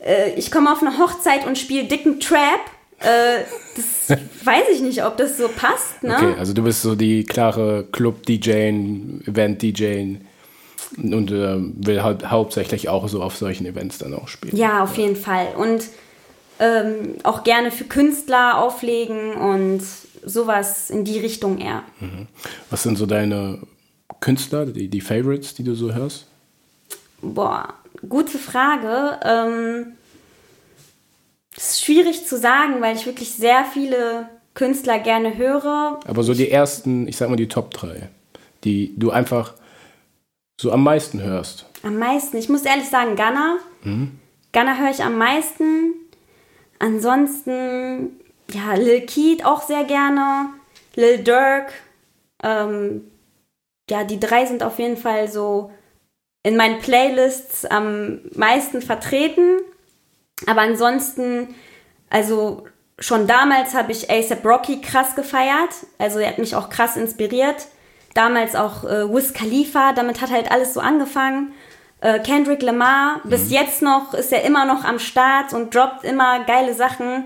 äh, 0.03 0.31
ich 0.35 0.51
komme 0.51 0.71
auf 0.71 0.81
eine 0.81 0.97
Hochzeit 0.97 1.45
und 1.45 1.57
spiele 1.57 1.85
dicken 1.85 2.19
Trap. 2.19 2.59
Äh, 2.99 3.43
das 3.75 4.17
weiß 4.43 4.65
ich 4.73 4.81
nicht, 4.81 5.05
ob 5.05 5.17
das 5.17 5.37
so 5.37 5.47
passt. 5.47 6.03
Ne? 6.03 6.15
Okay, 6.15 6.35
also 6.39 6.53
du 6.53 6.63
bist 6.63 6.81
so 6.81 6.95
die 6.95 7.23
klare 7.23 7.85
Club-DJ, 7.91 8.49
Event-DJ 9.27 10.17
und 10.95 11.31
äh, 11.31 11.57
will 11.57 12.03
halt 12.03 12.29
hauptsächlich 12.29 12.89
auch 12.89 13.07
so 13.09 13.21
auf 13.21 13.35
solchen 13.35 13.65
Events 13.65 13.97
dann 13.97 14.13
auch 14.13 14.27
spielen. 14.27 14.55
Ja, 14.55 14.83
auf 14.83 14.97
jeden 14.97 15.15
Fall. 15.15 15.47
Und 15.57 15.85
ähm, 16.59 17.15
auch 17.23 17.43
gerne 17.43 17.71
für 17.71 17.83
Künstler 17.83 18.59
auflegen 18.59 19.33
und 19.33 19.81
sowas 20.23 20.89
in 20.89 21.03
die 21.03 21.19
Richtung 21.19 21.59
eher. 21.59 21.83
Mhm. 21.99 22.27
Was 22.69 22.83
sind 22.83 22.97
so 22.97 23.05
deine 23.05 23.59
Künstler, 24.19 24.65
die, 24.65 24.87
die 24.87 25.01
Favorites, 25.01 25.53
die 25.53 25.63
du 25.63 25.75
so 25.75 25.93
hörst? 25.93 26.25
Boah, 27.21 27.73
gute 28.07 28.37
Frage. 28.37 29.19
Ähm, 29.23 29.93
das 31.55 31.71
ist 31.71 31.85
schwierig 31.85 32.25
zu 32.25 32.37
sagen, 32.37 32.81
weil 32.81 32.95
ich 32.95 33.05
wirklich 33.05 33.31
sehr 33.31 33.65
viele 33.65 34.29
Künstler 34.53 34.99
gerne 34.99 35.37
höre. 35.37 35.99
Aber 36.07 36.23
so 36.23 36.33
die 36.33 36.49
ersten, 36.49 37.07
ich 37.07 37.17
sag 37.17 37.29
mal 37.29 37.35
die 37.35 37.47
Top 37.47 37.71
3, 37.73 38.09
die 38.63 38.93
du 38.97 39.11
einfach 39.11 39.53
so 40.59 40.71
am 40.71 40.83
meisten 40.83 41.21
hörst? 41.21 41.65
Am 41.83 41.97
meisten? 41.97 42.37
Ich 42.37 42.49
muss 42.49 42.63
ehrlich 42.63 42.89
sagen, 42.89 43.15
Ghana. 43.15 43.57
Mhm. 43.83 44.19
Ghana 44.51 44.77
höre 44.77 44.89
ich 44.89 45.03
am 45.03 45.17
meisten. 45.17 45.93
Ansonsten, 46.79 48.19
ja, 48.51 48.73
Lil 48.73 49.01
Keat 49.01 49.45
auch 49.45 49.61
sehr 49.61 49.83
gerne. 49.83 50.49
Lil 50.95 51.23
Durk. 51.23 51.71
Ähm, 52.43 53.11
ja, 53.89 54.03
die 54.03 54.19
drei 54.19 54.45
sind 54.45 54.63
auf 54.63 54.79
jeden 54.79 54.97
Fall 54.97 55.27
so 55.27 55.71
in 56.43 56.57
meinen 56.57 56.79
Playlists 56.79 57.65
am 57.65 58.21
meisten 58.33 58.81
vertreten. 58.81 59.59
Aber 60.47 60.61
ansonsten, 60.61 61.55
also 62.09 62.65
schon 62.99 63.27
damals 63.27 63.75
habe 63.75 63.91
ich 63.91 64.09
ASAP 64.09 64.43
Rocky 64.43 64.81
krass 64.81 65.15
gefeiert. 65.15 65.69
Also 65.99 66.19
er 66.19 66.29
hat 66.29 66.39
mich 66.39 66.55
auch 66.55 66.69
krass 66.69 66.97
inspiriert 66.97 67.67
damals 68.17 68.55
auch 68.55 68.83
äh, 68.83 69.07
Wiz 69.13 69.33
Khalifa, 69.33 69.93
damit 69.93 70.21
hat 70.21 70.31
halt 70.31 70.51
alles 70.51 70.73
so 70.73 70.79
angefangen. 70.79 71.53
Äh, 72.01 72.19
Kendrick 72.19 72.61
Lamar, 72.61 73.21
mhm. 73.23 73.29
bis 73.29 73.51
jetzt 73.51 73.81
noch 73.81 74.13
ist 74.13 74.33
er 74.33 74.43
immer 74.43 74.65
noch 74.65 74.83
am 74.83 74.99
Start 74.99 75.53
und 75.53 75.73
droppt 75.73 76.03
immer 76.03 76.43
geile 76.45 76.73
Sachen. 76.73 77.25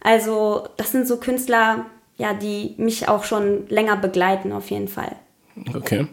Also 0.00 0.68
das 0.76 0.92
sind 0.92 1.06
so 1.06 1.18
Künstler, 1.18 1.86
ja, 2.16 2.34
die 2.34 2.74
mich 2.78 3.08
auch 3.08 3.24
schon 3.24 3.68
länger 3.68 3.96
begleiten 3.96 4.52
auf 4.52 4.70
jeden 4.70 4.88
Fall. 4.88 5.16
Okay. 5.74 6.06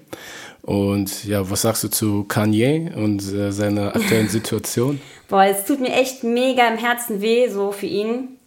Und 0.64 1.26
ja, 1.26 1.48
was 1.50 1.62
sagst 1.62 1.84
du 1.84 1.90
zu 1.90 2.24
Kanye 2.24 2.92
und 2.96 3.22
äh, 3.32 3.52
seiner 3.52 3.96
aktuellen 3.96 4.30
Situation? 4.30 5.00
Boah, 5.28 5.46
es 5.46 5.66
tut 5.66 5.80
mir 5.80 5.94
echt 5.94 6.24
mega 6.24 6.68
im 6.68 6.78
Herzen 6.78 7.22
weh, 7.22 7.48
so 7.50 7.72
für 7.72 7.86
ihn. 7.86 8.40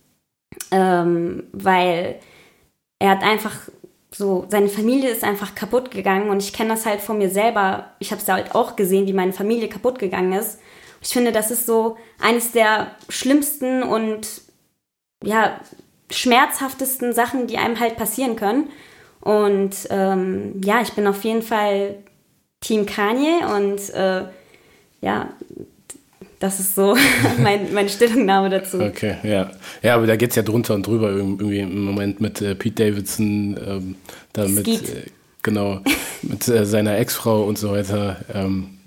Ähm, 0.73 1.45
weil 1.53 2.17
er 2.99 3.11
hat 3.11 3.23
einfach 3.23 3.69
so, 4.19 4.47
seine 4.49 4.69
Familie 4.69 5.11
ist 5.11 5.23
einfach 5.23 5.55
kaputt 5.55 5.93
gegangen 5.93 6.29
und 6.29 6.43
ich 6.43 6.53
kenne 6.53 6.71
das 6.71 6.87
halt 6.87 7.01
von 7.01 7.19
mir 7.19 7.31
selber. 7.31 7.93
Ich 8.01 8.11
habe 8.11 8.21
es 8.21 8.29
halt 8.29 8.53
auch 8.53 8.75
gesehen, 8.75 9.07
wie 9.07 9.13
meine 9.13 9.33
Familie 9.33 9.69
kaputt 9.69 10.01
gegangen 10.01 10.33
ist. 10.33 10.59
Ich 11.01 11.11
finde, 11.11 11.31
das 11.31 11.53
ist 11.53 11.67
so 11.67 11.97
eines 12.21 12.51
der 12.51 12.97
schlimmsten 13.09 13.85
und 13.85 14.27
ja, 15.23 15.61
schmerzhaftesten 16.11 17.13
Sachen, 17.13 17.47
die 17.47 17.59
einem 17.59 17.79
halt 17.79 17.97
passieren 17.97 18.35
können. 18.35 18.71
Und 19.21 19.87
ähm, 19.91 20.61
ja, 20.65 20.81
ich 20.81 20.95
bin 20.95 21.07
auf 21.07 21.23
jeden 21.23 21.43
Fall 21.43 22.03
Team 22.61 22.87
Kanye 22.87 23.45
und 23.57 23.89
äh, 23.91 24.25
ja, 25.01 25.29
das 26.39 26.61
ist 26.61 26.75
so 26.75 26.97
mein, 27.43 27.73
meine 27.73 27.89
Stellungnahme 27.89 28.51
dazu. 28.51 28.81
Okay, 28.81 29.17
ja. 29.23 29.51
Ja, 29.83 29.95
aber 29.95 30.07
da 30.07 30.17
geht 30.17 30.31
es 30.31 30.37
ja 30.37 30.43
drunter 30.43 30.75
und 30.75 30.87
drüber 30.87 31.11
irgendwie 31.11 31.61
im 31.61 31.85
Moment 31.85 32.21
mit 32.21 32.41
äh, 32.41 32.55
Pete 32.55 32.85
Davidson, 32.85 33.59
ähm, 33.67 33.95
da 34.33 34.47
mit, 34.47 34.69
äh, 34.69 35.07
genau, 35.43 35.81
mit 36.23 36.47
äh, 36.49 36.65
seiner 36.65 36.97
Ex-Frau 36.99 37.45
und 37.45 37.59
so 37.59 37.71
weiter. 37.71 38.17
Ähm, 38.33 38.79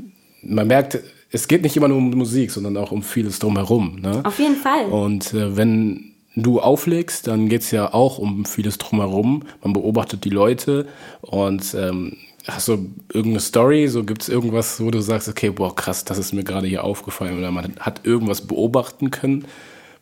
man 0.43 0.67
merkt, 0.67 0.99
es 1.31 1.47
geht 1.47 1.63
nicht 1.63 1.77
immer 1.77 1.87
nur 1.87 1.97
um 1.97 2.09
Musik, 2.11 2.51
sondern 2.51 2.77
auch 2.77 2.91
um 2.91 3.03
vieles 3.03 3.39
drumherum. 3.39 3.99
Ne? 4.01 4.21
Auf 4.23 4.39
jeden 4.39 4.55
Fall. 4.55 4.85
Und 4.85 5.33
äh, 5.33 5.55
wenn 5.55 6.11
du 6.35 6.59
auflegst, 6.59 7.27
dann 7.27 7.49
geht 7.49 7.61
es 7.61 7.71
ja 7.71 7.93
auch 7.93 8.17
um 8.17 8.45
vieles 8.45 8.77
drumherum. 8.77 9.43
Man 9.63 9.73
beobachtet 9.73 10.23
die 10.23 10.29
Leute 10.29 10.87
und 11.21 11.73
ähm, 11.73 12.17
Hast 12.47 12.67
du 12.67 12.91
irgendeine 13.13 13.39
Story? 13.39 13.87
So 13.87 14.03
gibt 14.03 14.23
es 14.23 14.29
irgendwas, 14.29 14.81
wo 14.81 14.89
du 14.89 14.99
sagst, 14.99 15.29
okay, 15.29 15.49
boah, 15.49 15.75
krass, 15.75 16.05
das 16.05 16.17
ist 16.17 16.33
mir 16.33 16.43
gerade 16.43 16.67
hier 16.67 16.83
aufgefallen 16.83 17.37
oder 17.37 17.51
man 17.51 17.75
hat 17.79 18.05
irgendwas 18.05 18.47
beobachten 18.47 19.11
können, 19.11 19.45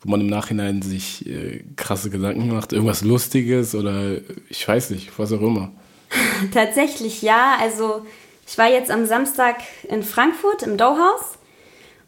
wo 0.02 0.10
man 0.10 0.22
im 0.22 0.28
Nachhinein 0.28 0.82
sich 0.82 1.26
äh, 1.28 1.64
krasse 1.76 2.10
Gedanken 2.10 2.48
macht, 2.54 2.72
irgendwas 2.72 3.04
Lustiges 3.04 3.76
oder 3.76 4.18
ich 4.50 4.66
weiß 4.66 4.92
nicht, 4.92 5.18
was 5.20 5.34
auch 5.34 5.42
immer. 5.42 5.72
Tatsächlich 6.54 7.22
ja. 7.22 7.58
Also 7.60 8.06
ich 8.48 8.58
war 8.58 8.70
jetzt 8.70 8.90
am 8.90 9.06
Samstag 9.06 9.58
in 9.90 10.02
Frankfurt 10.02 10.64
im 10.64 10.78
Douhaus 10.78 11.38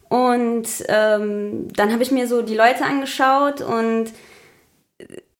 und 0.08 0.66
ähm, 0.88 1.68
dann 1.74 1.92
habe 1.92 2.02
ich 2.02 2.10
mir 2.10 2.26
so 2.26 2.42
die 2.42 2.56
Leute 2.56 2.84
angeschaut 2.84 3.60
und 3.60 4.12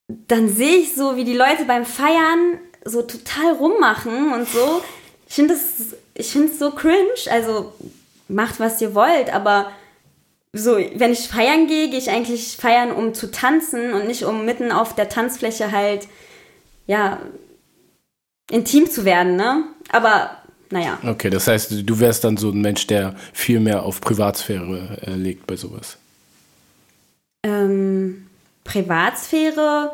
dann 0.09 0.49
sehe 0.49 0.77
ich 0.77 0.95
so, 0.95 1.17
wie 1.17 1.25
die 1.25 1.37
Leute 1.37 1.65
beim 1.67 1.85
Feiern 1.85 2.59
so 2.85 3.03
total 3.03 3.55
rummachen 3.55 4.33
und 4.33 4.49
so. 4.49 4.83
Ich 5.29 5.35
finde 5.35 5.55
es 5.55 5.95
ich 6.15 6.29
finde 6.29 6.53
so 6.53 6.71
cringe. 6.73 7.09
Also 7.31 7.73
macht 8.29 8.61
was 8.61 8.81
ihr 8.81 8.95
wollt, 8.95 9.33
aber 9.33 9.71
so, 10.53 10.77
wenn 10.77 11.13
ich 11.13 11.29
feiern 11.29 11.67
gehe, 11.67 11.89
gehe 11.89 11.99
ich 11.99 12.11
eigentlich 12.11 12.57
feiern, 12.57 12.93
um 12.93 13.15
zu 13.15 13.31
tanzen 13.31 13.95
und 13.95 14.07
nicht 14.07 14.25
um 14.25 14.45
mitten 14.45 14.71
auf 14.71 14.95
der 14.95 15.09
Tanzfläche 15.09 15.73
halt, 15.73 16.09
ja, 16.87 17.21
intim 18.51 18.91
zu 18.91 19.05
werden, 19.05 19.37
ne? 19.37 19.65
Aber 19.91 20.37
naja. 20.71 20.99
Okay, 21.07 21.31
das 21.31 21.47
heißt, 21.47 21.89
du 21.89 22.01
wärst 22.01 22.25
dann 22.25 22.37
so 22.37 22.51
ein 22.51 22.61
Mensch, 22.61 22.87
der 22.87 23.15
viel 23.33 23.61
mehr 23.61 23.83
auf 23.83 24.01
Privatsphäre 24.01 24.99
äh, 25.07 25.11
legt 25.11 25.47
bei 25.47 25.57
sowas. 25.57 25.97
Ähm, 27.45 28.27
Privatsphäre 28.65 29.93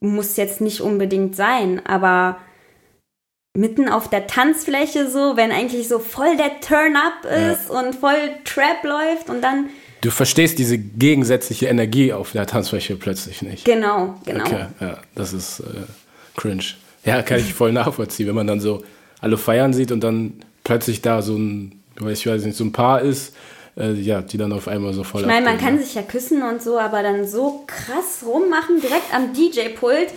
muss 0.00 0.36
jetzt 0.36 0.60
nicht 0.60 0.80
unbedingt 0.80 1.36
sein, 1.36 1.84
aber 1.84 2.38
mitten 3.56 3.88
auf 3.88 4.08
der 4.08 4.26
Tanzfläche 4.26 5.08
so, 5.08 5.36
wenn 5.36 5.52
eigentlich 5.52 5.88
so 5.88 5.98
voll 5.98 6.36
der 6.36 6.60
Turn-up 6.60 7.24
ist 7.24 7.68
ja. 7.68 7.80
und 7.80 7.94
voll 7.94 8.30
Trap 8.44 8.84
läuft 8.84 9.28
und 9.28 9.42
dann. 9.42 9.70
Du 10.00 10.10
verstehst 10.10 10.58
diese 10.58 10.78
gegensätzliche 10.78 11.66
Energie 11.66 12.12
auf 12.12 12.32
der 12.32 12.46
Tanzfläche 12.46 12.96
plötzlich 12.96 13.42
nicht. 13.42 13.64
Genau, 13.64 14.18
genau. 14.24 14.44
Okay, 14.44 14.66
ja, 14.80 14.98
das 15.14 15.32
ist 15.32 15.60
äh, 15.60 15.64
cringe. 16.36 16.64
Ja, 17.04 17.22
kann 17.22 17.38
ich 17.38 17.52
voll 17.52 17.72
nachvollziehen, 17.72 18.28
wenn 18.28 18.34
man 18.34 18.46
dann 18.46 18.60
so 18.60 18.82
alle 19.20 19.36
feiern 19.36 19.72
sieht 19.72 19.92
und 19.92 20.00
dann 20.00 20.42
plötzlich 20.64 21.02
da 21.02 21.20
so 21.20 21.36
ein, 21.36 21.82
ich 22.08 22.26
weiß 22.26 22.44
nicht, 22.44 22.56
so 22.56 22.64
ein 22.64 22.72
Paar 22.72 23.02
ist, 23.02 23.34
äh, 23.80 23.92
ja, 23.94 24.22
die 24.22 24.38
dann 24.38 24.52
auf 24.52 24.68
einmal 24.68 24.92
so 24.92 25.04
voll. 25.04 25.22
Ich 25.22 25.26
meine, 25.26 25.44
man 25.44 25.58
kann 25.58 25.78
sich 25.78 25.94
ja 25.94 26.02
küssen 26.02 26.42
und 26.42 26.62
so, 26.62 26.78
aber 26.78 27.02
dann 27.02 27.26
so 27.26 27.64
krass 27.66 28.24
rummachen, 28.24 28.80
direkt 28.80 29.14
am 29.14 29.32
DJ-Pult. 29.32 30.08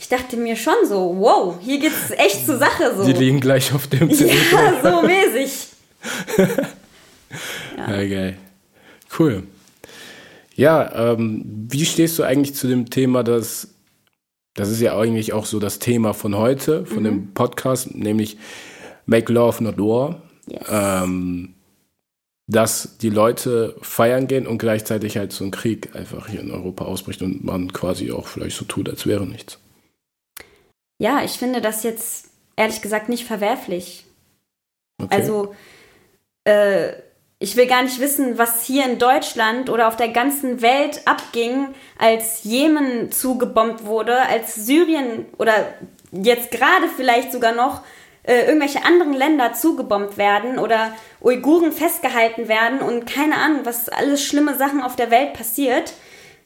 Ich 0.00 0.08
dachte 0.08 0.36
mir 0.36 0.56
schon 0.56 0.74
so, 0.84 1.16
wow, 1.18 1.56
hier 1.60 1.80
geht's 1.80 2.10
echt 2.10 2.46
zur 2.46 2.58
Sache 2.58 2.94
so. 2.96 3.04
Die 3.04 3.12
liegen 3.12 3.40
gleich 3.40 3.74
auf 3.74 3.86
dem 3.88 4.10
CD. 4.12 4.30
Ja, 4.52 4.92
so 4.92 5.06
mäßig. 5.06 5.68
ja. 6.36 6.46
ja, 7.96 8.08
geil. 8.08 8.38
Cool. 9.18 9.42
Ja, 10.54 11.12
ähm, 11.12 11.66
wie 11.70 11.84
stehst 11.84 12.18
du 12.18 12.22
eigentlich 12.22 12.54
zu 12.54 12.66
dem 12.68 12.90
Thema, 12.90 13.22
dass 13.22 13.68
das 14.54 14.70
ist 14.70 14.80
ja 14.80 14.98
eigentlich 14.98 15.32
auch 15.32 15.46
so 15.46 15.60
das 15.60 15.78
Thema 15.78 16.14
von 16.14 16.36
heute, 16.36 16.84
von 16.84 17.00
mhm. 17.00 17.04
dem 17.04 17.34
Podcast, 17.34 17.94
nämlich 17.94 18.38
Make 19.06 19.32
Love 19.32 19.62
Not 19.62 19.78
War. 19.78 20.22
Yes. 20.48 20.62
Ähm, 20.68 21.54
dass 22.48 22.96
die 22.96 23.10
Leute 23.10 23.76
feiern 23.82 24.26
gehen 24.26 24.46
und 24.46 24.58
gleichzeitig 24.58 25.18
halt 25.18 25.32
so 25.32 25.44
ein 25.44 25.50
Krieg 25.50 25.94
einfach 25.94 26.28
hier 26.28 26.40
in 26.40 26.50
Europa 26.50 26.86
ausbricht 26.86 27.20
und 27.20 27.44
man 27.44 27.72
quasi 27.72 28.10
auch 28.10 28.26
vielleicht 28.26 28.56
so 28.56 28.64
tut, 28.64 28.88
als 28.88 29.06
wäre 29.06 29.26
nichts. 29.26 29.58
Ja, 31.00 31.22
ich 31.22 31.32
finde 31.32 31.60
das 31.60 31.82
jetzt 31.82 32.30
ehrlich 32.56 32.80
gesagt 32.80 33.10
nicht 33.10 33.24
verwerflich. 33.24 34.06
Okay. 35.00 35.14
Also, 35.14 35.54
äh, 36.44 36.94
ich 37.38 37.54
will 37.54 37.66
gar 37.66 37.82
nicht 37.82 38.00
wissen, 38.00 38.36
was 38.36 38.64
hier 38.64 38.84
in 38.84 38.98
Deutschland 38.98 39.70
oder 39.70 39.86
auf 39.86 39.96
der 39.96 40.08
ganzen 40.08 40.60
Welt 40.60 41.02
abging, 41.04 41.68
als 41.98 42.42
Jemen 42.42 43.12
zugebombt 43.12 43.84
wurde, 43.84 44.22
als 44.22 44.54
Syrien 44.54 45.26
oder 45.36 45.74
jetzt 46.10 46.50
gerade 46.50 46.88
vielleicht 46.96 47.30
sogar 47.30 47.54
noch 47.54 47.82
äh, 48.28 48.44
irgendwelche 48.44 48.84
anderen 48.84 49.14
Länder 49.14 49.54
zugebombt 49.54 50.18
werden 50.18 50.58
oder 50.58 50.92
Uiguren 51.22 51.72
festgehalten 51.72 52.46
werden 52.46 52.80
und 52.80 53.06
keine 53.06 53.36
Ahnung, 53.36 53.60
was 53.64 53.88
alles 53.88 54.22
schlimme 54.22 54.54
Sachen 54.58 54.82
auf 54.82 54.96
der 54.96 55.10
Welt 55.10 55.32
passiert. 55.32 55.94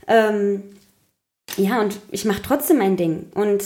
Ähm, 0.07 0.63
ja, 1.57 1.81
und 1.81 1.99
ich 2.13 2.25
mache 2.25 2.41
trotzdem 2.41 2.79
mein 2.79 2.97
Ding. 2.97 3.33
Und 3.35 3.65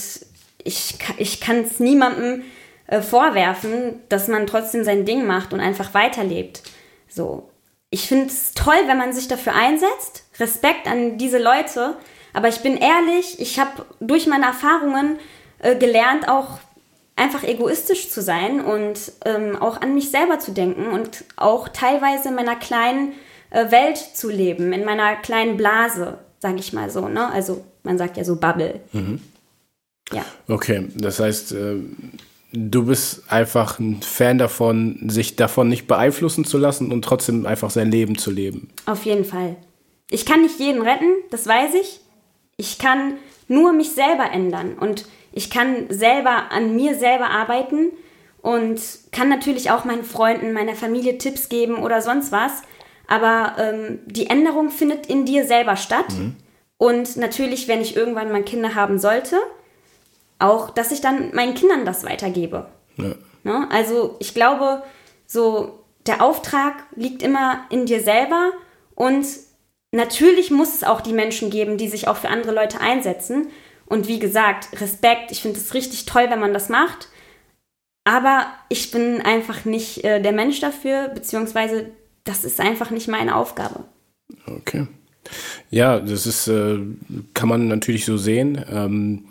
ich, 0.65 0.97
ich 1.19 1.43
kann 1.43 1.59
es 1.59 1.79
niemandem 1.79 2.43
äh, 2.87 3.03
vorwerfen, 3.03 4.01
dass 4.09 4.29
man 4.29 4.47
trotzdem 4.47 4.83
sein 4.83 5.05
Ding 5.05 5.27
macht 5.27 5.53
und 5.53 5.61
einfach 5.61 5.93
weiterlebt. 5.93 6.63
So. 7.09 7.51
Ich 7.91 8.09
finde 8.09 8.29
es 8.29 8.55
toll, 8.55 8.81
wenn 8.87 8.97
man 8.97 9.13
sich 9.13 9.29
dafür 9.29 9.55
einsetzt. 9.55 10.25
Respekt 10.41 10.87
an 10.87 11.19
diese 11.19 11.39
Leute. 11.39 11.99
Aber 12.33 12.49
ich 12.49 12.61
bin 12.61 12.79
ehrlich, 12.79 13.39
ich 13.41 13.61
habe 13.61 13.85
durch 14.01 14.27
meine 14.27 14.47
Erfahrungen 14.47 15.19
äh, 15.59 15.77
gelernt, 15.77 16.29
auch 16.29 16.59
einfach 17.17 17.43
egoistisch 17.43 18.11
zu 18.11 18.23
sein 18.23 18.61
und 18.61 19.13
ähm, 19.25 19.57
auch 19.57 19.81
an 19.81 19.95
mich 19.95 20.11
selber 20.11 20.39
zu 20.39 20.53
denken 20.53 20.89
und 20.89 21.25
auch 21.37 21.69
teilweise 21.69 22.29
in 22.29 22.35
meiner 22.35 22.57
kleinen 22.57 23.13
äh, 23.51 23.71
Welt 23.71 23.97
zu 23.97 24.29
leben, 24.29 24.73
in 24.73 24.85
meiner 24.85 25.17
kleinen 25.17 25.57
Blase, 25.57 26.19
sage 26.39 26.59
ich 26.59 26.75
mal 26.75 26.91
so. 26.91 27.09
Ne? 27.09 27.31
Also 27.33 27.65
man 27.83 27.97
sagt 27.97 28.19
ja 28.19 28.25
so 28.25 28.37
Bubble. 28.37 28.81
Mhm. 28.93 29.21
Ja. 30.13 30.25
Okay, 30.47 30.89
das 30.95 31.19
heißt, 31.19 31.53
äh, 31.53 31.77
du 32.53 32.85
bist 32.85 33.31
einfach 33.33 33.79
ein 33.79 34.03
Fan 34.03 34.39
davon, 34.39 35.09
sich 35.09 35.37
davon 35.37 35.69
nicht 35.69 35.87
beeinflussen 35.87 36.45
zu 36.45 36.59
lassen 36.59 36.93
und 36.93 37.03
trotzdem 37.03 37.47
einfach 37.47 37.71
sein 37.71 37.91
Leben 37.91 38.19
zu 38.19 38.31
leben. 38.31 38.69
Auf 38.85 39.05
jeden 39.05 39.25
Fall. 39.25 39.57
Ich 40.11 40.27
kann 40.27 40.43
nicht 40.43 40.61
jeden 40.61 40.83
retten, 40.83 41.11
das 41.31 41.47
weiß 41.47 41.75
ich. 41.75 42.01
Ich 42.57 42.79
kann 42.79 43.15
nur 43.49 43.73
mich 43.73 43.93
selber 43.93 44.31
ändern 44.31 44.75
und 44.79 45.07
ich 45.37 45.51
kann 45.51 45.90
selber 45.90 46.51
an 46.51 46.75
mir 46.75 46.94
selber 46.94 47.29
arbeiten 47.29 47.92
und 48.40 48.81
kann 49.12 49.29
natürlich 49.29 49.70
auch 49.70 49.85
meinen 49.85 50.03
Freunden, 50.03 50.55
meiner 50.55 50.75
Familie 50.75 51.18
Tipps 51.18 51.51
geben 51.51 51.77
oder 51.77 52.01
sonst 52.01 52.33
was. 52.33 52.62
Aber 53.07 53.55
ähm, 53.59 53.99
die 54.07 54.31
Änderung 54.31 54.70
findet 54.70 55.07
in 55.09 55.27
dir 55.27 55.46
selber 55.46 55.77
statt. 55.77 56.09
Mhm. 56.09 56.37
Und 56.79 57.18
natürlich, 57.18 57.68
wenn 57.68 57.83
ich 57.83 57.96
irgendwann 57.96 58.33
mal 58.33 58.44
Kinder 58.44 58.75
haben 58.75 58.99
sollte, 58.99 59.37
auch, 60.38 60.70
dass 60.70 60.90
ich 60.90 61.03
dann 61.03 61.35
meinen 61.35 61.55
Kindern 61.55 61.85
das 61.85 62.03
weitergebe. 62.05 62.66
Ja. 62.96 63.14
Ne? 63.44 63.68
Also 63.70 64.16
ich 64.20 64.33
glaube, 64.33 64.83
so 65.27 65.85
der 66.07 66.22
Auftrag 66.22 66.85
liegt 66.94 67.22
immer 67.22 67.61
in 67.68 67.85
dir 67.85 68.01
selber 68.01 68.53
und 68.94 69.27
natürlich 69.92 70.51
muss 70.51 70.75
es 70.75 70.83
auch 70.83 71.03
die 71.03 71.12
Menschen 71.12 71.51
geben, 71.51 71.77
die 71.77 71.88
sich 71.88 72.09
auch 72.09 72.16
für 72.16 72.31
andere 72.31 72.55
Leute 72.55 72.81
einsetzen. 72.81 73.49
Und 73.87 74.09
wie 74.09 74.18
gesagt, 74.18 74.81
Respekt, 74.81 75.31
ich 75.31 75.42
finde 75.42 75.59
es 75.59 75.75
richtig 75.75 76.07
toll, 76.07 76.27
wenn 76.29 76.40
man 76.40 76.53
das 76.53 76.68
macht. 76.68 77.09
Aber 78.05 78.46
ich 78.68 78.90
bin 78.90 79.20
einfach 79.20 79.64
nicht 79.64 80.05
äh, 80.05 80.20
der 80.20 80.33
Mensch 80.33 80.61
dafür, 80.61 81.09
beziehungsweise 81.09 81.90
das 82.25 82.44
ist 82.44 82.61
einfach 82.61 82.90
nicht 82.90 83.09
meine 83.09 83.35
Aufgabe. 83.37 83.85
Okay. 84.46 84.87
Ja, 85.70 85.99
das 85.99 86.27
ist, 86.27 86.46
äh, 86.49 86.79
kann 87.35 87.49
man 87.49 87.68
natürlich 87.68 88.05
so 88.05 88.16
sehen. 88.16 88.64
Ähm, 88.70 89.25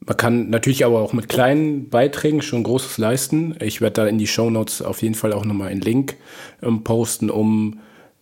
man 0.00 0.16
kann 0.16 0.50
natürlich 0.50 0.84
aber 0.84 1.00
auch 1.00 1.12
mit 1.12 1.28
kleinen 1.28 1.88
Beiträgen 1.88 2.42
schon 2.42 2.62
Großes 2.62 2.98
leisten. 2.98 3.54
Ich 3.60 3.80
werde 3.80 3.94
da 3.94 4.06
in 4.06 4.18
die 4.18 4.26
Show 4.26 4.50
Notes 4.50 4.82
auf 4.82 5.02
jeden 5.02 5.14
Fall 5.14 5.32
auch 5.32 5.44
nochmal 5.44 5.68
einen 5.68 5.82
Link 5.82 6.16
ähm, 6.62 6.82
posten, 6.82 7.30
um 7.30 7.80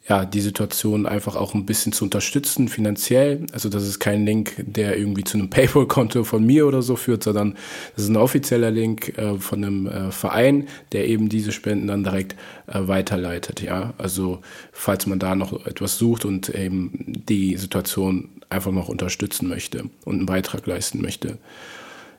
ja, 0.08 0.24
die 0.24 0.40
Situation 0.40 1.04
einfach 1.06 1.36
auch 1.36 1.54
ein 1.54 1.66
bisschen 1.66 1.92
zu 1.92 2.04
unterstützen 2.04 2.68
finanziell. 2.68 3.46
Also 3.52 3.68
das 3.68 3.86
ist 3.86 3.98
kein 3.98 4.24
Link, 4.24 4.54
der 4.58 4.96
irgendwie 4.96 5.24
zu 5.24 5.36
einem 5.36 5.50
PayPal-Konto 5.50 6.24
von 6.24 6.44
mir 6.44 6.66
oder 6.66 6.80
so 6.80 6.96
führt, 6.96 7.22
sondern 7.24 7.56
das 7.94 8.04
ist 8.04 8.10
ein 8.10 8.16
offizieller 8.16 8.70
Link 8.70 9.18
äh, 9.18 9.38
von 9.38 9.62
einem 9.62 9.86
äh, 9.86 10.10
Verein, 10.10 10.68
der 10.92 11.08
eben 11.08 11.28
diese 11.28 11.52
Spenden 11.52 11.88
dann 11.88 12.04
direkt 12.04 12.36
äh, 12.66 12.88
weiterleitet. 12.88 13.60
Ja, 13.60 13.92
also 13.98 14.40
falls 14.72 15.06
man 15.06 15.18
da 15.18 15.34
noch 15.34 15.66
etwas 15.66 15.98
sucht 15.98 16.24
und 16.24 16.48
eben 16.48 17.22
die 17.28 17.56
Situation 17.56 18.30
einfach 18.48 18.72
noch 18.72 18.88
unterstützen 18.88 19.48
möchte 19.48 19.84
und 20.04 20.16
einen 20.16 20.26
Beitrag 20.26 20.66
leisten 20.66 21.02
möchte. 21.02 21.36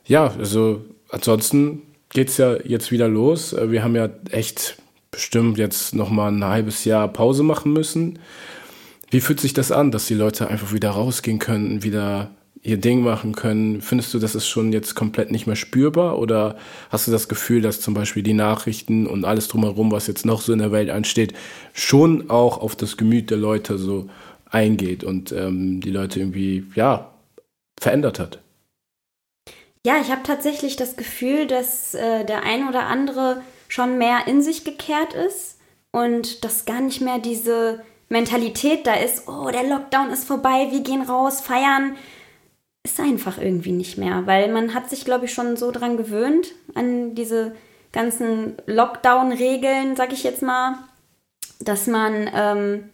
Ja, 0.06 0.32
also 0.38 0.84
ansonsten 1.10 1.82
geht's 2.10 2.36
ja 2.36 2.56
jetzt 2.64 2.92
wieder 2.92 3.08
los. 3.08 3.52
Äh, 3.52 3.72
wir 3.72 3.82
haben 3.82 3.96
ja 3.96 4.10
echt 4.30 4.76
bestimmt 5.10 5.58
jetzt 5.58 5.94
noch 5.94 6.10
mal 6.10 6.30
ein 6.30 6.44
halbes 6.44 6.84
Jahr 6.84 7.08
Pause 7.08 7.42
machen 7.42 7.72
müssen. 7.72 8.18
Wie 9.10 9.20
fühlt 9.20 9.40
sich 9.40 9.52
das 9.52 9.72
an, 9.72 9.90
dass 9.90 10.06
die 10.06 10.14
Leute 10.14 10.48
einfach 10.48 10.72
wieder 10.72 10.90
rausgehen 10.90 11.40
können, 11.40 11.82
wieder 11.82 12.30
ihr 12.62 12.76
Ding 12.76 13.02
machen 13.02 13.34
können? 13.34 13.80
Findest 13.80 14.14
du, 14.14 14.18
das 14.18 14.34
ist 14.34 14.46
schon 14.46 14.72
jetzt 14.72 14.94
komplett 14.94 15.32
nicht 15.32 15.46
mehr 15.46 15.56
spürbar? 15.56 16.18
Oder 16.18 16.56
hast 16.90 17.08
du 17.08 17.10
das 17.10 17.28
Gefühl, 17.28 17.60
dass 17.60 17.80
zum 17.80 17.94
Beispiel 17.94 18.22
die 18.22 18.34
Nachrichten 18.34 19.06
und 19.06 19.24
alles 19.24 19.48
drumherum, 19.48 19.90
was 19.90 20.06
jetzt 20.06 20.26
noch 20.26 20.40
so 20.40 20.52
in 20.52 20.60
der 20.60 20.72
Welt 20.72 20.90
ansteht, 20.90 21.34
schon 21.72 22.30
auch 22.30 22.58
auf 22.58 22.76
das 22.76 22.96
Gemüt 22.96 23.30
der 23.30 23.38
Leute 23.38 23.78
so 23.78 24.08
eingeht 24.48 25.02
und 25.02 25.32
ähm, 25.32 25.80
die 25.80 25.90
Leute 25.90 26.20
irgendwie, 26.20 26.64
ja, 26.74 27.10
verändert 27.80 28.18
hat? 28.18 28.40
Ja, 29.84 29.94
ich 30.00 30.10
habe 30.10 30.22
tatsächlich 30.22 30.76
das 30.76 30.96
Gefühl, 30.96 31.46
dass 31.46 31.94
äh, 31.94 32.24
der 32.26 32.42
ein 32.42 32.68
oder 32.68 32.86
andere 32.86 33.40
schon 33.70 33.98
mehr 33.98 34.26
in 34.26 34.42
sich 34.42 34.64
gekehrt 34.64 35.14
ist 35.14 35.58
und 35.92 36.44
dass 36.44 36.64
gar 36.64 36.80
nicht 36.80 37.00
mehr 37.00 37.18
diese 37.18 37.82
Mentalität 38.08 38.86
da 38.86 38.94
ist, 38.94 39.28
oh, 39.28 39.48
der 39.50 39.62
Lockdown 39.62 40.10
ist 40.10 40.24
vorbei, 40.26 40.68
wir 40.70 40.80
gehen 40.80 41.02
raus, 41.02 41.40
feiern, 41.40 41.96
ist 42.82 42.98
einfach 42.98 43.38
irgendwie 43.38 43.72
nicht 43.72 43.96
mehr, 43.96 44.26
weil 44.26 44.52
man 44.52 44.74
hat 44.74 44.90
sich, 44.90 45.04
glaube 45.04 45.26
ich, 45.26 45.32
schon 45.32 45.56
so 45.56 45.70
dran 45.70 45.96
gewöhnt, 45.96 46.52
an 46.74 47.14
diese 47.14 47.54
ganzen 47.92 48.54
Lockdown-Regeln, 48.66 49.96
sag 49.96 50.12
ich 50.12 50.24
jetzt 50.24 50.42
mal, 50.42 50.78
dass 51.60 51.86
man 51.86 52.28
ähm, 52.34 52.90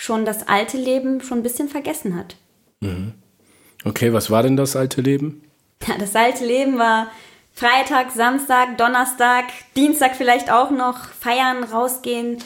schon 0.00 0.24
das 0.24 0.48
alte 0.48 0.78
Leben 0.78 1.20
schon 1.20 1.38
ein 1.38 1.42
bisschen 1.42 1.68
vergessen 1.68 2.16
hat. 2.16 2.36
Mhm. 2.80 3.12
Okay, 3.84 4.12
was 4.12 4.30
war 4.30 4.42
denn 4.42 4.56
das 4.56 4.76
alte 4.76 5.02
Leben? 5.02 5.42
Ja, 5.86 5.96
das 5.98 6.16
alte 6.16 6.46
Leben 6.46 6.78
war 6.78 7.08
Freitag, 7.60 8.10
Samstag, 8.12 8.78
Donnerstag, 8.78 9.44
Dienstag 9.76 10.16
vielleicht 10.16 10.50
auch 10.50 10.70
noch 10.70 10.96
feiern, 11.10 11.62
rausgehen, 11.62 12.38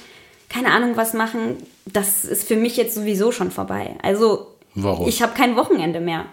keine 0.49 0.73
Ahnung 0.73 0.97
was 0.97 1.15
machen. 1.15 1.59
Das 1.87 2.25
ist 2.25 2.49
für 2.49 2.57
mich 2.57 2.77
jetzt 2.77 2.97
sowieso 2.97 3.31
schon 3.31 3.53
vorbei. 3.53 3.95
Also 4.03 4.57
Warum? 4.75 5.07
ich 5.07 5.23
habe 5.23 5.33
kein 5.35 5.55
Wochenende 5.55 6.01
mehr. 6.01 6.25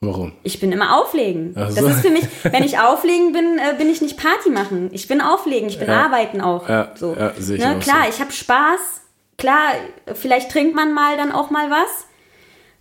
Warum? 0.00 0.32
Ich 0.42 0.58
bin 0.58 0.72
immer 0.72 0.98
auflegen. 0.98 1.52
Ach 1.54 1.66
Das 1.66 1.76
so. 1.80 1.86
ist 1.88 2.00
für 2.00 2.08
mich, 2.10 2.24
wenn 2.44 2.62
ich 2.62 2.78
auflegen 2.78 3.32
bin, 3.32 3.58
äh, 3.58 3.74
bin 3.76 3.90
ich 3.90 4.00
nicht 4.00 4.16
Party 4.16 4.48
machen. 4.48 4.88
Ich 4.92 5.06
bin 5.06 5.20
auflegen, 5.20 5.68
ich 5.68 5.78
bin 5.78 5.88
Ja. 5.88 6.06
arbeiten 6.06 6.40
auch. 6.40 6.66
Ja, 6.66 6.92
so. 6.94 7.14
ja, 7.14 7.32
sehe 7.36 7.56
ich 7.58 7.62
ne? 7.62 7.76
auch 7.76 7.80
Klar, 7.80 8.04
so. 8.04 8.08
ich 8.08 8.20
habe 8.22 8.32
Spaß. 8.32 9.02
Klar, 9.36 9.72
vielleicht 10.14 10.50
trinkt 10.50 10.74
man 10.74 10.94
mal 10.94 11.18
dann 11.18 11.30
auch 11.30 11.50
mal 11.50 11.70
was. 11.70 12.06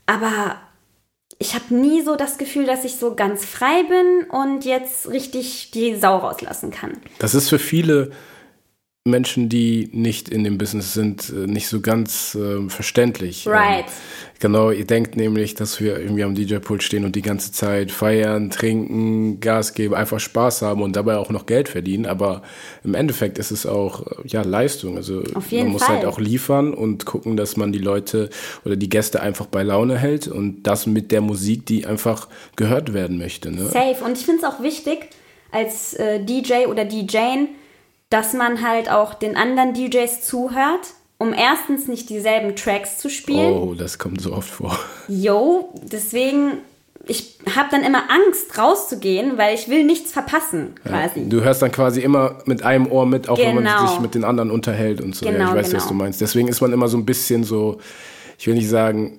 Aber 0.06 0.56
ich 1.40 1.56
habe 1.56 1.74
nie 1.74 2.02
so 2.02 2.16
das 2.16 2.38
Gefühl, 2.38 2.66
dass 2.66 2.86
ich 2.86 2.96
so 2.96 3.16
ganz 3.16 3.46
frei 3.46 3.84
bin 3.84 4.30
und 4.30 4.66
jetzt 4.66 5.10
richtig 5.10 5.72
die 5.72 5.96
Sau 5.96 6.18
rauslassen 6.18 6.72
kann. 6.72 6.94
Das 7.20 7.36
ist 7.36 7.50
für 7.50 7.60
viele 7.60 8.12
Menschen, 9.06 9.50
die 9.50 9.90
nicht 9.92 10.30
in 10.30 10.46
dem 10.46 10.58
Business 10.58 10.94
sind, 10.94 11.30
äh, 11.30 11.46
nicht 11.46 11.68
so 11.68 11.82
ganz 11.82 12.36
äh, 12.36 12.70
verständlich. 12.70 13.46
Right. 13.46 13.84
Ähm, 13.86 13.92
genau, 14.40 14.72
ihr 14.72 14.88
denkt 14.88 15.18
nämlich, 15.18 15.56
dass 15.56 15.82
wir 15.82 16.00
irgendwie 16.00 16.24
am 16.24 16.36
DJ-Pult 16.36 16.82
stehen 16.84 17.04
und 17.04 17.18
die 17.18 17.22
ganze 17.22 17.52
Zeit 17.52 17.92
feiern, 17.92 18.50
trinken, 18.50 19.42
Gas 19.42 19.74
geben, 19.74 19.94
einfach 19.94 20.22
Spaß 20.22 20.62
haben 20.62 20.82
und 20.82 20.96
dabei 20.96 21.18
auch 21.18 21.32
noch 21.32 21.48
Geld 21.48 21.68
verdienen. 21.68 22.06
Aber 22.06 22.44
im 22.86 22.96
Endeffekt 22.96 23.40
ist 23.40 23.52
es 23.52 23.66
auch 23.66 24.08
äh, 24.08 24.28
ja 24.28 24.42
Leistung. 24.42 24.96
Also 24.96 25.22
man 25.52 25.68
muss 25.68 25.84
Fall. 25.84 25.98
halt 25.98 26.06
auch 26.06 26.20
liefern 26.22 26.74
und 26.74 27.06
gucken, 27.06 27.36
dass 27.36 27.58
man 27.58 27.74
die 27.74 27.80
Leute 27.80 28.30
oder 28.64 28.78
die 28.78 28.88
Gäste 28.88 29.22
einfach 29.22 29.48
bei 29.48 29.64
Laune 29.64 29.98
hält 29.98 30.30
und 30.30 30.64
das 30.64 30.88
mit 30.88 31.12
der 31.12 31.20
Musik, 31.20 31.66
die 31.66 31.86
einfach 31.86 32.30
gehört 32.56 32.94
werden 32.94 33.18
möchte. 33.18 33.52
Ne? 33.52 33.66
Safe. 33.66 34.02
Und 34.06 34.18
ich 34.18 34.24
finde 34.24 34.46
es 34.46 34.48
auch 34.50 34.62
wichtig, 34.62 35.10
als 35.52 35.94
äh, 35.96 36.24
DJ 36.24 36.68
oder 36.68 36.86
DJin, 36.86 37.50
dass 38.14 38.34
man 38.34 38.62
halt 38.62 38.92
auch 38.92 39.16
den 39.16 39.36
anderen 39.36 39.74
DJs 39.74 40.22
zuhört, 40.22 40.94
um 41.18 41.34
erstens 41.34 41.88
nicht 41.88 42.12
dieselben 42.12 42.56
Tracks 42.56 43.00
zu 43.00 43.10
spielen. 43.10 43.54
Oh, 43.54 43.74
das 43.74 43.98
kommt 43.98 44.22
so 44.22 44.34
oft 44.34 44.50
vor. 44.50 44.78
Yo, 45.08 45.74
deswegen, 45.82 46.60
ich 47.08 47.40
habe 47.56 47.70
dann 47.72 47.82
immer 47.82 48.04
Angst 48.12 48.56
rauszugehen, 48.56 49.40
weil 49.40 49.56
ich 49.56 49.68
will 49.68 49.84
nichts 49.84 50.12
verpassen, 50.12 50.76
quasi. 50.86 51.28
Du 51.28 51.42
hörst 51.42 51.64
dann 51.64 51.72
quasi 51.72 52.02
immer 52.02 52.38
mit 52.46 52.62
einem 52.62 52.86
Ohr 52.92 53.08
mit, 53.08 53.30
auch 53.30 53.40
wenn 53.40 53.56
man 53.56 53.64
Genau. 53.64 53.88
sich 53.88 54.00
mit 54.00 54.14
den 54.14 54.26
anderen 54.26 54.52
unterhält 54.52 55.02
und 55.02 55.16
so. 55.16 55.26
ja, 55.26 55.32
Genau, 55.32 55.50
ich 55.50 55.56
weiß, 55.56 55.74
was 55.74 55.84
genau. 55.84 55.88
du 55.88 55.94
meinst. 55.96 56.22
Deswegen 56.22 56.48
ist 56.50 56.62
man 56.62 56.72
immer 56.72 56.88
so 56.90 56.98
ein 56.98 57.06
bisschen 57.06 57.44
so, 57.44 57.80
ich 58.38 58.46
will 58.46 58.54
nicht 58.54 58.70
sagen 58.70 59.18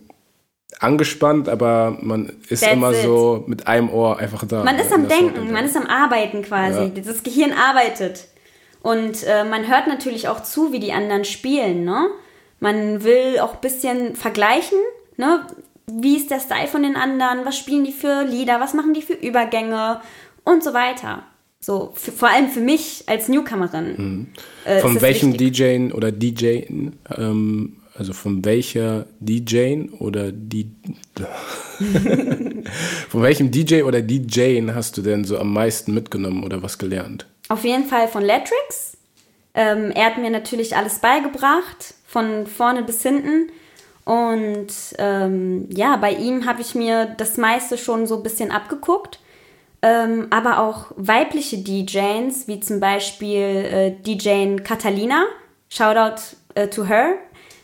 angespannt, 0.78 1.48
aber 1.48 1.98
man 2.00 2.30
ist 2.48 2.60
That's 2.62 2.72
immer 2.74 2.92
it. 2.92 3.02
so 3.02 3.42
mit 3.48 3.66
einem 3.66 3.90
Ohr 3.90 4.18
einfach 4.20 4.44
da. 4.46 4.62
Man 4.62 4.78
ist 4.78 4.92
am 4.92 5.08
Denken, 5.08 5.50
man 5.52 5.64
ist 5.64 5.76
am 5.76 5.86
Arbeiten 5.86 6.42
quasi. 6.42 6.92
Ja. 6.94 7.02
Das 7.02 7.24
Gehirn 7.24 7.52
arbeitet. 7.52 8.28
Und 8.84 9.24
äh, 9.24 9.44
man 9.44 9.66
hört 9.66 9.86
natürlich 9.86 10.28
auch 10.28 10.42
zu, 10.42 10.70
wie 10.70 10.78
die 10.78 10.92
anderen 10.92 11.24
spielen, 11.24 11.84
ne? 11.84 12.10
Man 12.60 13.02
will 13.02 13.38
auch 13.38 13.54
ein 13.54 13.60
bisschen 13.62 14.14
vergleichen, 14.14 14.76
ne? 15.16 15.46
Wie 15.90 16.16
ist 16.16 16.30
der 16.30 16.38
Style 16.38 16.66
von 16.66 16.82
den 16.82 16.94
anderen? 16.94 17.46
Was 17.46 17.56
spielen 17.56 17.84
die 17.84 17.92
für 17.92 18.24
Lieder? 18.24 18.60
Was 18.60 18.74
machen 18.74 18.92
die 18.92 19.00
für 19.00 19.14
Übergänge? 19.14 20.02
Und 20.44 20.62
so 20.62 20.74
weiter. 20.74 21.22
So, 21.60 21.92
für, 21.94 22.12
vor 22.12 22.28
allem 22.28 22.48
für 22.48 22.60
mich 22.60 23.04
als 23.06 23.30
Newcomerin. 23.30 24.28
äh, 24.66 24.76
ist 24.76 24.82
Von 24.82 25.00
welchem 25.00 25.32
wichtig. 25.32 25.88
DJ 25.88 25.94
oder 25.94 26.12
DJ, 26.12 26.64
ähm, 27.16 27.76
also 27.94 28.12
von 28.12 28.44
welcher 28.44 29.06
DJ 29.18 29.84
oder 29.98 30.30
die 30.30 30.70
von 33.08 33.22
welchem 33.22 33.50
DJ 33.50 33.80
oder 33.84 34.02
DJ 34.02 34.60
hast 34.74 34.98
du 34.98 35.02
denn 35.02 35.24
so 35.24 35.38
am 35.38 35.54
meisten 35.54 35.94
mitgenommen 35.94 36.44
oder 36.44 36.62
was 36.62 36.76
gelernt? 36.76 37.26
Auf 37.48 37.64
jeden 37.64 37.84
Fall 37.84 38.08
von 38.08 38.22
Letrix. 38.22 38.96
Ähm, 39.54 39.90
er 39.92 40.06
hat 40.06 40.18
mir 40.18 40.30
natürlich 40.30 40.76
alles 40.76 40.98
beigebracht, 40.98 41.94
von 42.06 42.46
vorne 42.46 42.82
bis 42.82 43.02
hinten. 43.02 43.50
Und 44.04 44.68
ähm, 44.98 45.68
ja, 45.70 45.96
bei 45.96 46.12
ihm 46.12 46.46
habe 46.46 46.60
ich 46.60 46.74
mir 46.74 47.06
das 47.16 47.36
meiste 47.36 47.78
schon 47.78 48.06
so 48.06 48.16
ein 48.16 48.22
bisschen 48.22 48.50
abgeguckt. 48.50 49.20
Ähm, 49.82 50.28
aber 50.30 50.60
auch 50.60 50.86
weibliche 50.96 51.58
DJs, 51.58 52.48
wie 52.48 52.60
zum 52.60 52.80
Beispiel 52.80 53.38
äh, 53.38 53.90
DJ 53.90 54.56
Catalina. 54.62 55.26
Shoutout 55.68 56.36
äh, 56.54 56.68
to 56.68 56.86
her. 56.86 57.16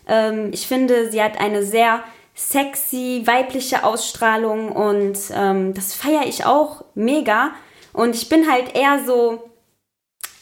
Ähm, 0.07 0.51
ich 0.53 0.67
finde, 0.67 1.11
sie 1.11 1.23
hat 1.23 1.41
eine 1.41 1.63
sehr 1.65 2.03
sexy, 2.35 3.23
weibliche 3.25 3.85
Ausstrahlung 3.85 4.73
und 4.73 5.19
ähm, 5.35 5.75
das 5.75 5.95
feiere 5.95 6.27
ich 6.27 6.45
auch 6.45 6.85
mega. 6.95 7.51
Und 7.93 8.15
ich 8.15 8.29
bin 8.29 8.51
halt 8.51 8.75
eher 8.75 9.05
so, 9.05 9.50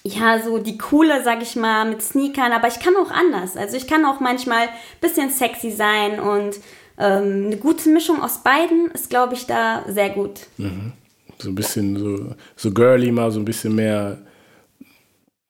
ja, 0.05 0.41
so 0.43 0.59
die 0.59 0.79
coole, 0.79 1.23
sag 1.25 1.43
ich 1.43 1.55
mal, 1.57 1.85
mit 1.89 2.01
Sneakern, 2.03 2.53
aber 2.53 2.69
ich 2.69 2.81
kann 2.81 2.95
auch 2.97 3.11
anders. 3.11 3.57
Also 3.57 3.77
ich 3.77 3.87
kann 3.87 4.05
auch 4.05 4.21
manchmal 4.21 4.63
ein 4.63 4.69
bisschen 5.01 5.31
sexy 5.31 5.71
sein 5.71 6.19
und 6.21 6.57
ähm, 6.99 7.47
eine 7.47 7.57
gute 7.57 7.89
Mischung 7.91 8.23
aus 8.23 8.43
beiden 8.43 8.91
ist, 8.93 9.11
glaube 9.11 9.35
ich, 9.35 9.47
da 9.47 9.85
sehr 9.89 10.11
gut. 10.11 10.41
so 11.39 11.49
ein 11.51 11.55
bisschen 11.55 11.97
so, 11.99 12.35
so 12.57 12.71
girly 12.73 13.13
mal, 13.13 13.31
so 13.31 13.39
ein 13.41 13.45
bisschen 13.45 13.75
mehr, 13.75 14.19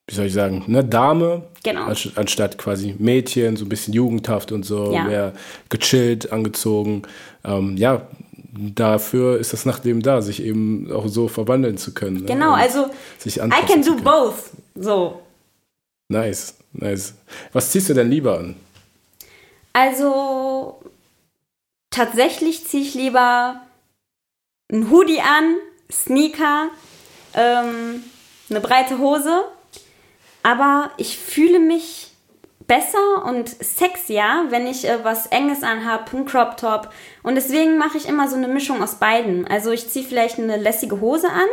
wie 0.06 0.14
soll 0.14 0.26
ich 0.26 0.32
sagen, 0.34 0.64
ne, 0.66 0.84
Dame. 0.84 1.42
Genau. 1.62 1.84
Anst- 1.86 2.16
Anstatt 2.16 2.56
quasi 2.58 2.94
Mädchen, 2.98 3.56
so 3.56 3.64
ein 3.64 3.68
bisschen 3.68 3.94
jugendhaft 3.94 4.52
und 4.52 4.64
so, 4.64 4.92
Ja. 4.92 5.04
mehr 5.04 5.32
gechillt, 5.68 6.32
angezogen. 6.32 7.02
Ähm, 7.44 7.76
ja, 7.76 8.08
dafür 8.52 9.38
ist 9.38 9.52
das 9.52 9.66
Nachtleben 9.66 10.02
da, 10.02 10.22
sich 10.22 10.42
eben 10.42 10.90
auch 10.92 11.08
so 11.08 11.28
verwandeln 11.28 11.76
zu 11.78 11.92
können. 11.94 12.20
ne, 12.20 12.26
Genau, 12.26 12.54
und 12.54 12.60
also 12.60 12.90
sich 13.18 13.38
I 13.38 13.48
can 13.66 13.82
do 13.82 13.96
both. 13.96 14.50
So. 14.74 15.20
Nice, 16.08 16.54
nice. 16.72 17.14
Was 17.52 17.70
ziehst 17.70 17.88
du 17.90 17.94
denn 17.94 18.10
lieber 18.10 18.38
an? 18.38 18.56
Also 19.72 20.80
tatsächlich 21.90 22.66
ziehe 22.66 22.82
ich 22.82 22.94
lieber 22.94 23.60
ein 24.72 24.90
Hoodie 24.90 25.20
an, 25.20 25.56
Sneaker, 25.90 26.70
ähm, 27.34 28.02
eine 28.50 28.60
breite 28.60 28.98
Hose. 28.98 29.44
Aber 30.42 30.90
ich 30.96 31.18
fühle 31.18 31.58
mich 31.58 32.07
besser 32.68 33.24
und 33.24 33.48
sexier, 33.48 34.44
wenn 34.50 34.68
ich 34.68 34.86
äh, 34.86 34.98
was 35.02 35.26
Enges 35.26 35.64
anhab, 35.64 36.12
ein 36.14 36.26
Crop 36.26 36.56
Top. 36.58 36.90
Und 37.24 37.34
deswegen 37.34 37.78
mache 37.78 37.96
ich 37.96 38.06
immer 38.06 38.28
so 38.28 38.36
eine 38.36 38.46
Mischung 38.46 38.82
aus 38.82 38.96
beiden. 38.96 39.48
Also 39.48 39.72
ich 39.72 39.88
ziehe 39.88 40.04
vielleicht 40.04 40.38
eine 40.38 40.58
lässige 40.58 41.00
Hose 41.00 41.28
an, 41.28 41.48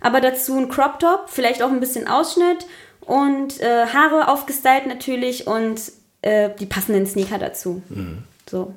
aber 0.00 0.20
dazu 0.20 0.58
ein 0.58 0.68
Crop 0.68 0.98
Top, 0.98 1.26
vielleicht 1.28 1.62
auch 1.62 1.70
ein 1.70 1.80
bisschen 1.80 2.08
Ausschnitt 2.08 2.66
und 3.00 3.60
äh, 3.60 3.86
Haare 3.86 4.28
aufgestylt 4.28 4.86
natürlich 4.86 5.46
und 5.46 5.80
äh, 6.22 6.50
die 6.58 6.66
passenden 6.66 7.06
Sneaker 7.06 7.38
dazu. 7.38 7.82
Mhm. 7.88 8.24
So. 8.50 8.74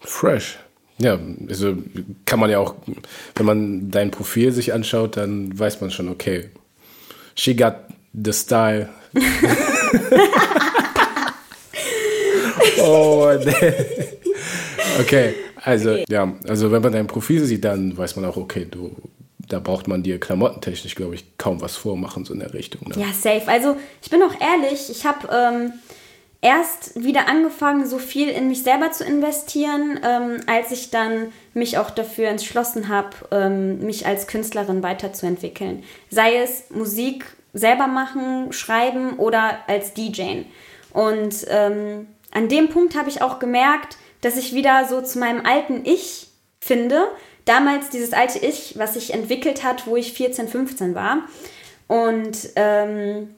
Fresh. 0.00 0.58
Ja, 0.98 1.18
also 1.48 1.76
kann 2.26 2.40
man 2.40 2.50
ja 2.50 2.58
auch, 2.58 2.74
wenn 3.34 3.46
man 3.46 3.90
dein 3.90 4.10
Profil 4.10 4.52
sich 4.52 4.74
anschaut, 4.74 5.16
dann 5.16 5.56
weiß 5.58 5.80
man 5.80 5.90
schon, 5.90 6.08
okay, 6.08 6.50
she 7.34 7.54
got 7.54 7.76
the 8.12 8.32
style. 8.32 8.90
oh, 12.80 13.30
okay, 15.00 15.34
also 15.62 15.92
okay. 15.92 16.04
ja, 16.08 16.32
also 16.46 16.70
wenn 16.70 16.82
man 16.82 16.92
dein 16.92 17.06
Profil 17.06 17.44
sieht, 17.44 17.64
dann 17.64 17.96
weiß 17.96 18.16
man 18.16 18.24
auch, 18.24 18.36
okay, 18.36 18.66
du, 18.70 18.94
da 19.48 19.60
braucht 19.60 19.88
man 19.88 20.02
dir 20.02 20.20
klamottentechnisch, 20.20 20.94
glaube 20.94 21.14
ich, 21.14 21.38
kaum 21.38 21.60
was 21.60 21.76
vormachen, 21.76 22.24
so 22.24 22.32
in 22.34 22.40
der 22.40 22.54
Richtung. 22.54 22.88
Ne? 22.88 23.00
Ja, 23.00 23.12
safe. 23.12 23.48
Also 23.48 23.76
ich 24.02 24.10
bin 24.10 24.22
auch 24.22 24.34
ehrlich, 24.40 24.90
ich 24.90 25.06
habe 25.06 25.28
ähm, 25.32 25.72
erst 26.40 27.02
wieder 27.02 27.28
angefangen, 27.28 27.86
so 27.86 27.98
viel 27.98 28.28
in 28.28 28.48
mich 28.48 28.62
selber 28.62 28.92
zu 28.92 29.04
investieren, 29.04 30.00
ähm, 30.04 30.40
als 30.46 30.70
ich 30.70 30.90
dann 30.90 31.32
mich 31.54 31.78
auch 31.78 31.90
dafür 31.90 32.28
entschlossen 32.28 32.88
habe, 32.88 33.10
ähm, 33.30 33.80
mich 33.80 34.06
als 34.06 34.26
Künstlerin 34.26 34.82
weiterzuentwickeln. 34.82 35.82
Sei 36.10 36.36
es 36.36 36.70
Musik 36.70 37.24
selber 37.54 37.86
machen, 37.86 38.52
schreiben 38.52 39.14
oder 39.14 39.58
als 39.66 39.94
DJ. 39.94 40.42
Und 40.92 41.46
ähm, 41.48 42.06
an 42.30 42.48
dem 42.48 42.68
Punkt 42.68 42.96
habe 42.96 43.08
ich 43.08 43.22
auch 43.22 43.38
gemerkt, 43.38 43.96
dass 44.20 44.36
ich 44.36 44.54
wieder 44.54 44.86
so 44.88 45.00
zu 45.00 45.18
meinem 45.18 45.44
alten 45.44 45.84
Ich 45.84 46.28
finde. 46.60 47.08
Damals 47.44 47.88
dieses 47.88 48.12
alte 48.12 48.38
Ich, 48.38 48.78
was 48.78 48.94
sich 48.94 49.14
entwickelt 49.14 49.64
hat, 49.64 49.86
wo 49.86 49.96
ich 49.96 50.12
14, 50.12 50.48
15 50.48 50.94
war. 50.94 51.22
Und 51.86 52.36
ähm, 52.56 53.34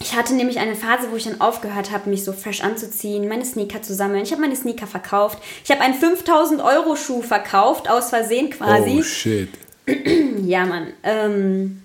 ich 0.00 0.14
hatte 0.14 0.34
nämlich 0.34 0.58
eine 0.58 0.74
Phase, 0.74 1.10
wo 1.10 1.16
ich 1.16 1.24
dann 1.24 1.40
aufgehört 1.40 1.90
habe, 1.90 2.10
mich 2.10 2.24
so 2.24 2.32
fresh 2.32 2.62
anzuziehen, 2.62 3.28
meine 3.28 3.44
Sneaker 3.44 3.80
zu 3.80 3.94
sammeln. 3.94 4.24
Ich 4.24 4.32
habe 4.32 4.42
meine 4.42 4.56
Sneaker 4.56 4.86
verkauft. 4.86 5.38
Ich 5.64 5.70
habe 5.70 5.80
einen 5.80 5.94
5000 5.94 6.60
Euro 6.60 6.96
Schuh 6.96 7.22
verkauft, 7.22 7.88
aus 7.88 8.10
Versehen 8.10 8.50
quasi. 8.50 8.98
Oh 8.98 9.02
shit. 9.02 9.48
ja, 10.44 10.66
Mann. 10.66 10.92
Ähm, 11.02 11.82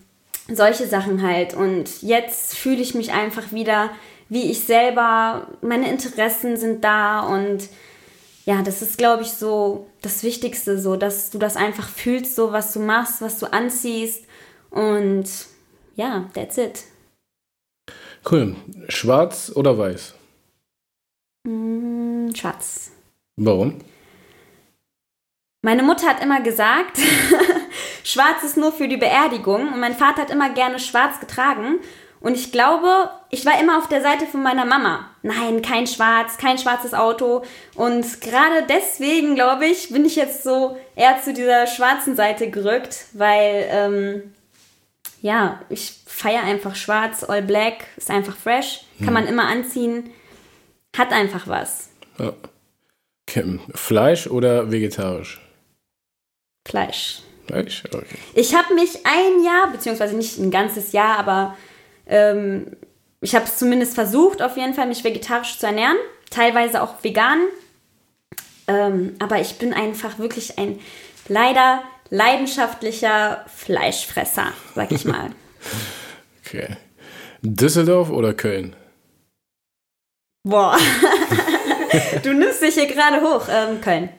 solche 0.52 0.88
Sachen 0.88 1.22
halt. 1.22 1.54
Und 1.54 2.02
jetzt 2.02 2.58
fühle 2.58 2.82
ich 2.82 2.96
mich 2.96 3.14
einfach 3.14 3.52
wieder 3.52 3.92
wie 4.30 4.50
ich 4.52 4.62
selber. 4.62 5.48
Meine 5.62 5.90
Interessen 5.90 6.56
sind 6.58 6.84
da 6.84 7.22
und 7.22 7.68
ja, 8.46 8.62
das 8.64 8.82
ist, 8.82 8.98
glaube 8.98 9.24
ich, 9.24 9.30
so 9.30 9.88
das 10.02 10.24
Wichtigste, 10.24 10.80
so, 10.80 10.96
dass 10.96 11.30
du 11.30 11.38
das 11.38 11.56
einfach 11.56 11.88
fühlst, 11.88 12.36
so 12.36 12.52
was 12.52 12.74
du 12.74 12.80
machst, 12.80 13.22
was 13.22 13.40
du 13.40 13.52
anziehst. 13.52 14.26
Und 14.72 15.26
ja, 15.96 16.30
that's 16.34 16.58
it. 16.58 16.84
Cool. 18.30 18.56
Schwarz 18.88 19.52
oder 19.54 19.78
weiß? 19.78 20.16
Mm, 21.48 22.32
schwarz. 22.34 22.92
Warum? 23.38 23.80
Meine 25.62 25.84
Mutter 25.84 26.08
hat 26.08 26.24
immer 26.24 26.42
gesagt, 26.42 26.98
schwarz 28.04 28.44
ist 28.44 28.58
nur 28.58 28.72
für 28.72 28.88
die 28.88 28.98
Beerdigung. 28.98 29.74
Und 29.74 29.80
mein 29.80 29.94
Vater 29.94 30.24
hat 30.24 30.32
immer 30.32 30.50
gerne 30.54 30.80
schwarz 30.80 31.20
getragen. 31.20 31.80
Und 32.22 32.36
ich 32.36 32.52
glaube, 32.52 33.10
ich 33.30 33.46
war 33.46 33.60
immer 33.62 33.78
auf 33.78 33.88
der 33.88 34.02
Seite 34.02 34.26
von 34.26 34.44
meiner 34.44 34.66
Mama. 34.66 35.10
Nein, 35.22 35.62
kein 35.62 35.88
Schwarz, 35.88 36.38
kein 36.38 36.58
schwarzes 36.58 36.94
Auto. 36.94 37.44
Und 37.76 38.22
gerade 38.22 38.66
deswegen, 38.68 39.36
glaube 39.36 39.66
ich, 39.66 39.90
bin 39.90 40.06
ich 40.06 40.18
jetzt 40.18 40.44
so 40.44 40.78
eher 40.96 41.22
zu 41.22 41.34
dieser 41.34 41.66
schwarzen 41.68 42.16
Seite 42.16 42.50
gerückt, 42.50 43.06
weil 43.14 43.68
ähm, 43.70 44.34
ja, 45.22 45.62
ich 45.70 45.94
feiere 46.06 46.44
einfach 46.44 46.76
schwarz, 46.76 47.24
all 47.24 47.42
black, 47.42 47.86
ist 47.96 48.10
einfach 48.10 48.36
fresh, 48.36 48.82
kann 48.98 49.08
hm. 49.08 49.14
man 49.14 49.28
immer 49.28 49.48
anziehen, 49.48 50.10
hat 50.98 51.12
einfach 51.12 51.48
was. 51.48 51.90
Ja. 52.18 52.34
Okay. 53.30 53.60
Fleisch 53.76 54.28
oder 54.28 54.72
vegetarisch? 54.72 55.40
Fleisch. 56.68 57.22
Fleisch, 57.46 57.84
okay. 57.94 58.18
Ich 58.34 58.56
habe 58.56 58.74
mich 58.74 59.06
ein 59.06 59.44
Jahr, 59.44 59.72
beziehungsweise 59.72 60.16
nicht 60.16 60.38
ein 60.40 60.52
ganzes 60.52 60.92
Jahr, 60.94 61.20
aber 61.20 61.56
ähm, 62.10 62.76
ich 63.22 63.36
habe 63.36 63.46
es 63.46 63.58
zumindest 63.58 63.96
versucht, 63.96 64.42
auf 64.42 64.58
jeden 64.58 64.74
Fall 64.74 64.88
mich 64.88 65.04
vegetarisch 65.04 65.60
zu 65.60 65.66
ernähren, 65.66 65.98
teilweise 66.30 66.82
auch 66.82 67.04
vegan. 67.04 67.40
Ähm, 68.68 69.16
aber 69.20 69.40
ich 69.40 69.58
bin 69.58 69.74
einfach 69.74 70.20
wirklich 70.20 70.58
ein 70.58 70.80
leider 71.28 71.84
leidenschaftlicher 72.10 73.46
Fleischfresser, 73.48 74.54
sag 74.76 74.92
ich 74.92 75.06
mal. 75.06 75.32
okay. 76.46 76.78
Düsseldorf 77.42 78.10
oder 78.10 78.34
Köln? 78.34 78.76
Boah. 80.44 80.78
du 82.24 82.34
nimmst 82.34 82.62
dich 82.62 82.76
hier 82.76 82.88
gerade 82.88 83.22
hoch. 83.22 83.48
Ähm, 83.50 83.82
Köln. 83.82 84.10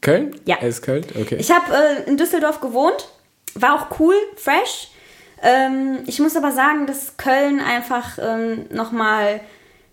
Köln? 0.00 0.40
Ja. 0.46 0.56
Es 0.60 0.76
ist 0.76 0.82
kalt? 0.82 1.14
Okay. 1.16 1.36
Ich 1.36 1.50
habe 1.50 1.72
äh, 1.74 2.08
in 2.08 2.16
Düsseldorf 2.16 2.60
gewohnt. 2.60 3.08
War 3.54 3.74
auch 3.74 3.98
cool, 3.98 4.14
fresh. 4.36 4.89
Ähm, 5.42 6.02
ich 6.06 6.18
muss 6.18 6.36
aber 6.36 6.52
sagen, 6.52 6.86
dass 6.86 7.16
Köln 7.16 7.60
einfach 7.60 8.18
ähm, 8.20 8.66
nochmal 8.70 9.40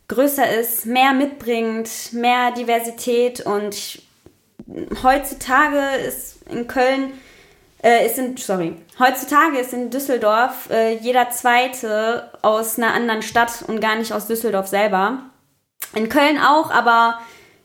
größer 0.08 0.50
ist, 0.60 0.86
mehr 0.86 1.14
mitbringt, 1.14 1.90
mehr 2.14 2.52
Diversität 2.52 3.42
und 3.42 3.76
ich, 3.76 4.08
heutzutage 5.04 5.80
ist 6.08 6.48
in 6.50 6.68
Köln 6.68 7.14
äh, 7.84 8.06
ist 8.06 8.18
in, 8.18 8.36
sorry, 8.38 8.76
heutzutage 9.00 9.60
ist 9.60 9.74
in 9.74 9.90
Düsseldorf 9.90 10.70
äh, 10.70 10.96
jeder 10.96 11.30
Zweite 11.30 12.32
aus 12.42 12.78
einer 12.78 12.94
anderen 12.94 13.22
Stadt 13.22 13.64
und 13.68 13.80
gar 13.80 13.96
nicht 13.96 14.14
aus 14.14 14.28
Düsseldorf 14.28 14.68
selber. 14.68 15.20
In 15.94 16.10
Köln 16.10 16.40
auch, 16.40 16.72
aber 16.72 17.20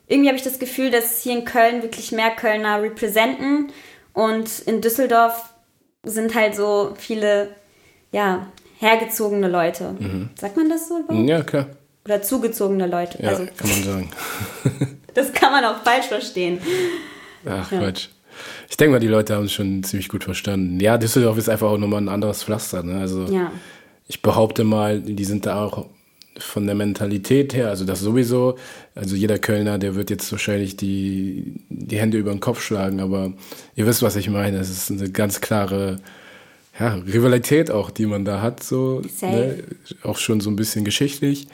irgendwie 0.06 0.28
habe 0.28 0.36
ich 0.36 0.44
das 0.44 0.58
Gefühl, 0.58 0.90
dass 0.90 1.22
hier 1.22 1.32
in 1.32 1.44
Köln 1.44 1.82
wirklich 1.82 2.12
mehr 2.12 2.30
Kölner 2.30 2.82
repräsentieren 2.82 3.72
und 4.12 4.60
in 4.60 4.80
Düsseldorf 4.80 5.54
sind 6.04 6.34
halt 6.34 6.54
so 6.54 6.94
viele, 6.98 7.54
ja, 8.12 8.46
hergezogene 8.78 9.48
Leute. 9.48 9.94
Mhm. 9.98 10.30
Sagt 10.38 10.56
man 10.56 10.68
das 10.68 10.88
so 10.88 11.00
überhaupt? 11.00 11.28
Ja, 11.28 11.42
klar. 11.42 11.66
Oder 12.04 12.22
zugezogene 12.22 12.86
Leute. 12.86 13.22
Ja, 13.22 13.30
also, 13.30 13.46
kann 13.56 13.70
man 13.70 13.82
sagen. 13.82 14.10
das 15.14 15.32
kann 15.32 15.52
man 15.52 15.64
auch 15.64 15.82
falsch 15.82 16.06
verstehen. 16.06 16.60
Ach, 17.46 17.70
ja. 17.70 17.78
Quatsch. 17.78 18.08
Ich 18.68 18.76
denke 18.76 18.92
mal, 18.92 19.00
die 19.00 19.08
Leute 19.08 19.34
haben 19.34 19.44
es 19.44 19.52
schon 19.52 19.82
ziemlich 19.84 20.08
gut 20.08 20.24
verstanden. 20.24 20.80
Ja, 20.80 20.98
Düsseldorf 20.98 21.38
ist 21.38 21.48
einfach 21.48 21.68
auch 21.68 21.78
nochmal 21.78 22.00
ein 22.00 22.08
anderes 22.08 22.42
Pflaster. 22.42 22.82
Ne? 22.82 23.00
Also 23.00 23.26
ja. 23.26 23.52
ich 24.08 24.22
behaupte 24.22 24.64
mal, 24.64 25.00
die 25.00 25.24
sind 25.24 25.46
da 25.46 25.62
auch 25.64 25.86
von 26.38 26.66
der 26.66 26.74
Mentalität 26.74 27.54
her, 27.54 27.68
also 27.68 27.84
das 27.84 28.00
sowieso, 28.00 28.56
also 28.94 29.14
jeder 29.14 29.38
Kölner, 29.38 29.78
der 29.78 29.94
wird 29.94 30.08
jetzt 30.08 30.32
wahrscheinlich 30.32 30.78
die, 30.78 31.60
die 31.68 31.98
Hände 31.98 32.16
über 32.16 32.30
den 32.30 32.40
Kopf 32.40 32.62
schlagen, 32.62 33.00
aber 33.00 33.34
ihr 33.76 33.86
wisst, 33.86 34.02
was 34.02 34.16
ich 34.16 34.30
meine. 34.30 34.58
Es 34.58 34.70
ist 34.70 34.90
eine 34.90 35.10
ganz 35.10 35.42
klare 35.42 35.98
ja, 36.78 36.94
Rivalität 36.94 37.70
auch, 37.70 37.90
die 37.90 38.06
man 38.06 38.24
da 38.24 38.40
hat, 38.40 38.62
so, 38.62 39.02
ne? 39.20 39.62
auch 40.02 40.18
schon 40.18 40.40
so 40.40 40.50
ein 40.50 40.56
bisschen 40.56 40.84
geschichtlich. 40.84 41.46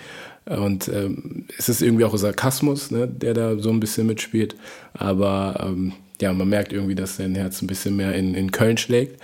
Und 0.47 0.89
ähm, 0.89 1.45
es 1.59 1.69
ist 1.69 1.83
irgendwie 1.83 2.05
auch 2.05 2.17
Sarkasmus, 2.17 2.91
ne, 2.91 3.07
der 3.07 3.35
da 3.35 3.59
so 3.59 3.71
ein 3.71 3.81
bisschen 3.81 4.07
mitspielt. 4.07 4.57
Aber 4.95 5.63
ähm, 5.63 5.93
ja, 6.21 6.33
man 6.33 6.49
merkt 6.49 6.73
irgendwie, 6.73 6.95
dass 6.95 7.17
sein 7.17 7.35
Herz 7.35 7.61
ein 7.61 7.67
bisschen 7.67 7.97
mehr 7.97 8.15
in, 8.15 8.35
in 8.35 8.51
Köln 8.51 8.79
schlägt. 8.79 9.21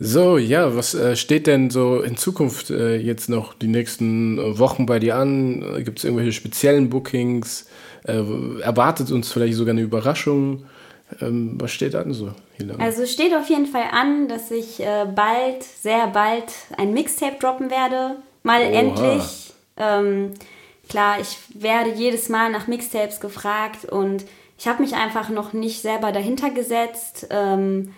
So, 0.00 0.38
ja, 0.38 0.76
was 0.76 0.94
äh, 0.94 1.16
steht 1.16 1.48
denn 1.48 1.70
so 1.70 2.00
in 2.00 2.16
Zukunft 2.16 2.70
äh, 2.70 2.96
jetzt 2.96 3.28
noch 3.28 3.52
die 3.52 3.66
nächsten 3.66 4.38
Wochen 4.58 4.86
bei 4.86 5.00
dir 5.00 5.16
an? 5.16 5.82
Gibt 5.84 5.98
es 5.98 6.04
irgendwelche 6.04 6.32
speziellen 6.32 6.88
Bookings? 6.88 7.66
Äh, 8.04 8.22
erwartet 8.62 9.10
uns 9.10 9.32
vielleicht 9.32 9.54
sogar 9.54 9.72
eine 9.72 9.82
Überraschung? 9.82 10.64
Ähm, 11.20 11.54
was 11.58 11.72
steht 11.72 11.94
an 11.94 12.12
so? 12.12 12.32
Also 12.78 13.06
steht 13.06 13.34
auf 13.34 13.48
jeden 13.48 13.66
Fall 13.66 13.86
an, 13.92 14.28
dass 14.28 14.50
ich 14.50 14.80
äh, 14.80 15.06
bald, 15.06 15.62
sehr 15.62 16.08
bald 16.08 16.52
ein 16.76 16.92
Mixtape 16.92 17.36
droppen 17.38 17.70
werde. 17.70 18.16
Mal 18.42 18.62
Oha. 18.62 18.70
endlich. 18.70 19.52
Ähm, 19.76 20.34
klar, 20.88 21.20
ich 21.20 21.38
werde 21.54 21.90
jedes 21.90 22.28
Mal 22.28 22.50
nach 22.50 22.66
Mixtapes 22.66 23.20
gefragt 23.20 23.84
und 23.84 24.24
ich 24.58 24.66
habe 24.66 24.82
mich 24.82 24.94
einfach 24.94 25.28
noch 25.28 25.52
nicht 25.52 25.82
selber 25.82 26.12
dahinter 26.12 26.50
gesetzt. 26.50 27.28
Ähm, 27.30 27.94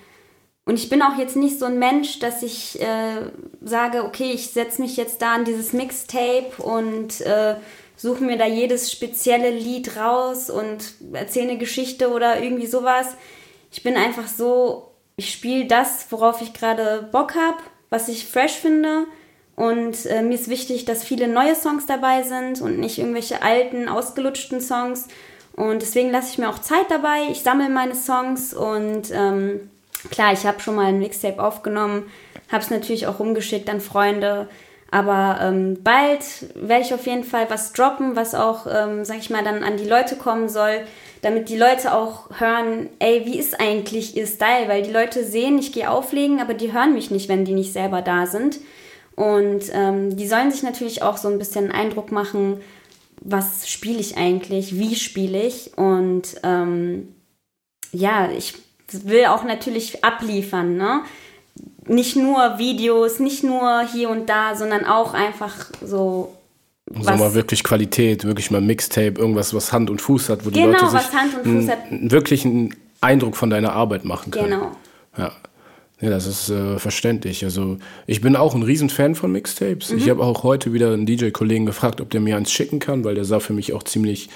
und 0.67 0.79
ich 0.79 0.89
bin 0.89 1.03
auch 1.03 1.17
jetzt 1.19 1.37
nicht 1.37 1.59
so 1.59 1.65
ein 1.65 1.79
Mensch, 1.79 2.19
dass 2.19 2.43
ich 2.43 2.81
äh, 2.81 3.31
sage, 3.63 4.05
okay, 4.05 4.31
ich 4.33 4.51
setze 4.51 4.83
mich 4.83 4.97
jetzt 4.97 5.23
da 5.23 5.35
an 5.35 5.45
dieses 5.45 5.73
Mixtape 5.73 6.63
und 6.63 7.23
äh, 7.23 7.57
suche 8.01 8.25
mir 8.25 8.39
da 8.39 8.47
jedes 8.47 8.91
spezielle 8.91 9.51
Lied 9.51 9.97
raus 9.97 10.49
und 10.49 10.95
erzähle 11.13 11.51
eine 11.51 11.59
Geschichte 11.59 12.11
oder 12.11 12.43
irgendwie 12.43 12.67
sowas. 12.67 13.15
Ich 13.71 13.83
bin 13.83 13.97
einfach 13.97 14.27
so, 14.27 14.91
ich 15.17 15.31
spiele 15.31 15.67
das, 15.67 16.07
worauf 16.09 16.41
ich 16.41 16.55
gerade 16.55 17.09
Bock 17.13 17.35
habe, 17.35 17.59
was 17.91 18.09
ich 18.09 18.27
fresh 18.27 18.55
finde. 18.55 19.05
Und 19.55 20.07
äh, 20.07 20.23
mir 20.23 20.37
ist 20.37 20.49
wichtig, 20.49 20.87
dass 20.87 21.05
viele 21.05 21.29
neue 21.29 21.55
Songs 21.55 21.85
dabei 21.85 22.23
sind 22.23 22.63
und 22.63 22.79
nicht 22.79 22.97
irgendwelche 22.97 23.43
alten, 23.43 23.87
ausgelutschten 23.87 24.63
Songs. 24.63 25.09
Und 25.53 25.83
deswegen 25.83 26.11
lasse 26.11 26.31
ich 26.33 26.39
mir 26.39 26.49
auch 26.49 26.61
Zeit 26.61 26.87
dabei. 26.89 27.25
Ich 27.31 27.43
sammle 27.43 27.69
meine 27.69 27.95
Songs 27.95 28.55
und 28.55 29.11
ähm, 29.13 29.69
klar, 30.11 30.33
ich 30.33 30.47
habe 30.47 30.61
schon 30.61 30.77
mal 30.77 30.87
ein 30.87 31.01
Mixtape 31.01 31.43
aufgenommen, 31.43 32.11
habe 32.51 32.65
es 32.65 32.71
natürlich 32.71 33.07
auch 33.07 33.19
rumgeschickt 33.19 33.69
an 33.69 33.83
Freunde. 33.83 34.49
Aber 34.91 35.39
ähm, 35.41 35.79
bald 35.85 36.25
werde 36.55 36.85
ich 36.85 36.93
auf 36.93 37.07
jeden 37.07 37.25
Fall 37.25 37.49
was 37.49 37.73
droppen, 37.73 38.17
was 38.17 38.35
auch, 38.35 38.67
ähm, 38.67 39.05
sag 39.05 39.19
ich 39.19 39.31
mal, 39.31 39.45
dann 39.45 39.63
an 39.63 39.77
die 39.77 39.89
Leute 39.89 40.17
kommen 40.17 40.49
soll, 40.49 40.83
damit 41.23 41.49
die 41.49 41.57
Leute 41.57 41.95
auch 41.95 42.41
hören, 42.41 42.89
ey, 42.99 43.25
wie 43.25 43.39
ist 43.39 43.61
eigentlich 43.61 44.17
ihr 44.17 44.27
Style? 44.27 44.69
Weil 44.69 44.83
die 44.83 44.93
Leute 44.93 45.25
sehen, 45.25 45.59
ich 45.59 45.73
gehe 45.73 45.91
auflegen, 45.91 46.41
aber 46.41 46.55
die 46.55 46.73
hören 46.73 46.95
mich 46.95 47.11
nicht, 47.11 47.29
wenn 47.29 47.45
die 47.45 47.55
nicht 47.55 47.73
selber 47.73 48.03
da 48.03 48.27
sind. 48.27 48.59
Und 49.15 49.65
ähm, 49.73 50.17
die 50.17 50.27
sollen 50.27 50.51
sich 50.51 50.63
natürlich 50.63 51.03
auch 51.03 51.19
so 51.19 51.29
ein 51.29 51.39
bisschen 51.39 51.71
Eindruck 51.71 52.11
machen, 52.11 52.61
was 53.21 53.69
spiele 53.69 54.01
ich 54.01 54.17
eigentlich, 54.17 54.79
wie 54.79 54.95
spiele 54.97 55.43
ich. 55.43 55.77
Und 55.77 56.41
ähm, 56.43 57.15
ja, 57.93 58.31
ich 58.31 58.55
will 58.91 59.27
auch 59.27 59.45
natürlich 59.45 60.05
abliefern, 60.05 60.77
ne? 60.77 61.03
Nicht 61.87 62.17
nur 62.17 62.59
Videos, 62.59 63.21
nicht 63.21 63.43
nur 63.43 63.83
hier 63.83 64.11
und 64.11 64.29
da, 64.29 64.55
sondern 64.55 64.85
auch 64.85 65.15
einfach 65.15 65.55
so 65.85 66.35
so 66.93 67.11
mal 67.13 67.35
wirklich 67.35 67.63
Qualität, 67.63 68.25
wirklich 68.25 68.51
mal 68.51 68.61
Mixtape, 68.61 69.15
irgendwas, 69.21 69.55
was 69.55 69.73
Hand 69.73 69.91
und 69.91 70.01
Fuß 70.01 70.29
hat, 70.29 70.45
wo 70.45 70.51
genau, 70.51 70.67
die 70.67 70.73
Leute 70.73 70.91
sich 70.91 71.79
einen, 71.89 72.11
wirklich 72.11 72.45
einen 72.45 72.75
Eindruck 73.01 73.37
von 73.37 73.49
deiner 73.49 73.73
Arbeit 73.73 74.05
machen 74.05 74.33
können. 74.33 74.51
Genau. 74.51 74.73
Ja. 75.17 75.33
Ja, 76.01 76.09
das 76.09 76.27
ist 76.27 76.49
äh, 76.49 76.79
verständlich. 76.79 77.45
Also 77.45 77.77
ich 78.07 78.23
bin 78.23 78.35
auch 78.35 78.55
ein 78.55 78.63
Riesenfan 78.63 79.15
von 79.15 79.33
Mixtapes. 79.33 79.91
Mhm. 79.93 79.99
Ich 79.99 80.09
habe 80.09 80.23
auch 80.23 80.45
heute 80.45 80.73
wieder 80.73 80.95
einen 80.95 81.05
DJ-Kollegen 81.05 81.67
gefragt, 81.67 82.01
ob 82.01 82.09
der 82.09 82.23
mir 82.23 82.39
eins 82.39 82.51
schicken 82.51 82.79
kann, 82.79 83.05
weil 83.05 83.15
der 83.15 83.27
sah 83.27 83.39
für 83.39 83.53
mich 83.53 83.75
auch 83.75 83.83
ziemlich 83.83 84.31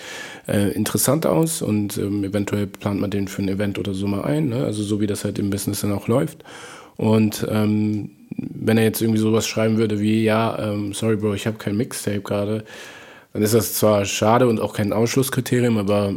äh, 0.47 0.73
interessant 0.73 1.25
aus 1.25 1.63
und 1.63 1.97
ähm, 1.97 2.23
eventuell 2.23 2.67
plant 2.67 3.01
man 3.01 3.11
den 3.11 3.29
für 3.29 3.41
ein 3.41 3.49
Event 3.49 3.79
oder 3.79 3.95
so 3.95 4.07
mal 4.07 4.25
ein. 4.25 4.51
Ne? 4.51 4.63
Also 4.63 4.83
so 4.83 5.01
wie 5.01 5.07
das 5.07 5.25
halt 5.25 5.39
im 5.39 5.49
Business 5.49 5.81
dann 5.81 5.93
auch 5.93 6.07
läuft. 6.07 6.45
Und 6.97 7.47
ähm, 7.51 8.11
wenn 8.37 8.79
er 8.79 8.85
jetzt 8.85 9.01
irgendwie 9.01 9.21
sowas 9.21 9.47
schreiben 9.47 9.77
würde 9.77 10.01
wie, 10.01 10.25
ja, 10.25 10.59
ähm, 10.59 10.93
sorry 10.93 11.17
Bro, 11.17 11.35
ich 11.35 11.47
habe 11.47 11.59
kein 11.59 11.77
Mixtape 11.77 12.21
gerade, 12.21 12.65
dann 13.33 13.43
ist 13.43 13.55
das 13.55 13.75
zwar 13.75 14.05
schade 14.05 14.49
und 14.49 14.61
auch 14.61 14.75
kein 14.75 14.93
Ausschlusskriterium, 14.93 15.79
aber 15.79 16.15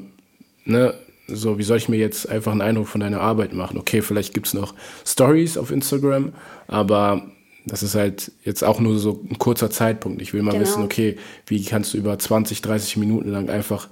ne, 0.65 0.93
so, 1.27 1.57
wie 1.57 1.63
soll 1.63 1.77
ich 1.77 1.89
mir 1.89 1.97
jetzt 1.97 2.29
einfach 2.29 2.51
einen 2.51 2.61
Eindruck 2.61 2.87
von 2.87 3.01
deiner 3.01 3.21
Arbeit 3.21 3.53
machen? 3.53 3.77
Okay, 3.77 4.01
vielleicht 4.01 4.33
gibt's 4.33 4.53
noch 4.53 4.73
Stories 5.05 5.57
auf 5.57 5.71
Instagram, 5.71 6.31
aber 6.67 7.23
das 7.65 7.83
ist 7.83 7.95
halt 7.95 8.31
jetzt 8.45 8.63
auch 8.63 8.79
nur 8.79 8.97
so 8.97 9.21
ein 9.29 9.37
kurzer 9.37 9.69
Zeitpunkt. 9.69 10.21
Ich 10.21 10.33
will 10.33 10.41
mal 10.41 10.51
genau. 10.51 10.63
wissen, 10.63 10.83
okay, 10.83 11.17
wie 11.45 11.63
kannst 11.63 11.93
du 11.93 11.97
über 11.97 12.17
20, 12.17 12.61
30 12.61 12.97
Minuten 12.97 13.29
lang 13.29 13.49
einfach 13.49 13.89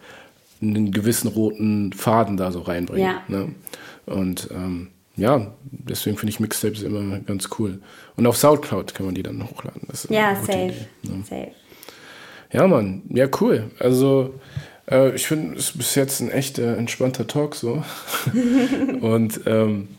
einen 0.62 0.92
gewissen 0.92 1.28
roten 1.28 1.92
Faden 1.94 2.38
da 2.38 2.52
so 2.52 2.62
reinbringen. 2.62 3.06
Ja. 3.06 3.24
Ne? 3.28 3.50
Und 4.06 4.50
ähm, 4.52 4.88
ja, 5.16 5.54
deswegen 5.64 6.18
finde 6.18 6.32
ich 6.32 6.40
Mixtapes 6.40 6.82
immer 6.82 7.20
ganz 7.20 7.50
cool. 7.58 7.80
Und 8.16 8.28
auf 8.28 8.38
Soundcloud 8.38 8.94
kann 8.94 9.06
man 9.06 9.16
die 9.16 9.24
dann 9.24 9.44
hochladen. 9.50 9.88
ja, 10.10 10.36
safe. 10.36 10.54
Idee, 10.54 10.76
ne? 11.04 11.24
safe. 11.24 11.52
Ja, 12.52 12.68
Mann, 12.68 13.04
ja, 13.10 13.28
cool. 13.42 13.72
Also 13.80 14.36
äh, 14.90 15.16
ich 15.16 15.28
finde, 15.28 15.56
es 15.56 15.70
ist 15.70 15.78
bis 15.78 15.96
jetzt 15.96 16.22
ein 16.22 16.32
echt 16.32 16.60
äh, 16.60 16.76
entspannter 16.76 17.28
Talk 17.28 17.56
so. 17.56 17.84
Und 19.02 19.42
ähm, 19.46 19.90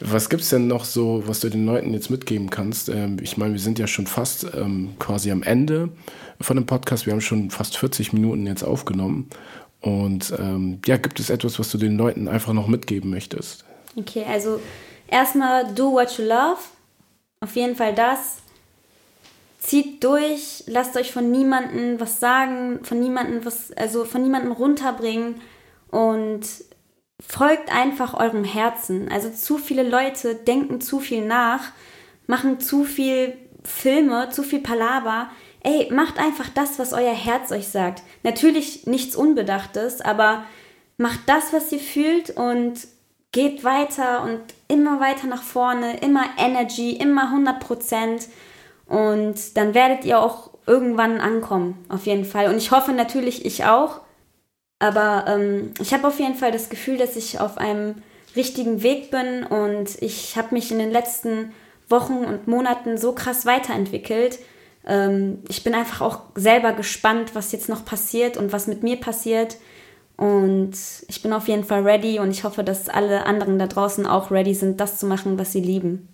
was 0.00 0.28
gibt 0.28 0.42
es 0.42 0.50
denn 0.50 0.66
noch 0.66 0.84
so, 0.84 1.22
was 1.26 1.40
du 1.40 1.48
den 1.48 1.64
Leuten 1.64 1.92
jetzt 1.92 2.10
mitgeben 2.10 2.50
kannst? 2.50 2.88
Ähm, 2.88 3.18
ich 3.22 3.36
meine, 3.36 3.52
wir 3.52 3.60
sind 3.60 3.78
ja 3.78 3.86
schon 3.86 4.06
fast 4.06 4.46
ähm, 4.54 4.90
quasi 4.98 5.30
am 5.30 5.42
Ende 5.42 5.90
von 6.40 6.56
dem 6.56 6.66
Podcast. 6.66 7.06
Wir 7.06 7.12
haben 7.12 7.20
schon 7.20 7.50
fast 7.50 7.76
40 7.76 8.12
Minuten 8.12 8.46
jetzt 8.46 8.64
aufgenommen. 8.64 9.28
Und 9.80 10.32
ähm, 10.38 10.78
ja, 10.86 10.96
gibt 10.96 11.18
es 11.20 11.30
etwas, 11.30 11.58
was 11.58 11.70
du 11.70 11.78
den 11.78 11.96
Leuten 11.96 12.28
einfach 12.28 12.52
noch 12.52 12.68
mitgeben 12.68 13.10
möchtest? 13.10 13.64
Okay, 13.96 14.24
also 14.28 14.60
erstmal 15.08 15.72
do 15.74 15.92
what 15.92 16.16
you 16.18 16.24
love. 16.24 16.58
Auf 17.40 17.56
jeden 17.56 17.76
Fall 17.76 17.94
das. 17.94 18.38
Zieht 19.58 20.02
durch, 20.02 20.64
lasst 20.66 20.96
euch 20.96 21.12
von 21.12 21.30
niemandem 21.30 22.00
was 22.00 22.18
sagen, 22.18 22.80
von 22.84 22.98
niemandem 22.98 23.44
was, 23.44 23.72
also 23.72 24.04
von 24.04 24.22
niemandem 24.22 24.52
runterbringen 24.52 25.40
und 25.90 26.42
folgt 27.24 27.72
einfach 27.72 28.14
eurem 28.14 28.44
Herzen. 28.44 29.10
Also 29.10 29.30
zu 29.30 29.58
viele 29.58 29.88
Leute 29.88 30.34
denken 30.34 30.80
zu 30.80 30.98
viel 30.98 31.24
nach, 31.24 31.70
machen 32.26 32.58
zu 32.60 32.84
viel 32.84 33.36
Filme, 33.62 34.30
zu 34.30 34.42
viel 34.42 34.60
Palaver. 34.60 35.30
Ey, 35.62 35.92
macht 35.92 36.18
einfach 36.18 36.48
das, 36.48 36.80
was 36.80 36.92
euer 36.92 37.14
Herz 37.14 37.52
euch 37.52 37.68
sagt. 37.68 38.02
Natürlich 38.24 38.86
nichts 38.86 39.14
Unbedachtes, 39.14 40.00
aber 40.00 40.44
macht 40.96 41.20
das, 41.26 41.52
was 41.52 41.70
ihr 41.70 41.78
fühlt 41.78 42.30
und 42.30 42.80
geht 43.32 43.64
weiter 43.64 44.22
und 44.22 44.40
immer 44.68 45.00
weiter 45.00 45.26
nach 45.26 45.42
vorne, 45.42 45.98
immer 46.00 46.24
Energy, 46.38 46.92
immer 46.92 47.24
100 47.24 47.60
Prozent 47.60 48.28
und 48.86 49.56
dann 49.56 49.74
werdet 49.74 50.04
ihr 50.04 50.20
auch 50.20 50.50
irgendwann 50.66 51.20
ankommen, 51.20 51.84
auf 51.88 52.06
jeden 52.06 52.24
Fall. 52.24 52.48
Und 52.48 52.58
ich 52.58 52.70
hoffe 52.70 52.92
natürlich, 52.92 53.44
ich 53.44 53.64
auch. 53.64 54.00
Aber 54.78 55.24
ähm, 55.28 55.72
ich 55.80 55.94
habe 55.94 56.06
auf 56.08 56.18
jeden 56.18 56.34
Fall 56.34 56.52
das 56.52 56.68
Gefühl, 56.68 56.98
dass 56.98 57.16
ich 57.16 57.40
auf 57.40 57.56
einem 57.56 58.02
richtigen 58.34 58.82
Weg 58.82 59.10
bin 59.10 59.44
und 59.44 60.02
ich 60.02 60.36
habe 60.36 60.54
mich 60.54 60.72
in 60.72 60.78
den 60.78 60.90
letzten 60.90 61.52
Wochen 61.88 62.24
und 62.24 62.48
Monaten 62.48 62.98
so 62.98 63.12
krass 63.12 63.46
weiterentwickelt. 63.46 64.40
Ähm, 64.86 65.42
ich 65.48 65.62
bin 65.62 65.74
einfach 65.74 66.00
auch 66.00 66.20
selber 66.34 66.72
gespannt, 66.72 67.34
was 67.34 67.52
jetzt 67.52 67.68
noch 67.68 67.84
passiert 67.84 68.36
und 68.36 68.52
was 68.52 68.66
mit 68.66 68.82
mir 68.82 68.96
passiert. 68.96 69.56
Und 70.22 70.74
ich 71.08 71.20
bin 71.20 71.32
auf 71.32 71.48
jeden 71.48 71.64
Fall 71.64 71.82
ready 71.82 72.20
und 72.20 72.30
ich 72.30 72.44
hoffe, 72.44 72.62
dass 72.62 72.88
alle 72.88 73.26
anderen 73.26 73.58
da 73.58 73.66
draußen 73.66 74.06
auch 74.06 74.30
ready 74.30 74.54
sind, 74.54 74.78
das 74.78 74.96
zu 74.96 75.06
machen, 75.06 75.36
was 75.36 75.50
sie 75.50 75.60
lieben. 75.60 76.06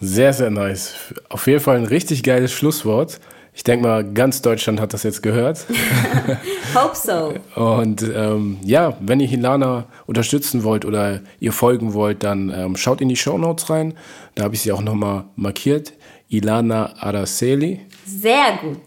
Sehr, 0.00 0.34
sehr 0.34 0.50
nice. 0.50 0.94
Auf 1.30 1.46
jeden 1.46 1.60
Fall 1.60 1.78
ein 1.78 1.86
richtig 1.86 2.22
geiles 2.22 2.52
Schlusswort. 2.52 3.20
Ich 3.54 3.64
denke 3.64 3.86
mal, 3.86 4.04
ganz 4.04 4.42
Deutschland 4.42 4.82
hat 4.82 4.92
das 4.92 5.02
jetzt 5.02 5.22
gehört. 5.22 5.64
Hope 6.74 6.94
so. 6.94 7.32
Und 7.58 8.02
ähm, 8.02 8.58
ja, 8.62 8.98
wenn 9.00 9.18
ihr 9.18 9.28
Hilana 9.28 9.86
unterstützen 10.04 10.62
wollt 10.62 10.84
oder 10.84 11.20
ihr 11.40 11.52
folgen 11.52 11.94
wollt, 11.94 12.22
dann 12.22 12.52
ähm, 12.54 12.76
schaut 12.76 13.00
in 13.00 13.08
die 13.08 13.16
Show 13.16 13.38
Notes 13.38 13.70
rein. 13.70 13.94
Da 14.34 14.44
habe 14.44 14.56
ich 14.56 14.60
sie 14.60 14.72
auch 14.72 14.82
nochmal 14.82 15.24
markiert. 15.36 15.94
Ilana 16.28 16.96
Araceli. 16.98 17.80
Sehr 18.04 18.58
gut. 18.60 18.80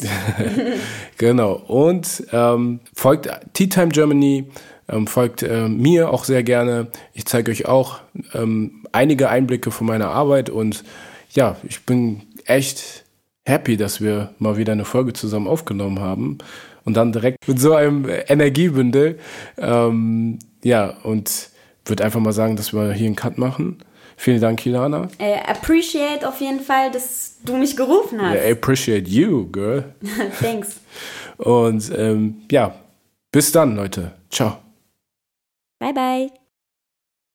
genau. 1.17 1.53
Und 1.53 2.23
ähm, 2.31 2.79
folgt 2.93 3.29
Tea 3.53 3.67
Time 3.67 3.89
Germany, 3.89 4.45
ähm, 4.89 5.07
folgt 5.07 5.43
äh, 5.43 5.67
mir 5.67 6.11
auch 6.11 6.23
sehr 6.23 6.43
gerne. 6.43 6.87
Ich 7.13 7.25
zeige 7.25 7.51
euch 7.51 7.65
auch 7.65 7.99
ähm, 8.33 8.85
einige 8.91 9.29
Einblicke 9.29 9.71
von 9.71 9.87
meiner 9.87 10.09
Arbeit 10.09 10.49
und 10.49 10.83
ja, 11.31 11.57
ich 11.67 11.85
bin 11.85 12.21
echt 12.45 13.03
happy, 13.45 13.77
dass 13.77 14.01
wir 14.01 14.33
mal 14.39 14.57
wieder 14.57 14.73
eine 14.73 14.85
Folge 14.85 15.13
zusammen 15.13 15.47
aufgenommen 15.47 15.99
haben 15.99 16.37
und 16.85 16.95
dann 16.95 17.11
direkt 17.11 17.47
mit 17.47 17.59
so 17.59 17.73
einem 17.73 18.07
Energiebündel. 18.27 19.19
Ähm, 19.57 20.39
ja, 20.63 20.93
und 21.03 21.49
würde 21.85 22.03
einfach 22.03 22.19
mal 22.19 22.33
sagen, 22.33 22.55
dass 22.55 22.73
wir 22.73 22.91
hier 22.93 23.07
einen 23.07 23.15
Cut 23.15 23.37
machen. 23.37 23.77
Vielen 24.19 24.41
Dank, 24.41 24.59
Kilana. 24.59 25.09
Äh, 25.19 25.39
appreciate 25.45 26.27
auf 26.27 26.41
jeden 26.41 26.59
Fall, 26.59 26.89
dass 26.91 27.37
du 27.45 27.55
mich 27.55 27.77
gerufen 27.77 28.19
hast. 28.19 28.33
Yeah, 28.33 28.51
appreciate 28.51 29.07
you, 29.07 29.47
girl. 29.51 29.93
Thanks. 30.41 30.79
Und 31.37 31.91
ähm, 31.95 32.41
ja, 32.51 32.73
bis 33.31 33.51
dann, 33.51 33.75
Leute. 33.75 34.13
Ciao. 34.31 34.57
Bye, 35.79 35.93
bye. 35.93 36.46